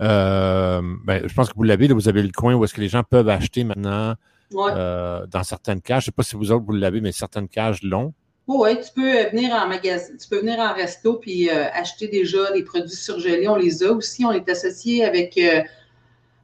euh, 0.02 0.82
ben, 1.06 1.28
je 1.28 1.34
pense 1.34 1.50
que 1.50 1.56
vous 1.56 1.64
l'avez, 1.64 1.88
vous 1.88 2.10
avez 2.10 2.24
le 2.24 2.32
coin 2.32 2.56
où 2.56 2.64
est-ce 2.64 2.74
que 2.74 2.82
les 2.82 2.90
gens 2.90 3.04
peuvent 3.04 3.30
acheter 3.30 3.64
maintenant 3.64 4.16
euh, 4.56 5.26
dans 5.28 5.44
certaines 5.44 5.82
cages. 5.82 6.04
Je 6.04 6.10
ne 6.10 6.12
sais 6.12 6.16
pas 6.16 6.24
si 6.24 6.36
vous 6.36 6.52
autres, 6.52 6.66
vous 6.66 6.74
l'avez, 6.74 7.02
mais 7.02 7.12
certaines 7.12 7.48
cages 7.48 7.84
l'ont. 7.84 8.14
Oui, 8.48 8.72
tu 8.82 8.92
peux 8.94 9.30
venir 9.30 9.54
en 9.54 9.68
magasin, 9.68 10.14
tu 10.20 10.28
peux 10.28 10.40
venir 10.40 10.60
en 10.60 10.74
resto 10.74 11.14
puis 11.14 11.50
euh, 11.50 11.66
acheter 11.74 12.10
déjà 12.10 12.52
des 12.52 12.64
produits 12.64 12.96
surgelés. 12.96 13.48
On 13.48 13.56
les 13.56 13.84
a 13.84 13.92
aussi. 13.92 14.26
On 14.26 14.32
est 14.32 14.48
associé 14.50 15.06
avec, 15.06 15.38
euh, 15.38 15.62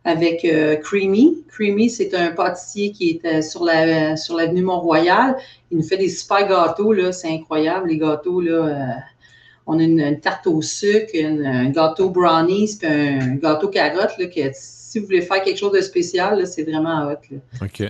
avec 0.06 0.48
Creamy. 0.82 1.44
Creamy, 1.50 1.90
c'est 1.90 2.14
un 2.14 2.32
pâtissier 2.32 2.92
qui 2.92 3.20
est 3.24 3.42
sur 3.42 3.66
la 3.66 4.16
sur 4.16 4.38
l'avenue 4.38 4.62
Mont-Royal. 4.62 5.36
Il 5.72 5.78
nous 5.78 5.84
fait 5.84 5.98
des 5.98 6.10
super 6.10 6.48
gâteaux, 6.48 6.94
là, 6.94 7.12
c'est 7.12 7.30
incroyable, 7.30 7.90
les 7.90 7.98
gâteaux, 7.98 8.40
là. 8.40 8.96
on 9.68 9.78
a 9.78 9.84
une, 9.84 10.20
tarte 10.22 10.48
au 10.48 10.62
sucre, 10.62 11.12
un 11.16 11.70
gâteau 11.70 12.10
brownies, 12.10 12.78
puis 12.80 12.88
un 12.88 13.36
gâteau 13.36 13.68
carotte, 13.68 14.18
là, 14.18 14.28
que 14.28 14.54
si 14.90 14.98
vous 14.98 15.06
voulez 15.06 15.22
faire 15.22 15.44
quelque 15.44 15.58
chose 15.58 15.74
de 15.74 15.82
spécial, 15.82 16.48
c'est 16.48 16.64
vraiment 16.64 17.06
hot. 17.06 17.20
Là. 17.30 17.38
OK. 17.62 17.84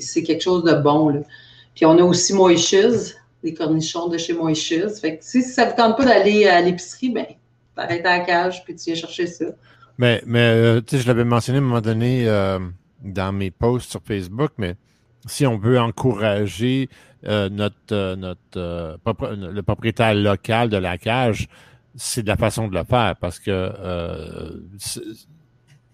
C'est 0.00 0.22
quelque 0.22 0.40
chose 0.40 0.64
de 0.64 0.72
bon. 0.72 1.10
Là. 1.10 1.20
Puis 1.74 1.84
on 1.84 1.98
a 1.98 2.02
aussi 2.02 2.32
Moishes, 2.32 3.14
les 3.42 3.52
cornichons 3.52 4.08
de 4.08 4.16
chez 4.16 4.32
Moishes. 4.32 4.98
Fait 4.98 5.18
que 5.18 5.24
si 5.24 5.42
ça 5.42 5.66
ne 5.66 5.70
vous 5.70 5.76
tente 5.76 5.98
pas 5.98 6.06
d'aller 6.06 6.46
à 6.46 6.62
l'épicerie, 6.62 7.10
ben, 7.10 7.26
t'arrêtes 7.76 8.06
à 8.06 8.18
la 8.18 8.24
cage 8.24 8.64
puis 8.64 8.74
tu 8.74 8.84
viens 8.86 8.94
chercher 8.94 9.26
ça. 9.26 9.44
Mais, 9.98 10.22
mais 10.24 10.38
euh, 10.38 10.80
tu 10.80 10.96
sais, 10.96 11.02
je 11.02 11.06
l'avais 11.06 11.24
mentionné 11.24 11.58
à 11.58 11.60
un 11.60 11.64
moment 11.64 11.82
donné 11.82 12.26
euh, 12.26 12.58
dans 13.02 13.32
mes 13.32 13.50
posts 13.50 13.90
sur 13.90 14.00
Facebook, 14.02 14.52
mais 14.56 14.74
si 15.26 15.46
on 15.46 15.58
veut 15.58 15.78
encourager 15.78 16.88
euh, 17.26 17.50
notre, 17.50 18.14
notre 18.14 18.98
le 19.04 19.60
propriétaire 19.60 20.14
local 20.14 20.70
de 20.70 20.78
la 20.78 20.96
cage, 20.96 21.46
c'est 21.94 22.22
de 22.22 22.28
la 22.28 22.38
façon 22.38 22.68
de 22.68 22.74
le 22.74 22.84
faire 22.84 23.16
parce 23.20 23.38
que 23.38 23.70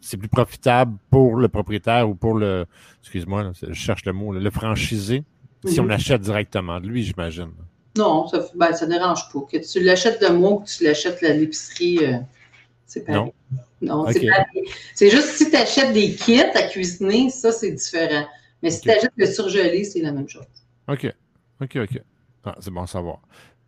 c'est 0.04 0.16
plus 0.16 0.28
profitable 0.28 0.96
pour 1.10 1.36
le 1.36 1.48
propriétaire 1.48 2.08
ou 2.08 2.14
pour 2.14 2.34
le, 2.34 2.66
excuse-moi, 3.00 3.52
je 3.62 3.72
cherche 3.72 4.04
le 4.04 4.12
mot, 4.12 4.32
le 4.32 4.50
franchisé, 4.50 5.24
si 5.64 5.80
on 5.80 5.84
mhm. 5.84 5.90
l'achète 5.90 6.20
directement 6.20 6.80
de 6.80 6.86
lui, 6.86 7.02
j'imagine. 7.02 7.52
Non, 7.96 8.26
ça 8.28 8.38
ne 8.38 8.58
ben, 8.58 8.72
dérange 8.88 9.32
pas. 9.32 9.40
Que 9.50 9.56
tu 9.56 9.80
l'achètes 9.82 10.20
de 10.20 10.28
moi 10.28 10.52
ou 10.52 10.58
que 10.60 10.68
tu 10.68 10.84
l'achètes 10.84 11.22
à 11.22 11.32
l'épicerie, 11.32 11.98
euh, 12.02 12.18
c'est 12.86 13.04
pas 13.04 13.12
Non, 13.12 13.32
non 13.80 14.06
c'est 14.10 14.26
pas 14.26 14.44
C'est 14.94 15.10
juste 15.10 15.28
si 15.28 15.50
tu 15.50 15.56
achètes 15.56 15.92
des 15.92 16.14
kits 16.14 16.40
à 16.40 16.62
cuisiner, 16.64 17.30
ça, 17.30 17.52
c'est 17.52 17.70
différent. 17.70 18.26
Mais 18.62 18.70
si 18.70 18.80
tu 18.80 18.90
achètes 18.90 19.12
le 19.16 19.26
surgelé, 19.26 19.84
c'est 19.84 20.00
la 20.00 20.12
même 20.12 20.28
chose. 20.28 20.44
OK. 20.88 21.06
OK, 21.62 21.76
OK. 21.76 22.00
Ah, 22.44 22.56
c'est 22.60 22.70
bon 22.70 22.82
à 22.82 22.86
savoir. 22.86 23.20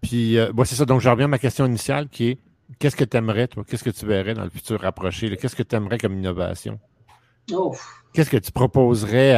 Puis, 0.02 0.36
euh, 0.38 0.52
c'est 0.64 0.74
ça. 0.74 0.84
Donc, 0.84 1.00
je 1.00 1.08
reviens 1.08 1.26
à 1.26 1.28
ma 1.28 1.38
question 1.38 1.64
initiale 1.64 2.08
qui 2.08 2.30
est 2.30 2.38
Qu'est-ce 2.78 2.96
que 2.96 3.04
tu 3.04 3.16
aimerais, 3.16 3.48
toi? 3.48 3.64
Qu'est-ce 3.66 3.84
que 3.84 3.90
tu 3.90 4.06
verrais 4.06 4.34
dans 4.34 4.44
le 4.44 4.50
futur 4.50 4.80
rapproché? 4.80 5.34
Qu'est-ce 5.36 5.56
que 5.56 5.62
tu 5.62 5.76
aimerais 5.76 5.98
comme 5.98 6.18
innovation? 6.18 6.78
Qu'est-ce 8.12 8.30
que 8.30 8.36
tu 8.36 8.50
proposerais 8.50 9.36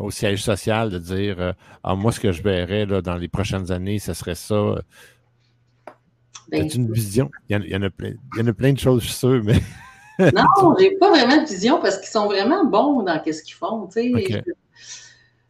au 0.00 0.10
siège 0.10 0.42
social 0.42 0.90
de 0.90 0.98
dire 0.98 1.40
euh, 1.40 1.52
ah, 1.82 1.94
moi, 1.94 2.12
ce 2.12 2.20
que 2.20 2.32
je 2.32 2.42
verrais 2.42 2.84
là, 2.84 3.00
dans 3.00 3.16
les 3.16 3.28
prochaines 3.28 3.72
années, 3.72 3.98
ce 3.98 4.12
serait 4.12 4.34
ça? 4.34 4.74
Ben, 6.50 6.66
As-tu 6.66 6.78
une 6.78 6.92
vision? 6.92 7.30
Il 7.48 7.56
y, 7.56 7.76
en, 7.76 7.82
a 7.82 7.90
plein, 7.90 8.14
il 8.34 8.40
y 8.40 8.42
en 8.42 8.46
a 8.48 8.52
plein 8.52 8.72
de 8.72 8.78
choses, 8.78 9.02
je 9.02 9.08
suis 9.08 9.16
sûr, 9.16 9.42
mais. 9.44 9.60
non, 10.18 10.76
j'ai 10.78 10.96
pas 10.96 11.10
vraiment 11.10 11.42
de 11.42 11.48
vision 11.48 11.80
parce 11.80 11.98
qu'ils 11.98 12.08
sont 12.08 12.26
vraiment 12.26 12.64
bons 12.64 13.02
dans 13.02 13.22
ce 13.24 13.42
qu'ils 13.42 13.54
font. 13.54 13.88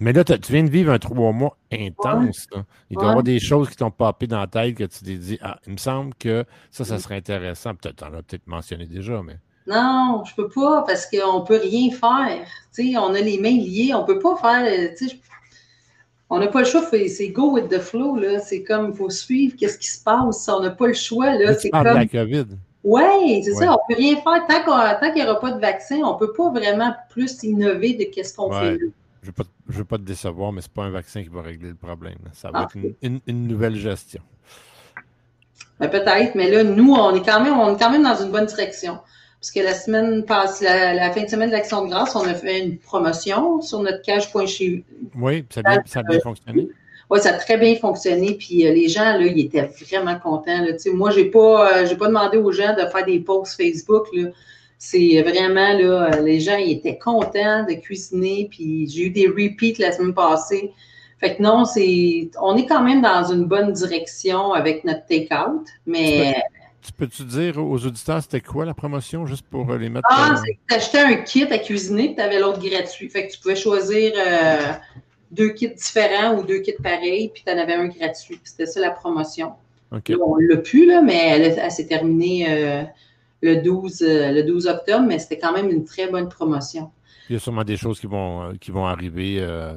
Mais 0.00 0.14
là, 0.14 0.24
tu 0.24 0.34
viens 0.50 0.64
de 0.64 0.70
vivre 0.70 0.90
un 0.90 0.98
trois 0.98 1.32
mois 1.32 1.58
intense. 1.70 2.46
Il 2.88 2.96
doit 2.96 3.04
y 3.04 3.08
avoir 3.08 3.22
des 3.22 3.38
choses 3.38 3.68
qui 3.68 3.76
t'ont 3.76 3.90
popé 3.90 4.26
dans 4.26 4.40
la 4.40 4.46
tête 4.46 4.74
que 4.74 4.84
tu 4.84 5.04
t'es 5.04 5.16
dit, 5.16 5.38
ah, 5.42 5.58
il 5.66 5.74
me 5.74 5.78
semble 5.78 6.14
que 6.14 6.46
ça, 6.70 6.86
ça 6.86 6.98
serait 6.98 7.16
intéressant. 7.16 7.74
Peut-être, 7.74 7.96
tu 7.96 8.04
en 8.04 8.14
as 8.14 8.22
peut-être 8.22 8.46
mentionné 8.46 8.86
déjà, 8.86 9.22
mais. 9.22 9.36
Non, 9.66 10.24
je 10.24 10.34
peux 10.34 10.48
pas 10.48 10.84
parce 10.86 11.06
qu'on 11.06 11.42
peut 11.42 11.60
rien 11.62 11.90
faire. 11.90 12.46
sais, 12.72 12.94
on 12.96 13.12
a 13.14 13.20
les 13.20 13.38
mains 13.38 13.50
liées, 13.50 13.92
on 13.94 14.04
peut 14.04 14.18
pas 14.18 14.36
faire. 14.36 14.90
On 16.30 16.38
n'a 16.38 16.46
pas 16.46 16.60
le 16.60 16.64
choix, 16.64 16.82
c'est 16.90 17.28
go 17.28 17.52
with 17.52 17.68
the 17.68 17.78
flow. 17.78 18.18
C'est 18.42 18.62
comme 18.62 18.90
il 18.92 18.96
faut 18.96 19.10
suivre 19.10 19.54
qu'est-ce 19.58 19.78
qui 19.78 19.88
se 19.88 20.02
passe. 20.02 20.48
On 20.48 20.60
n'a 20.60 20.70
pas 20.70 20.86
le 20.86 20.94
choix. 20.94 21.34
C'est 21.58 21.68
comme. 21.68 21.84
la 21.84 22.06
COVID. 22.06 22.46
Oui, 22.82 23.42
c'est 23.44 23.52
ça. 23.52 23.66
On 23.66 23.72
ne 23.72 23.94
peut 23.94 24.00
rien 24.00 24.14
faire. 24.14 24.98
Tant 24.98 25.12
qu'il 25.12 25.22
n'y 25.22 25.28
aura 25.28 25.38
pas 25.38 25.52
de 25.52 25.60
vaccin, 25.60 25.96
on 25.96 26.14
ne 26.14 26.18
peut 26.18 26.32
pas 26.32 26.48
vraiment 26.50 26.94
plus 27.10 27.42
innover 27.42 27.92
de 27.92 28.22
ce 28.22 28.34
qu'on 28.34 28.50
fait 28.50 28.78
là 28.78 28.86
je 29.22 29.28
ne 29.28 29.34
veux, 29.76 29.84
pas 29.84 29.98
te 29.98 30.02
décevoir, 30.02 30.52
mais 30.52 30.62
ce 30.62 30.68
n'est 30.68 30.74
pas 30.74 30.84
un 30.84 30.90
vaccin 30.90 31.22
qui 31.22 31.28
va 31.28 31.42
régler 31.42 31.68
le 31.68 31.74
problème. 31.74 32.18
Ça 32.32 32.50
va 32.50 32.62
être 32.62 32.94
une, 33.02 33.20
nouvelle 33.46 33.76
gestion. 33.76 34.22
Ben, 35.78 35.88
peut-être, 35.88 36.34
mais 36.34 36.50
là, 36.50 36.64
nous, 36.64 36.92
on 36.94 37.14
est, 37.14 37.24
quand 37.24 37.42
même, 37.42 37.58
on 37.58 37.74
est 37.74 37.78
quand 37.78 37.90
même 37.90 38.02
dans 38.02 38.16
une 38.16 38.30
bonne 38.30 38.46
direction. 38.46 38.98
Parce 39.40 39.50
que 39.50 39.60
la 39.60 39.74
semaine 39.74 40.24
passée, 40.24 40.64
la, 40.66 41.10
fin 41.12 41.22
de 41.22 41.28
semaine 41.28 41.48
de 41.48 41.54
l'Action 41.54 41.84
de 41.84 41.90
grâce, 41.90 42.14
on 42.14 42.24
a 42.26 42.34
fait 42.34 42.60
une 42.60 42.78
promotion 42.78 43.62
sur 43.62 43.80
notre 43.80 44.02
cage.chez 44.02 44.84
Oui, 45.14 45.44
ça 45.50 45.60
a 45.64 45.70
bien, 45.70 45.82
ça 45.86 46.00
a 46.00 46.02
bien 46.02 46.20
fonctionné. 46.20 46.68
Oui, 47.10 47.18
ça 47.20 47.30
a 47.30 47.32
très 47.38 47.56
bien 47.56 47.74
fonctionné. 47.76 48.34
Puis 48.34 48.66
euh, 48.66 48.72
les 48.72 48.88
gens, 48.88 49.18
là, 49.18 49.26
ils 49.26 49.46
étaient 49.46 49.68
vraiment 49.90 50.18
contents. 50.18 50.62
Là. 50.62 50.72
Moi, 50.92 51.10
je 51.10 51.20
n'ai 51.20 51.24
pas, 51.26 51.78
euh, 51.78 51.96
pas 51.96 52.06
demandé 52.06 52.38
aux 52.38 52.52
gens 52.52 52.74
de 52.74 52.86
faire 52.86 53.04
des 53.04 53.18
posts 53.20 53.56
Facebook. 53.56 54.06
Là. 54.12 54.28
C'est 54.82 55.20
vraiment, 55.20 55.74
là, 55.74 56.22
les 56.22 56.40
gens 56.40 56.56
ils 56.56 56.72
étaient 56.72 56.96
contents 56.96 57.64
de 57.64 57.74
cuisiner, 57.74 58.48
puis 58.50 58.88
j'ai 58.88 59.02
eu 59.02 59.10
des 59.10 59.26
repeats 59.26 59.78
la 59.78 59.92
semaine 59.92 60.14
passée. 60.14 60.72
Fait 61.18 61.36
que 61.36 61.42
non, 61.42 61.66
c'est, 61.66 62.30
on 62.40 62.56
est 62.56 62.64
quand 62.64 62.82
même 62.82 63.02
dans 63.02 63.30
une 63.30 63.44
bonne 63.44 63.74
direction 63.74 64.54
avec 64.54 64.84
notre 64.84 65.04
take-out, 65.04 65.66
mais... 65.84 66.34
Tu 66.80 66.92
peux-tu 66.94 67.24
dire 67.24 67.58
aux 67.58 67.84
auditeurs 67.84 68.22
c'était 68.22 68.40
quoi 68.40 68.64
la 68.64 68.72
promotion, 68.72 69.26
juste 69.26 69.44
pour 69.50 69.70
les 69.74 69.90
mettre... 69.90 70.08
Ah, 70.10 70.30
euh, 70.32 70.36
c'est 70.42 70.54
que 70.54 70.58
tu 70.66 70.74
achetais 70.74 71.00
un 71.00 71.16
kit 71.16 71.44
à 71.44 71.58
cuisiner, 71.58 72.06
puis 72.06 72.14
tu 72.14 72.22
avais 72.22 72.40
l'autre 72.40 72.58
gratuit. 72.58 73.10
Fait 73.10 73.26
que 73.26 73.32
tu 73.34 73.38
pouvais 73.38 73.56
choisir 73.56 74.12
euh, 74.16 74.72
deux 75.30 75.50
kits 75.50 75.74
différents 75.74 76.38
ou 76.38 76.42
deux 76.42 76.60
kits 76.60 76.72
pareils, 76.82 77.28
puis 77.34 77.42
tu 77.46 77.52
en 77.52 77.58
avais 77.58 77.74
un 77.74 77.88
gratuit. 77.88 78.40
C'était 78.44 78.64
ça 78.64 78.80
la 78.80 78.92
promotion. 78.92 79.52
on 79.92 80.36
l'a 80.36 80.56
pu, 80.56 80.86
là, 80.86 81.02
mais 81.02 81.18
elle, 81.18 81.70
s'est 81.70 81.86
terminée... 81.86 82.46
Euh, 82.48 82.82
le 83.42 83.56
12, 83.56 84.02
euh, 84.02 84.32
le 84.32 84.42
12 84.42 84.66
octobre, 84.66 85.04
mais 85.06 85.18
c'était 85.18 85.38
quand 85.38 85.52
même 85.52 85.70
une 85.70 85.84
très 85.84 86.08
bonne 86.08 86.28
promotion. 86.28 86.90
Il 87.28 87.34
y 87.34 87.36
a 87.36 87.38
sûrement 87.38 87.64
des 87.64 87.76
choses 87.76 88.00
qui 88.00 88.06
vont, 88.06 88.42
euh, 88.42 88.52
qui 88.60 88.70
vont 88.70 88.86
arriver, 88.86 89.36
euh, 89.40 89.74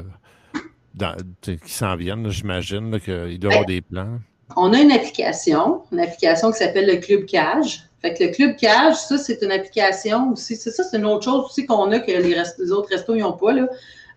qui 1.41 1.73
s'en 1.73 1.95
viennent, 1.95 2.29
j'imagine, 2.29 2.99
qu'il 2.99 3.39
doit 3.39 3.51
y 3.51 3.53
avoir 3.53 3.65
des 3.65 3.81
plans. 3.81 4.19
On 4.55 4.73
a 4.73 4.79
une 4.79 4.91
application, 4.91 5.83
une 5.91 5.99
application 5.99 6.51
qui 6.51 6.57
s'appelle 6.57 6.87
le 6.87 6.97
Club 6.97 7.25
Cage. 7.25 7.83
Fait 8.01 8.13
que 8.13 8.23
le 8.25 8.31
Club 8.31 8.55
Cage, 8.57 8.95
ça, 8.95 9.17
c'est 9.17 9.41
une 9.41 9.51
application 9.51 10.33
aussi. 10.33 10.55
C'est 10.55 10.71
ça, 10.71 10.83
c'est 10.83 10.97
une 10.97 11.05
autre 11.05 11.23
chose 11.23 11.45
aussi 11.45 11.65
qu'on 11.65 11.91
a 11.91 11.99
que 11.99 12.11
les, 12.11 12.71
autres 12.71 12.89
restos 12.89 13.15
n'ont 13.15 13.33
pas. 13.33 13.53
Là. 13.53 13.67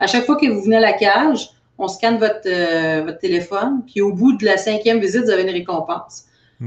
À 0.01 0.07
chaque 0.07 0.27
fois 0.27 0.37
que 0.37 0.47
vous 0.47 0.63
venez 0.63 0.77
à 0.77 0.81
la 0.81 0.93
cage, 0.93 1.51
on 1.79 1.89
scanne 1.89 2.19
votre, 2.19 3.05
votre 3.05 3.19
téléphone, 3.19 3.83
puis 3.87 4.01
au 4.01 4.13
bout 4.13 4.37
de 4.37 4.45
la 4.45 4.57
cinquième 4.57 4.99
visite, 4.99 5.25
vous 5.25 5.31
avez 5.31 5.43
une 5.43 5.51
récompense. 5.51 6.27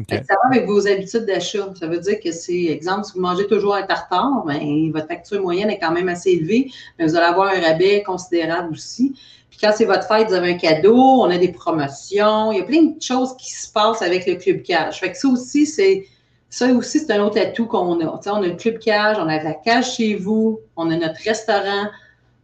Ça 0.10 0.17
va 0.30 0.49
avec 0.52 0.67
vos 0.67 0.88
habitudes 0.88 1.25
d'achat. 1.25 1.73
Ça 1.80 1.88
veut 1.88 1.99
dire 1.99 2.19
que 2.23 2.32
c'est, 2.32 2.65
exemple, 2.65 3.06
si 3.06 3.13
vous 3.13 3.21
mangez 3.21 3.47
toujours 3.47 3.75
un 3.75 3.84
tartare, 3.84 4.43
ben, 4.45 4.91
votre 4.91 5.08
facture 5.08 5.41
moyenne 5.41 5.69
est 5.69 5.80
quand 5.80 5.91
même 5.91 6.10
assez 6.10 6.32
élevée, 6.32 6.71
mais 6.97 7.06
vous 7.06 7.15
allez 7.15 7.25
avoir 7.25 7.49
un 7.49 7.60
rabais 7.60 8.04
considérable 8.04 8.73
aussi. 8.73 9.15
Puis 9.49 9.60
quand 9.60 9.71
c'est 9.75 9.86
votre 9.86 10.08
fête, 10.08 10.28
vous 10.28 10.36
avez 10.36 10.54
un 10.54 10.58
cadeau, 10.58 10.95
on 10.95 11.30
a 11.30 11.38
des 11.38 11.52
promotions, 11.52 12.52
il 12.52 12.60
y 12.60 12.62
a 12.62 12.65
plein 12.65 12.84
de 12.84 13.02
choses 13.02 13.36
qui 13.38 13.52
se 13.52 13.71
passent 13.71 14.02
avec 14.02 14.28
le 14.28 14.36
club 14.36 14.62
cash. 14.62 14.99
Fait 14.99 15.12
que 15.12 15.17
ça 15.17 15.28
aussi, 15.28 15.65
c'est 15.65 16.06
ça 16.52 16.67
aussi, 16.67 16.99
c'est 16.99 17.12
un 17.12 17.23
autre 17.23 17.39
atout 17.39 17.65
qu'on 17.65 17.99
a. 17.99 18.21
on 18.25 18.43
a 18.43 18.47
le 18.47 18.56
club 18.56 18.80
cage, 18.80 19.17
on 19.19 19.28
a 19.28 19.41
la 19.41 19.54
cage 19.54 19.95
chez 19.95 20.15
vous, 20.15 20.60
on 20.75 20.89
a 20.91 20.95
notre 20.95 21.21
restaurant. 21.23 21.88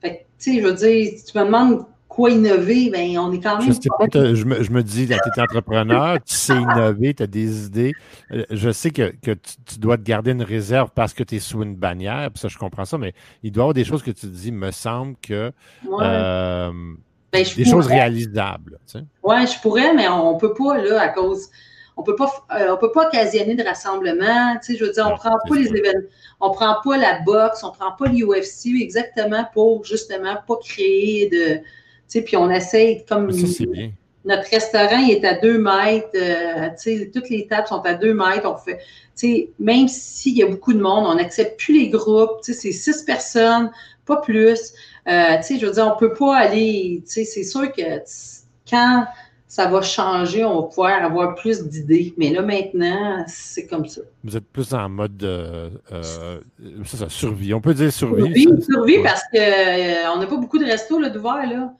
Fait 0.01 0.17
que, 0.17 0.19
tu 0.39 0.53
sais, 0.53 0.61
je 0.61 0.65
veux 0.65 0.73
dire, 0.73 1.11
si 1.17 1.25
tu 1.25 1.37
me 1.37 1.45
demandes 1.45 1.85
quoi 2.15 2.31
innover, 2.31 2.89
ben, 2.89 3.17
on 3.19 3.31
est 3.33 3.41
quand 3.41 3.57
même. 3.57 3.67
Je, 3.67 3.73
sais 3.73 3.89
pas, 3.89 4.07
je, 4.13 4.45
me, 4.45 4.63
je 4.63 4.71
me 4.71 4.81
dis, 4.81 5.05
tu 5.05 5.13
es 5.13 5.41
entrepreneur, 5.41 6.17
tu 6.25 6.33
sais 6.33 6.55
innover, 6.55 7.13
tu 7.13 7.23
as 7.23 7.27
des 7.27 7.65
idées. 7.65 7.93
Euh, 8.31 8.45
je 8.49 8.71
sais 8.71 8.89
que, 8.89 9.13
que 9.21 9.31
tu, 9.31 9.79
dois 9.79 9.97
te 9.97 10.03
garder 10.03 10.31
une 10.31 10.41
réserve 10.41 10.89
parce 10.95 11.13
que 11.13 11.23
tu 11.23 11.35
es 11.35 11.39
sous 11.39 11.61
une 11.61 11.75
bannière, 11.75 12.31
puis 12.31 12.39
ça, 12.39 12.47
je 12.47 12.57
comprends 12.57 12.85
ça, 12.85 12.97
mais 12.97 13.13
il 13.43 13.51
doit 13.51 13.63
y 13.63 13.65
avoir 13.65 13.73
des 13.73 13.83
choses 13.83 14.01
que 14.01 14.11
tu 14.11 14.21
te 14.21 14.25
dis, 14.27 14.51
me 14.53 14.71
semble 14.71 15.15
que. 15.21 15.51
Euh, 15.99 16.71
ben, 17.33 17.45
des 17.57 17.65
choses 17.65 17.87
réalisables. 17.87 18.79
Tu 18.87 18.99
sais. 18.99 19.05
Oui, 19.21 19.35
je 19.45 19.59
pourrais, 19.61 19.93
mais 19.93 20.07
on 20.07 20.35
ne 20.35 20.39
peut 20.39 20.53
pas, 20.53 20.77
là, 20.77 21.01
à 21.01 21.09
cause 21.09 21.49
on 21.97 22.03
peut 22.03 22.15
pas 22.15 22.29
euh, 22.51 22.73
on 22.73 22.77
peut 22.77 22.91
pas 22.91 23.07
occasionner 23.07 23.55
de 23.55 23.63
rassemblement. 23.63 24.57
Tu 24.57 24.73
sais, 24.73 24.79
je 24.79 24.85
veux 24.85 24.91
dire, 24.91 25.07
on 25.09 25.15
prend 25.15 25.37
pas 25.47 25.55
les 25.55 25.67
événements, 25.67 26.07
on 26.41 26.51
prend 26.51 26.77
pas 26.83 26.97
la 26.97 27.19
boxe, 27.21 27.63
on 27.63 27.71
prend 27.71 27.91
pas 27.93 28.07
l'UFC 28.07 28.81
exactement 28.81 29.45
pour 29.53 29.85
justement 29.85 30.35
pas 30.45 30.55
créer 30.57 31.29
de 31.29 31.61
puis 32.13 32.37
on 32.37 32.49
essaye 32.49 33.05
comme. 33.05 33.31
Notre 34.25 34.49
restaurant 34.49 34.97
il 34.97 35.11
est 35.11 35.23
à 35.23 35.35
deux 35.35 35.59
mètres, 35.59 36.09
euh, 36.15 36.69
toutes 37.13 37.29
les 37.29 37.45
tables 37.45 37.67
sont 37.67 37.81
à 37.81 37.93
deux 37.93 38.15
mètres. 38.15 38.51
On 38.51 38.57
fait, 38.57 38.79
même 39.59 39.87
s'il 39.87 40.35
y 40.35 40.41
a 40.41 40.47
beaucoup 40.47 40.73
de 40.73 40.81
monde, 40.81 41.05
on 41.07 41.13
n'accepte 41.13 41.59
plus 41.59 41.77
les 41.77 41.89
groupes. 41.89 42.39
C'est 42.41 42.53
six 42.53 43.03
personnes, 43.03 43.69
pas 44.05 44.17
plus. 44.17 44.73
Euh, 45.07 45.37
je 45.47 45.63
veux 45.63 45.71
dire, 45.71 45.93
on 45.93 45.99
peut 45.99 46.13
pas 46.13 46.37
aller. 46.37 47.03
C'est 47.05 47.43
sûr 47.43 47.71
que 47.71 48.01
quand 48.67 49.05
ça 49.47 49.67
va 49.67 49.83
changer, 49.83 50.43
on 50.43 50.61
va 50.61 50.67
pouvoir 50.67 51.03
avoir 51.03 51.35
plus 51.35 51.63
d'idées. 51.63 52.15
Mais 52.17 52.31
là, 52.31 52.41
maintenant, 52.41 53.23
c'est 53.27 53.67
comme 53.67 53.85
ça. 53.85 54.01
Vous 54.23 54.35
êtes 54.35 54.47
plus 54.47 54.73
en 54.73 54.89
mode 54.89 55.23
euh, 55.23 55.69
ça, 56.83 57.09
survie. 57.09 57.53
On 57.53 57.61
peut 57.61 57.75
dire 57.75 57.93
survie. 57.93 58.41
Survie, 58.41 58.63
survie 58.63 59.03
parce 59.03 59.21
qu'on 59.31 60.19
n'a 60.19 60.25
pas 60.27 60.37
beaucoup 60.37 60.57
de 60.57 60.65
restos 60.65 60.99
d'ouvert. 61.09 61.47
Là. 61.47 61.73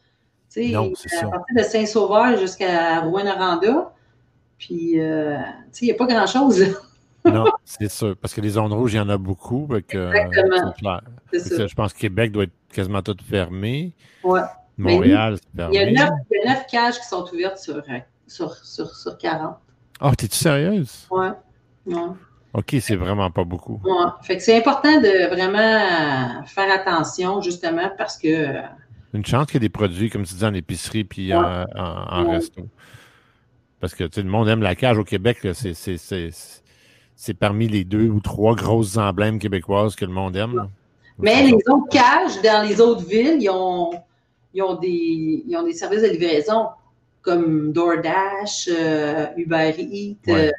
Non, 0.58 0.92
c'est 0.96 1.18
à 1.18 1.28
partir 1.28 1.56
de 1.56 1.64
Saint-Sauveur 1.64 2.38
jusqu'à 2.38 3.02
Rouen-Noranda. 3.02 3.92
Puis, 4.58 5.00
euh, 5.00 5.38
il 5.82 5.86
n'y 5.86 5.92
a 5.92 5.96
pas 5.96 6.06
grand-chose. 6.06 6.66
non, 7.26 7.46
c'est 7.66 7.92
sûr. 7.92 8.16
Parce 8.18 8.34
que 8.34 8.42
les 8.42 8.52
zones 8.52 8.72
rouges, 8.72 8.94
il 8.94 8.98
y 8.98 9.00
en 9.00 9.10
a 9.10 9.18
beaucoup. 9.18 9.68
Exactement. 9.76 11.00
je 11.34 11.74
pense 11.76 11.94
que 11.94 12.00
Québec 12.00 12.32
doit 12.32 12.44
être 12.44 12.54
quasiment 12.72 13.02
tout 13.02 13.18
fermé. 13.28 13.94
Ouais. 14.24 14.42
Montréal, 14.78 15.38
c'est 15.38 15.58
fermé. 15.58 15.76
Il 15.76 15.94
y, 15.94 16.02
a 16.02 16.10
neuf, 16.46 16.68
cages 16.68 17.00
qui 17.00 17.08
sont 17.08 17.26
ouvertes 17.34 17.58
sur, 17.58 17.82
sur, 18.28 18.54
sur, 18.54 18.96
sur 18.96 19.18
40. 19.18 19.56
Oh, 20.02 20.12
t'es-tu 20.18 20.36
sérieuse? 20.36 21.08
Ouais. 21.10 21.32
OK, 22.54 22.76
c'est 22.80 22.96
vraiment 22.96 23.30
pas 23.32 23.44
beaucoup. 23.44 23.82
Ouais. 23.84 24.06
Fait 24.22 24.38
que 24.38 24.44
c'est 24.44 24.58
important 24.58 25.02
de 25.02 25.28
vraiment 25.28 26.44
faire 26.46 26.72
attention, 26.72 27.42
justement, 27.42 27.92
parce 27.98 28.18
que. 28.18 28.62
Une 29.16 29.26
chance 29.26 29.46
qu'il 29.48 29.56
y 29.56 29.58
ait 29.58 29.60
des 29.62 29.70
produits, 29.70 30.10
comme 30.10 30.24
tu 30.24 30.34
dis, 30.34 30.44
en 30.44 30.54
épicerie 30.54 31.06
puis 31.06 31.34
en, 31.34 31.66
en, 31.76 32.30
resto. 32.30 32.68
Parce 33.80 33.96
que 33.96 34.04
le 34.04 34.24
monde 34.24 34.50
aime 34.50 34.62
la 34.62 34.76
cage 34.76 34.98
au 34.98 35.04
Québec, 35.04 35.48
c'est 35.54 37.34
parmi 37.34 37.68
les 37.68 37.86
deux 37.86 38.10
ou 38.10 38.20
trois 38.20 38.56
grosses 38.56 38.98
emblèmes 38.98 39.40
québécoises 39.40 39.96
que 39.96 40.06
le 40.06 40.12
monde 40.12 40.36
aime. 40.36 40.70
Mais 41.18 41.44
les 41.44 41.54
autres 41.54 41.88
cages 41.90 42.42
dans 42.44 42.68
les 42.68 42.82
autres 42.82 43.06
villes, 43.06 43.38
ils 43.40 43.50
ont, 43.50 43.92
ils 44.54 44.62
ont, 44.62 44.76
des, 44.76 45.44
ils 45.48 45.56
ont 45.58 45.64
des 45.64 45.74
services 45.74 46.02
de 46.02 46.08
livraison 46.08 46.68
comme 47.22 47.72
DoorDash, 47.72 48.70
euh, 48.70 49.28
Uber 49.38 49.74
Eats, 49.80 50.16
euh, 50.30 50.52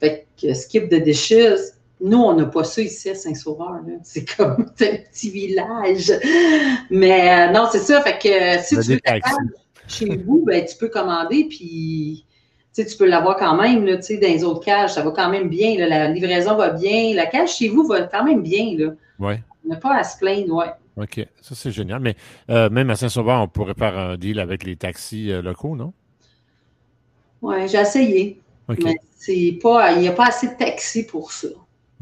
fait 0.00 0.26
que 0.40 0.52
Skip 0.52 0.88
the 0.90 1.02
Dishes. 1.02 1.72
Nous, 2.04 2.18
on 2.18 2.34
n'a 2.34 2.44
pas 2.44 2.64
ça 2.64 2.82
ici 2.82 3.08
à 3.08 3.14
Saint-Sauveur. 3.14 3.80
C'est 4.02 4.26
comme 4.36 4.66
un 4.80 4.96
petit 5.10 5.30
village. 5.30 6.12
Mais 6.90 7.48
euh, 7.48 7.50
non, 7.50 7.66
c'est 7.72 7.78
ça. 7.78 8.02
Fait 8.02 8.18
que 8.18 8.62
si 8.62 8.78
tu 8.78 8.92
veux 8.92 9.00
chez 9.88 10.16
vous, 10.18 10.44
ben, 10.44 10.62
tu 10.66 10.76
peux 10.76 10.88
commander, 10.88 11.46
puis 11.48 12.26
tu 12.74 12.84
peux 12.98 13.06
l'avoir 13.06 13.38
quand 13.38 13.56
même 13.56 13.86
là, 13.86 13.96
dans 13.96 14.18
les 14.20 14.44
autres 14.44 14.62
cages. 14.62 14.92
Ça 14.92 15.02
va 15.02 15.12
quand 15.12 15.30
même 15.30 15.48
bien. 15.48 15.78
la 15.78 16.08
livraison 16.08 16.56
va 16.56 16.72
bien. 16.72 17.14
La 17.14 17.24
cage 17.24 17.56
chez 17.56 17.68
vous 17.68 17.86
va 17.86 18.02
quand 18.02 18.22
même 18.22 18.42
bien. 18.42 18.76
Là. 18.76 18.92
Ouais. 19.18 19.42
On 19.64 19.70
n'a 19.70 19.76
pas 19.76 19.96
à 19.96 20.04
se 20.04 20.18
plaindre, 20.18 20.54
ouais. 20.56 20.72
OK, 20.98 21.26
ça 21.40 21.54
c'est 21.54 21.70
génial. 21.70 22.00
Mais 22.00 22.16
même 22.68 22.90
à 22.90 22.96
Saint-Sauveur, 22.96 23.40
on 23.40 23.48
pourrait 23.48 23.74
faire 23.78 23.96
un 23.96 24.18
deal 24.18 24.40
avec 24.40 24.64
les 24.64 24.76
taxis 24.76 25.28
locaux, 25.42 25.74
non? 25.74 25.94
Oui, 27.40 27.66
j'ai 27.66 27.78
essayé. 27.78 28.42
Mais 28.68 28.94
c'est 29.16 29.58
pas, 29.62 29.92
il 29.92 30.00
n'y 30.00 30.08
a 30.08 30.12
pas 30.12 30.26
assez 30.26 30.48
de 30.48 30.54
taxis 30.54 31.06
pour 31.06 31.32
ça. 31.32 31.48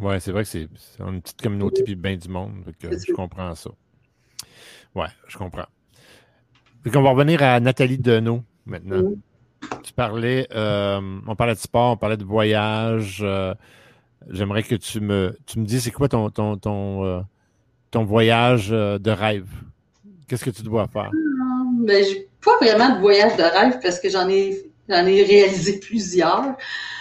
Oui, 0.02 0.16
c'est 0.18 0.32
vrai 0.32 0.42
que 0.42 0.48
c'est 0.48 0.68
une 0.98 1.22
petite 1.22 1.40
communauté 1.40 1.84
puis 1.84 1.94
bien 1.94 2.16
du 2.16 2.28
monde. 2.28 2.64
je 2.80 3.12
comprends 3.12 3.54
ça. 3.54 3.70
Oui, 4.96 5.06
je 5.28 5.38
comprends. 5.38 5.66
Donc, 6.84 6.96
on 6.96 7.02
va 7.02 7.10
revenir 7.10 7.40
à 7.40 7.60
Nathalie 7.60 7.98
Deneau 7.98 8.42
maintenant. 8.66 9.12
Tu 9.84 9.92
parlais, 9.92 10.48
euh, 10.52 11.00
on 11.24 11.36
parlait 11.36 11.54
de 11.54 11.60
sport, 11.60 11.92
on 11.92 11.96
parlait 11.96 12.16
de 12.16 12.24
voyage. 12.24 13.20
Euh, 13.22 13.54
j'aimerais 14.28 14.64
que 14.64 14.74
tu 14.74 15.00
me, 15.00 15.36
tu 15.46 15.60
me 15.60 15.64
dises 15.64 15.84
c'est 15.84 15.92
quoi 15.92 16.08
ton, 16.08 16.30
ton, 16.30 16.56
ton, 16.56 17.04
euh, 17.04 17.20
ton 17.92 18.02
voyage 18.02 18.70
de 18.70 19.10
rêve? 19.10 19.48
Qu'est-ce 20.26 20.44
que 20.44 20.50
tu 20.50 20.62
dois 20.62 20.88
faire? 20.88 21.12
Ben, 21.74 22.04
j'ai 22.04 22.28
pas 22.44 22.56
vraiment 22.60 22.96
de 22.96 23.00
voyage 23.00 23.36
de 23.36 23.42
rêve 23.42 23.78
parce 23.80 24.00
que 24.00 24.10
j'en 24.10 24.28
ai 24.28 24.71
J'en 24.88 25.06
ai 25.06 25.22
réalisé 25.22 25.78
plusieurs. 25.78 26.56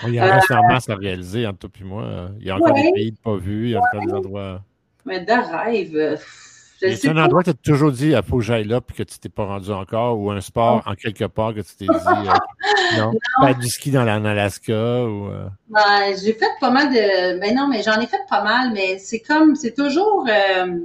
il 0.07 0.13
y 0.13 0.19
a 0.19 0.35
un 0.35 0.57
en 0.57 0.67
masse 0.67 0.89
à 0.89 0.95
réaliser 0.95 1.47
entre 1.47 1.67
toi 1.67 1.69
et 1.79 1.83
moi. 1.83 2.29
Il 2.39 2.45
y 2.45 2.51
a 2.51 2.55
encore 2.55 2.73
des 2.73 2.91
pays 2.93 3.11
pas 3.11 3.35
vus, 3.37 3.65
il 3.65 3.71
y 3.71 3.75
a 3.75 3.79
encore 3.79 4.05
des 4.05 4.13
endroits. 4.13 4.61
Mais 5.05 5.19
de 5.19 5.31
rêve. 5.31 6.19
C'est 6.81 7.09
un 7.09 7.17
endroit 7.17 7.43
que 7.43 7.51
tu 7.51 7.51
as 7.51 7.73
toujours 7.73 7.91
dit, 7.91 8.09
il 8.09 8.21
faut 8.27 8.37
que 8.37 8.43
j'aille 8.43 8.63
là, 8.63 8.81
puis 8.81 8.95
que 8.95 9.03
tu 9.03 9.19
t'es 9.19 9.29
pas 9.29 9.45
rendu 9.45 9.71
encore, 9.71 10.19
ou 10.19 10.31
un 10.31 10.41
sport 10.41 10.81
en 10.85 10.95
quelque 10.95 11.25
part 11.25 11.53
que 11.53 11.61
tu 11.61 11.75
t'es 11.75 11.85
dit, 11.85 11.91
euh, 11.91 12.97
non, 12.97 13.11
pas 13.39 13.53
du 13.53 13.67
ski 13.67 13.91
dans 13.91 14.03
l'Alaska, 14.03 15.03
ou... 15.03 15.29
Euh... 15.29 15.47
Ben, 15.69 16.15
j'ai 16.21 16.33
fait 16.33 16.49
pas 16.59 16.71
mal 16.71 16.89
de... 16.89 17.39
Ben 17.39 17.55
non, 17.55 17.67
mais 17.67 17.83
j'en 17.83 17.99
ai 17.99 18.07
fait 18.07 18.25
pas 18.27 18.43
mal, 18.43 18.71
mais 18.73 18.97
c'est 18.97 19.19
comme, 19.19 19.55
c'est 19.55 19.75
toujours 19.75 20.25
euh, 20.27 20.79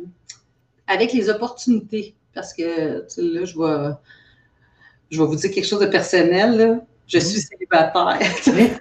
avec 0.87 1.15
les 1.15 1.31
opportunités, 1.31 2.15
parce 2.35 2.53
que, 2.53 3.07
là, 3.17 3.45
je 3.45 3.55
vois 3.55 4.01
je 5.11 5.21
vais 5.21 5.27
vous 5.27 5.37
dire 5.37 5.51
quelque 5.51 5.67
chose 5.67 5.81
de 5.81 5.87
personnel, 5.87 6.57
là. 6.57 6.81
Je 7.07 7.19
suis 7.19 7.41
célibataire. 7.41 8.19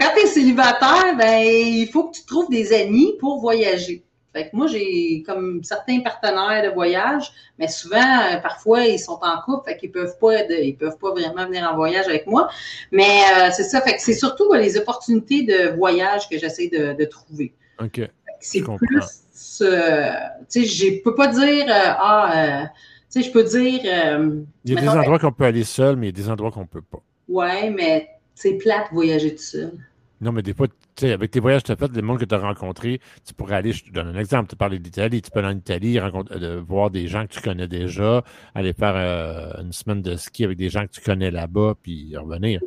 quand 0.00 0.12
tu 0.14 0.20
es 0.22 0.26
célibataire, 0.26 1.16
ben, 1.18 1.44
il 1.44 1.88
faut 1.88 2.04
que 2.04 2.16
tu 2.16 2.24
trouves 2.24 2.48
des 2.48 2.72
amis 2.72 3.14
pour 3.18 3.40
voyager. 3.40 4.04
Fait 4.36 4.50
que 4.50 4.54
moi, 4.54 4.66
j'ai 4.66 5.22
comme 5.26 5.64
certains 5.64 6.00
partenaires 6.00 6.62
de 6.62 6.74
voyage, 6.74 7.32
mais 7.58 7.68
souvent, 7.68 7.96
euh, 7.96 8.36
parfois, 8.36 8.84
ils 8.84 8.98
sont 8.98 9.18
en 9.22 9.40
couple, 9.40 9.70
fait 9.70 9.78
qu'ils 9.78 9.90
peuvent 9.90 10.18
pas, 10.18 10.42
ils 10.42 10.76
peuvent 10.76 10.98
pas 10.98 11.10
vraiment 11.12 11.46
venir 11.46 11.66
en 11.72 11.74
voyage 11.74 12.06
avec 12.06 12.26
moi. 12.26 12.50
Mais 12.92 13.22
euh, 13.34 13.48
c'est 13.50 13.64
ça, 13.64 13.80
fait 13.80 13.94
que 13.94 14.02
c'est 14.02 14.12
surtout 14.12 14.52
les 14.52 14.76
opportunités 14.76 15.42
de 15.42 15.74
voyage 15.74 16.28
que 16.28 16.38
j'essaie 16.38 16.68
de, 16.68 17.04
trouver. 17.06 17.54
OK. 17.82 18.02
C'est 18.38 18.60
plus, 18.60 19.62
euh, 19.62 20.10
tu 20.52 20.66
sais, 20.66 20.66
je 20.66 21.02
peux 21.02 21.14
pas 21.14 21.28
dire, 21.28 21.64
ah, 21.68 22.68
tu 22.68 22.95
sais, 23.22 23.28
je 23.28 23.32
peux 23.32 23.44
dire. 23.44 23.80
Euh, 23.84 24.42
il 24.64 24.74
y 24.74 24.78
a 24.78 24.80
des 24.80 24.88
endroits 24.88 25.18
qu'on 25.18 25.32
peut 25.32 25.44
aller 25.44 25.64
seul, 25.64 25.96
mais 25.96 26.08
il 26.08 26.16
y 26.16 26.20
a 26.20 26.24
des 26.24 26.30
endroits 26.30 26.50
qu'on 26.50 26.62
ne 26.62 26.66
peut 26.66 26.82
pas. 26.82 27.02
Oui, 27.28 27.70
mais 27.70 28.08
c'est 28.34 28.54
plate 28.54 28.88
voyager 28.92 29.34
tout 29.34 29.42
seul. 29.42 29.72
Non, 30.20 30.32
mais 30.32 30.42
des 30.42 30.54
fois, 30.54 30.66
tu 30.68 30.74
sais, 30.96 31.12
avec 31.12 31.30
tes 31.30 31.40
voyages 31.40 31.62
que 31.62 31.66
tu 31.66 31.72
as 31.72 31.76
fait, 31.76 31.94
les 31.94 32.00
monde 32.00 32.18
que 32.18 32.24
tu 32.24 32.34
as 32.34 32.38
rencontrés, 32.38 33.00
tu 33.26 33.34
pourrais 33.34 33.56
aller, 33.56 33.72
je 33.72 33.84
te 33.84 33.90
donne 33.90 34.08
un 34.08 34.18
exemple, 34.18 34.48
tu 34.48 34.56
parlais 34.56 34.78
d'Italie, 34.78 35.20
tu 35.20 35.30
peux 35.30 35.40
aller 35.40 35.48
en 35.48 35.58
Italie, 35.58 35.98
euh, 35.98 36.62
voir 36.66 36.90
des 36.90 37.06
gens 37.06 37.26
que 37.26 37.32
tu 37.32 37.42
connais 37.42 37.68
déjà, 37.68 38.24
aller 38.54 38.72
faire 38.72 38.94
euh, 38.96 39.62
une 39.62 39.72
semaine 39.72 40.00
de 40.00 40.16
ski 40.16 40.44
avec 40.44 40.56
des 40.56 40.70
gens 40.70 40.86
que 40.86 40.92
tu 40.92 41.02
connais 41.02 41.30
là-bas, 41.30 41.74
puis 41.82 42.16
revenir. 42.16 42.60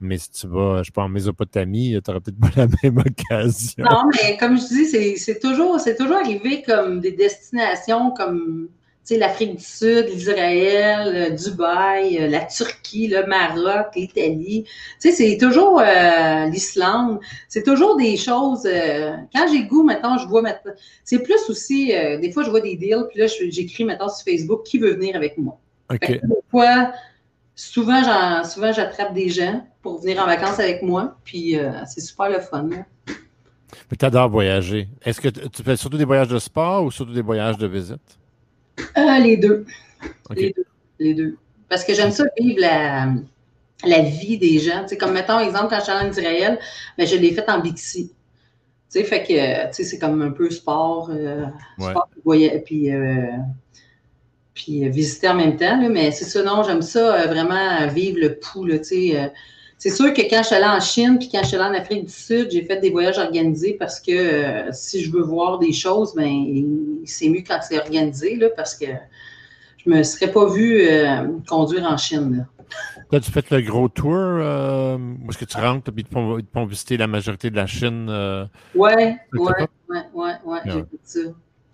Mais 0.00 0.16
si 0.16 0.30
tu 0.30 0.46
vas, 0.46 0.78
je 0.78 0.86
sais 0.86 0.92
pas, 0.92 1.02
en 1.02 1.08
Mésopotamie, 1.10 1.90
tu 2.02 2.10
n'auras 2.10 2.20
peut-être 2.20 2.40
pas 2.40 2.50
la 2.56 2.68
même 2.82 2.98
occasion. 2.98 3.84
Non, 3.84 4.08
mais 4.14 4.38
comme 4.38 4.56
je 4.56 4.68
dis, 4.68 5.18
c'est 5.18 5.40
toujours, 5.40 5.78
toujours 5.98 6.16
arrivé 6.16 6.62
comme 6.62 7.00
des 7.00 7.12
destinations 7.12 8.12
comme 8.12 8.68
l'Afrique 9.16 9.56
du 9.56 9.64
Sud, 9.64 10.06
l'Israël, 10.08 11.08
euh, 11.14 11.30
Dubaï, 11.30 12.18
euh, 12.18 12.28
la 12.28 12.44
Turquie, 12.44 13.08
le 13.08 13.26
Maroc, 13.26 13.94
l'Italie. 13.96 14.64
Tu 15.00 15.10
sais, 15.10 15.12
c'est 15.12 15.38
toujours 15.38 15.80
euh, 15.80 16.46
l'Islande. 16.46 17.20
C'est 17.48 17.62
toujours 17.62 17.96
des 17.96 18.16
choses. 18.16 18.64
quand 18.64 19.46
j'ai 19.50 19.64
goût, 19.64 19.82
maintenant, 19.82 20.18
je 20.18 20.26
vois 20.26 20.42
maintenant. 20.42 20.72
C'est 21.04 21.22
plus 21.22 21.48
aussi, 21.48 21.88
des 21.88 22.30
fois, 22.32 22.42
je 22.42 22.50
vois 22.50 22.60
des 22.60 22.76
deals, 22.76 23.06
puis 23.10 23.20
là, 23.20 23.26
j'écris 23.26 23.84
maintenant 23.84 24.08
sur 24.08 24.24
Facebook 24.24 24.64
qui 24.64 24.78
veut 24.78 24.92
venir 24.92 25.16
avec 25.16 25.38
moi. 25.38 25.58
OK. 25.90 26.20
Fois, 26.50 26.92
souvent, 27.54 28.44
souvent, 28.44 28.72
j'attrape 28.72 29.14
des 29.14 29.28
gens 29.30 29.64
pour 29.82 30.00
venir 30.00 30.22
en 30.22 30.26
vacances 30.26 30.58
avec 30.60 30.82
moi, 30.82 31.16
puis 31.24 31.56
c'est 31.86 32.00
super 32.00 32.28
le 32.28 32.40
fun. 32.40 32.68
Mais 33.90 33.96
tu 33.98 34.04
adores 34.04 34.28
voyager. 34.28 34.88
Est-ce 35.02 35.20
que 35.20 35.28
tu 35.28 35.62
fais 35.62 35.76
surtout 35.76 35.96
des 35.96 36.04
voyages 36.04 36.28
de 36.28 36.38
sport 36.38 36.84
ou 36.84 36.90
surtout 36.90 37.12
des 37.12 37.22
voyages 37.22 37.56
de 37.56 37.66
visite? 37.66 38.18
Euh, 38.96 39.18
les 39.18 39.36
deux. 39.36 39.64
Les 40.98 41.14
deux. 41.14 41.36
Parce 41.68 41.84
que 41.84 41.94
j'aime 41.94 42.10
ça 42.10 42.24
vivre 42.38 42.60
la, 42.60 43.12
la 43.84 44.00
vie 44.00 44.38
des 44.38 44.58
gens. 44.58 44.86
Comme 44.98 45.12
mettons, 45.12 45.38
exemple, 45.38 45.68
quand 45.70 45.78
je 45.78 45.84
suis 45.84 45.92
en 45.92 46.10
Israël, 46.10 46.58
ben, 46.96 47.06
je 47.06 47.16
l'ai 47.16 47.32
fait 47.32 47.48
en 47.48 47.60
Bixi. 47.60 48.08
Tu 48.90 49.00
sais, 49.00 49.04
fait 49.04 49.22
que, 49.22 49.82
c'est 49.82 49.98
comme 49.98 50.22
un 50.22 50.30
peu 50.30 50.48
sport, 50.50 51.10
euh, 51.12 51.44
sport 51.78 52.08
puis, 52.64 52.90
euh, 52.90 53.26
puis 54.54 54.88
visiter 54.88 55.28
en 55.28 55.34
même 55.34 55.56
temps. 55.56 55.80
Là, 55.80 55.88
mais 55.90 56.10
c'est 56.10 56.24
ça, 56.24 56.42
non, 56.42 56.62
j'aime 56.62 56.82
ça, 56.82 57.26
vraiment 57.26 57.86
vivre 57.88 58.18
le 58.18 58.34
pouls, 58.36 58.66
c'est 59.78 59.90
sûr 59.90 60.12
que 60.12 60.22
quand 60.22 60.42
je 60.42 60.48
suis 60.48 60.56
allée 60.56 60.66
en 60.66 60.80
Chine 60.80 61.18
puis 61.18 61.28
quand 61.30 61.40
je 61.42 61.48
suis 61.48 61.56
allée 61.56 61.76
en 61.76 61.80
Afrique 61.80 62.06
du 62.06 62.12
Sud, 62.12 62.50
j'ai 62.50 62.64
fait 62.64 62.80
des 62.80 62.90
voyages 62.90 63.18
organisés 63.18 63.76
parce 63.78 64.00
que 64.00 64.10
euh, 64.10 64.72
si 64.72 65.04
je 65.04 65.12
veux 65.12 65.22
voir 65.22 65.60
des 65.60 65.72
choses, 65.72 66.14
ben 66.16 66.26
c'est 67.04 67.28
mieux 67.28 67.42
quand 67.46 67.60
c'est 67.62 67.78
organisé 67.78 68.34
là, 68.34 68.48
parce 68.56 68.74
que 68.74 68.86
je 69.76 69.88
me 69.88 70.02
serais 70.02 70.32
pas 70.32 70.46
vu 70.46 70.80
euh, 70.82 71.28
conduire 71.48 71.84
en 71.84 71.96
Chine. 71.96 72.38
Là. 72.38 73.16
As-tu 73.16 73.30
fait 73.30 73.48
le 73.50 73.62
gros 73.62 73.88
tour 73.88 74.12
euh, 74.12 74.98
où 74.98 75.30
est-ce 75.30 75.38
que 75.38 75.44
tu 75.44 75.56
rentres 75.56 75.90
et 75.90 75.94
ils 75.96 76.04
te 76.04 76.12
font, 76.52 76.66
visiter 76.66 76.96
la 76.96 77.06
majorité 77.06 77.48
de 77.48 77.56
la 77.56 77.66
Chine? 77.66 78.10
Oui, 78.74 78.90
ouais, 78.90 79.16
ouais, 79.32 79.68
ouais, 79.88 80.02
ouais, 80.12 80.32
ouais, 80.44 80.60
j'ai 80.66 80.72
fait 80.72 81.00
ça. 81.04 81.20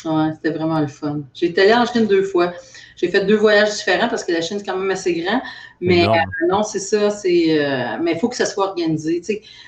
Ouais, 0.04 0.32
c'était 0.34 0.56
vraiment 0.56 0.80
le 0.80 0.86
fun. 0.86 1.20
J'ai 1.32 1.46
été 1.46 1.62
allée 1.62 1.74
en 1.74 1.86
Chine 1.86 2.06
deux 2.06 2.22
fois. 2.22 2.52
J'ai 2.96 3.08
fait 3.08 3.24
deux 3.24 3.36
voyages 3.36 3.72
différents 3.74 4.08
parce 4.08 4.22
que 4.22 4.32
la 4.32 4.40
Chine, 4.40 4.58
c'est 4.58 4.66
quand 4.66 4.76
même 4.76 4.90
assez 4.90 5.14
grand. 5.14 5.40
Mais 5.80 6.06
euh, 6.06 6.12
non, 6.48 6.62
c'est 6.62 6.78
ça, 6.78 7.10
c'est. 7.10 7.58
Euh, 7.58 7.98
mais 8.02 8.12
il 8.12 8.18
faut 8.18 8.28
que 8.28 8.36
ça 8.36 8.46
soit 8.46 8.68
organisé. 8.68 9.22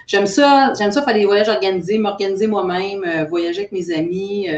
j'aime 0.06 0.26
ça, 0.26 0.72
j'aime 0.78 0.92
ça 0.92 1.02
faire 1.02 1.14
des 1.14 1.24
voyages 1.24 1.48
organisés, 1.48 1.98
m'organiser 1.98 2.46
moi-même, 2.46 3.04
euh, 3.04 3.24
voyager 3.24 3.60
avec 3.60 3.72
mes 3.72 3.92
amis. 3.92 4.48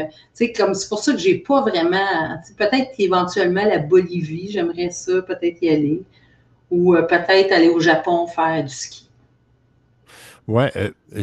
comme 0.55 0.73
c'est 0.73 0.89
pour 0.89 0.99
ça 0.99 1.13
que 1.13 1.17
j'ai 1.17 1.35
pas 1.35 1.61
vraiment. 1.61 2.37
Peut-être 2.57 2.91
éventuellement 2.99 3.65
la 3.65 3.79
Bolivie, 3.79 4.49
j'aimerais 4.51 4.91
ça, 4.91 5.21
peut-être 5.21 5.61
y 5.61 5.69
aller. 5.69 6.03
Ou 6.71 6.93
peut-être 6.93 7.51
aller 7.51 7.69
au 7.69 7.79
Japon 7.79 8.27
faire 8.27 8.63
du 8.63 8.73
ski. 8.73 9.08
Ouais, 10.49 10.71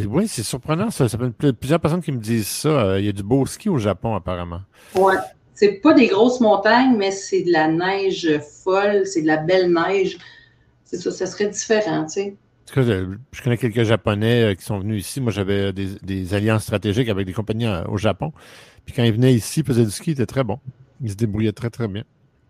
oui, 0.08 0.28
c'est 0.28 0.44
surprenant. 0.44 0.90
Ça, 0.90 1.08
ça 1.08 1.18
plusieurs 1.58 1.80
personnes 1.80 2.00
qui 2.00 2.12
me 2.12 2.20
disent 2.20 2.46
ça. 2.46 2.98
Il 3.00 3.04
y 3.04 3.08
a 3.08 3.12
du 3.12 3.24
beau 3.24 3.44
ski 3.44 3.68
au 3.68 3.76
Japon, 3.76 4.14
apparemment. 4.14 4.60
Ouais. 4.94 5.16
C'est 5.54 5.80
pas 5.80 5.94
des 5.94 6.06
grosses 6.06 6.40
montagnes, 6.40 6.96
mais 6.96 7.10
c'est 7.10 7.42
de 7.42 7.50
la 7.50 7.66
neige 7.66 8.38
folle, 8.62 9.04
c'est 9.04 9.22
de 9.22 9.26
la 9.26 9.38
belle 9.38 9.72
neige. 9.72 10.18
C'est 10.84 10.98
ça, 10.98 11.10
ça 11.10 11.26
serait 11.26 11.48
différent, 11.48 12.04
tu 12.04 12.12
sais. 12.12 12.36
je 12.72 13.42
connais 13.42 13.56
quelques 13.56 13.82
Japonais 13.82 14.54
qui 14.56 14.64
sont 14.64 14.78
venus 14.78 15.04
ici. 15.04 15.20
Moi, 15.20 15.32
j'avais 15.32 15.72
des, 15.72 16.34
alliances 16.34 16.62
stratégiques 16.62 17.08
avec 17.08 17.26
des 17.26 17.32
compagnies 17.32 17.68
au 17.88 17.96
Japon. 17.96 18.32
Puis 18.84 18.94
quand 18.94 19.02
ils 19.02 19.12
venaient 19.12 19.34
ici, 19.34 19.60
ils 19.60 19.66
faisaient 19.66 19.84
du 19.84 19.90
ski, 19.90 20.10
ils 20.10 20.12
étaient 20.12 20.26
très 20.26 20.44
bons. 20.44 20.60
Ils 21.02 21.10
se 21.10 21.16
débrouillaient 21.16 21.52
très, 21.52 21.70
très 21.70 21.88
bien. 21.88 22.04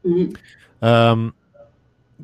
Mm-hmm. 0.05 1.31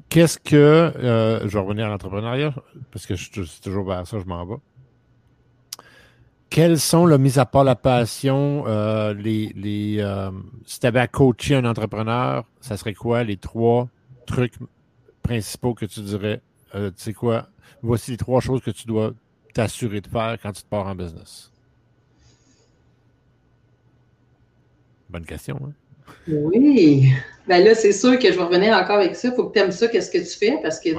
Qu'est-ce 0.09 0.38
que. 0.38 0.93
je 0.97 1.49
vais 1.49 1.59
revenir 1.59 1.86
à 1.86 1.88
l'entrepreneuriat, 1.88 2.55
parce 2.90 3.07
que 3.07 3.16
c'est 3.16 3.61
toujours 3.62 3.84
vers 3.84 4.07
ça 4.07 4.18
je 4.18 4.24
m'en 4.24 4.45
vais. 4.45 4.57
Quels 6.53 6.78
sont, 6.78 7.07
là, 7.07 7.16
mis 7.16 7.38
à 7.38 7.47
part 7.47 7.64
la 7.64 7.76
passion, 7.76 8.64
euh, 8.66 9.14
les, 9.14 9.55
les 9.55 9.97
euh, 10.01 10.30
si 10.66 10.80
tu 10.80 10.86
avais 10.86 11.01
à 11.01 11.09
coacher 11.09 11.55
un 11.55 11.64
entrepreneur, 11.64 12.45
ça 12.61 12.76
serait 12.76 12.93
quoi 12.93 13.24
les 13.24 13.38
trois 13.38 13.88
trucs 14.26 14.57
principaux 15.22 15.72
que 15.72 15.86
tu 15.86 16.03
dirais? 16.03 16.43
Euh, 16.74 16.90
tu 16.90 17.05
sais 17.05 17.14
quoi? 17.14 17.49
Voici 17.80 18.11
les 18.11 18.18
trois 18.18 18.43
choses 18.43 18.61
que 18.61 18.70
tu 18.70 18.86
dois 18.86 19.12
t'assurer 19.55 20.03
de 20.03 20.09
faire 20.09 20.36
quand 20.43 20.53
tu 20.53 20.62
te 20.62 20.68
pars 20.68 20.86
en 20.86 20.95
business? 20.95 21.51
Bonne 25.09 25.24
question, 25.24 25.59
hein? 25.64 25.72
Oui. 26.29 27.13
Ben 27.47 27.65
là, 27.65 27.75
c'est 27.75 27.93
sûr 27.93 28.19
que 28.19 28.31
je 28.33 28.37
vais 28.37 28.45
revenir 28.45 28.77
encore 28.77 28.99
avec 28.99 29.17
ça. 29.17 29.29
Il 29.29 29.35
faut 29.35 29.47
que 29.47 29.53
tu 29.53 29.59
aimes 29.59 29.73
ça, 29.73 29.89
qu'est-ce 29.89 30.11
que 30.11 30.19
tu 30.19 30.39
fais, 30.39 30.59
parce 30.63 30.79
que 30.79 30.91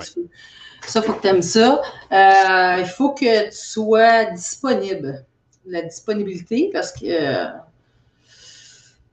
ça, 0.86 1.00
il 1.00 1.06
faut 1.06 1.14
que 1.14 1.22
tu 1.22 1.28
aimes 1.28 1.42
ça. 1.42 1.82
il 2.12 2.86
faut 2.86 3.14
que 3.14 3.46
tu 3.46 3.56
sois 3.56 4.26
disponible 4.26 5.26
la 5.66 5.82
disponibilité 5.82 6.70
parce 6.74 6.92
que 6.92 7.06
euh, 7.06 7.46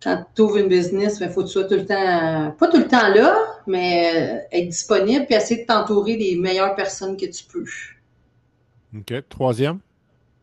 quand 0.02 0.24
tu 0.34 0.42
ouvres 0.42 0.58
une 0.58 0.68
business, 0.68 1.18
il 1.20 1.28
faut 1.28 1.42
que 1.42 1.46
tu 1.46 1.52
sois 1.52 1.64
tout 1.64 1.74
le 1.74 1.86
temps, 1.86 2.54
pas 2.58 2.68
tout 2.68 2.78
le 2.78 2.88
temps 2.88 3.08
là, 3.08 3.36
mais 3.66 4.10
euh, 4.14 4.56
être 4.56 4.68
disponible 4.68 5.26
et 5.28 5.34
essayer 5.34 5.62
de 5.62 5.66
t'entourer 5.66 6.16
des 6.16 6.36
meilleures 6.36 6.74
personnes 6.74 7.16
que 7.16 7.26
tu 7.26 7.44
peux. 7.44 7.64
OK. 8.96 9.28
Troisième? 9.28 9.78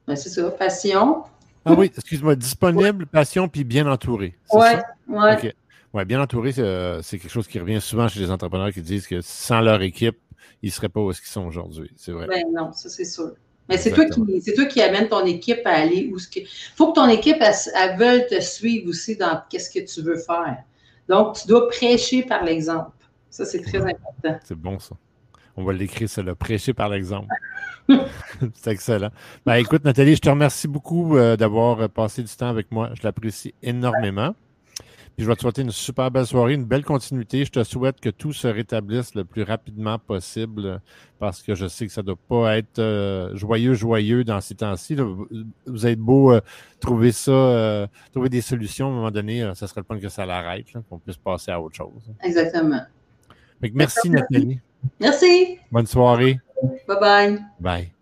Ben, 0.08 0.16
c'est 0.16 0.30
ça, 0.30 0.50
passion. 0.52 1.24
Ah 1.66 1.74
oui, 1.74 1.92
excuse-moi, 1.98 2.36
disponible, 2.36 3.08
passion, 3.08 3.50
puis 3.50 3.66
bien 3.66 3.92
entouré. 3.92 4.36
Oui, 4.54 4.70
oui. 5.08 5.52
Ouais, 5.94 6.06
bien 6.06 6.22
entouré, 6.22 6.54
euh, 6.60 7.02
c'est 7.02 7.18
quelque 7.18 7.32
chose 7.32 7.48
qui 7.48 7.60
revient 7.60 7.80
souvent 7.82 8.08
chez 8.08 8.20
les 8.20 8.30
entrepreneurs 8.30 8.72
qui 8.72 8.82
disent 8.82 9.08
que 9.08 9.22
sans 9.22 9.62
leur 9.62 9.82
équipe, 9.82 10.18
ils 10.62 10.68
ne 10.68 10.72
seraient 10.72 10.90
pas 10.90 11.00
où 11.00 11.12
ils 11.12 11.16
sont 11.16 11.46
aujourd'hui. 11.46 11.90
C'est 11.96 12.12
vrai. 12.12 12.28
Ben 12.28 12.44
non, 12.54 12.72
ça 12.74 12.90
c'est 12.90 13.06
sûr. 13.06 13.32
Mais 13.70 13.78
c'est 13.78 13.92
toi, 13.92 14.06
toi 14.06 14.66
qui 14.66 14.82
amène 14.82 15.10
ton 15.10 15.26
équipe 15.26 15.62
à 15.66 15.72
aller 15.72 16.10
où 16.14 16.20
ce 16.20 16.28
que. 16.28 16.40
faut 16.76 16.92
que 16.92 17.00
ton 17.00 17.08
équipe, 17.08 17.38
elle, 17.42 17.98
veuille 17.98 18.26
te 18.28 18.40
suivre 18.42 18.90
aussi 18.90 19.18
dans 19.18 19.42
qu'est-ce 19.50 19.70
que 19.70 19.86
tu 19.86 20.02
veux 20.02 20.18
faire. 20.18 20.58
Donc, 21.10 21.36
tu 21.36 21.48
dois 21.48 21.68
prêcher 21.68 22.24
par 22.24 22.44
l'exemple. 22.44 22.92
Ça, 23.30 23.46
c'est 23.46 23.62
très 23.62 23.80
important. 23.80 24.40
C'est 24.44 24.58
bon, 24.58 24.80
ça. 24.80 24.96
On 25.58 25.64
va 25.64 25.74
l'écrire, 25.74 26.08
ça, 26.08 26.22
le 26.22 26.36
prêcher 26.36 26.74
par 26.74 26.90
l'exemple. 26.90 27.28
c'est 28.54 28.72
excellent. 28.72 29.10
Ben, 29.46 29.56
écoute, 29.56 29.84
Nathalie, 29.84 30.16
je 30.16 30.22
te 30.22 30.30
remercie 30.30 30.68
beaucoup 30.68 31.18
euh, 31.18 31.36
d'avoir 31.36 31.90
passé 31.90 32.22
du 32.24 32.34
temps 32.34 32.50
avec 32.50 32.72
moi. 32.72 32.92
Je 32.94 33.04
l'apprécie 33.04 33.54
énormément. 33.64 34.36
Puis 35.18 35.24
je 35.24 35.32
vais 35.32 35.36
te 35.36 35.42
souhaiter 35.42 35.64
une 35.64 35.72
super 35.72 36.12
belle 36.12 36.28
soirée, 36.28 36.54
une 36.54 36.66
belle 36.66 36.86
continuité. 36.86 37.44
Je 37.44 37.50
te 37.50 37.64
souhaite 37.64 38.00
que 38.00 38.10
tout 38.10 38.34
se 38.34 38.48
rétablisse 38.48 39.16
le 39.16 39.26
plus 39.26 39.42
rapidement 39.42 39.98
possible 39.98 40.80
parce 41.18 41.42
que 41.42 41.56
je 41.56 41.68
sais 41.68 41.88
que 41.88 41.92
ça 41.92 42.04
ne 42.04 42.06
doit 42.06 42.20
pas 42.30 42.56
être 42.60 42.78
euh, 42.78 43.36
joyeux, 43.36 43.74
joyeux 43.74 44.24
dans 44.24 44.42
ces 44.42 44.54
temps-ci. 44.54 44.96
Vous 45.66 45.88
êtes 45.88 45.98
beau 45.98 46.34
euh, 46.34 46.42
trouver 46.80 47.12
ça, 47.12 47.32
euh, 47.32 47.88
trouver 48.12 48.30
des 48.30 48.42
solutions. 48.42 48.90
À 48.90 48.92
un 48.92 48.94
moment 48.94 49.12
donné, 49.12 49.52
ça 49.56 49.66
serait 49.66 49.82
le 49.82 49.86
point 49.86 50.00
que 50.00 50.08
ça 50.08 50.24
l'arrête, 50.24 50.68
qu'on 50.88 51.00
puisse 51.00 51.18
passer 51.18 51.50
à 51.50 51.60
autre 51.60 51.76
chose. 51.76 52.14
Exactement. 52.22 52.82
merci, 53.74 54.12
Nathalie. 54.12 54.60
Merci. 55.00 55.58
Bonne 55.72 55.88
soirée. 55.88 56.40
Bye 56.88 57.00
bye. 57.00 57.40
Bye. 57.60 57.97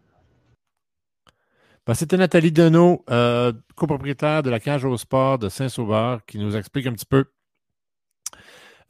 Ben, 1.87 1.93
c'était 1.93 2.17
Nathalie 2.17 2.51
Deneau, 2.51 3.03
euh, 3.11 3.53
copropriétaire 3.75 4.41
de 4.41 4.49
la 4.49 4.59
cage 4.59 4.85
au 4.85 4.97
sport 4.97 5.37
de 5.37 5.49
Saint-Sauveur, 5.49 6.25
qui 6.25 6.39
nous 6.39 6.55
explique 6.57 6.87
un 6.87 6.93
petit 6.93 7.05
peu 7.05 7.25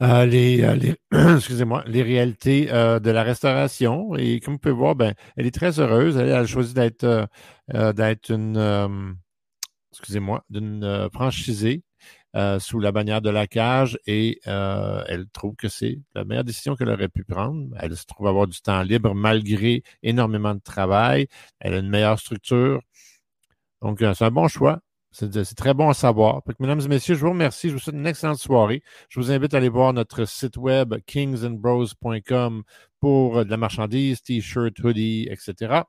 euh, 0.02 0.24
les, 0.24 0.62
euh, 0.62 0.94
excusez-moi, 1.36 1.84
les 1.86 2.02
réalités 2.02 2.66
de 2.66 3.10
la 3.10 3.22
restauration. 3.22 4.16
Et 4.16 4.40
comme 4.40 4.54
vous 4.54 4.60
pouvez 4.60 4.74
voir, 4.74 4.94
ben, 4.94 5.12
elle 5.36 5.46
est 5.46 5.54
très 5.54 5.78
heureuse. 5.78 6.16
Elle, 6.16 6.32
a 6.32 6.46
choisi 6.46 6.72
d'être 6.72 7.28
d'être 7.68 8.30
une 8.30 9.16
excusez-moi, 9.92 10.44
d'une 10.48 11.08
franchisée 11.12 11.82
sous 12.58 12.80
la 12.80 12.92
bannière 12.92 13.22
de 13.22 13.30
la 13.30 13.46
cage 13.46 13.98
et 14.06 14.40
elle 14.44 15.26
trouve 15.32 15.56
que 15.56 15.68
c'est 15.68 16.00
la 16.14 16.24
meilleure 16.24 16.44
décision 16.44 16.76
qu'elle 16.76 16.90
aurait 16.90 17.08
pu 17.08 17.24
prendre. 17.24 17.68
Elle 17.78 17.96
se 17.96 18.04
trouve 18.04 18.28
avoir 18.28 18.46
du 18.46 18.60
temps 18.60 18.82
libre 18.82 19.14
malgré 19.14 19.82
énormément 20.02 20.54
de 20.54 20.60
travail. 20.60 21.28
Elle 21.60 21.74
a 21.74 21.78
une 21.78 21.88
meilleure 21.88 22.18
structure. 22.18 22.80
Donc, 23.82 24.02
euh, 24.02 24.14
c'est 24.14 24.24
un 24.24 24.30
bon 24.30 24.48
choix. 24.48 24.80
C'est 25.12 25.54
très 25.54 25.72
bon 25.72 25.88
à 25.88 25.94
savoir. 25.94 26.42
mesdames 26.58 26.80
et 26.80 26.88
messieurs, 26.88 27.14
je 27.14 27.20
vous 27.20 27.30
remercie. 27.30 27.68
Je 27.68 27.74
vous 27.74 27.78
souhaite 27.78 27.96
une 27.96 28.06
excellente 28.06 28.38
soirée. 28.38 28.82
Je 29.08 29.18
vous 29.18 29.30
invite 29.30 29.54
à 29.54 29.58
aller 29.58 29.70
voir 29.70 29.94
notre 29.94 30.26
site 30.26 30.58
web 30.58 30.94
kingsandbros.com 31.06 32.62
pour 33.00 33.44
de 33.44 33.50
la 33.50 33.56
marchandise, 33.56 34.20
t-shirt, 34.20 34.78
hoodie, 34.80 35.28
etc. 35.30 35.82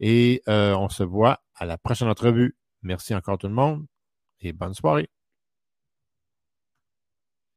Et 0.00 0.42
euh, 0.48 0.74
on 0.76 0.90
se 0.90 1.02
voit 1.04 1.40
à 1.54 1.64
la 1.64 1.78
prochaine 1.78 2.08
entrevue. 2.08 2.54
Merci 2.82 3.14
encore 3.14 3.38
tout 3.38 3.48
le 3.48 3.54
monde 3.54 3.86
et 4.40 4.52
bonne 4.52 4.74
soirée. 4.74 5.08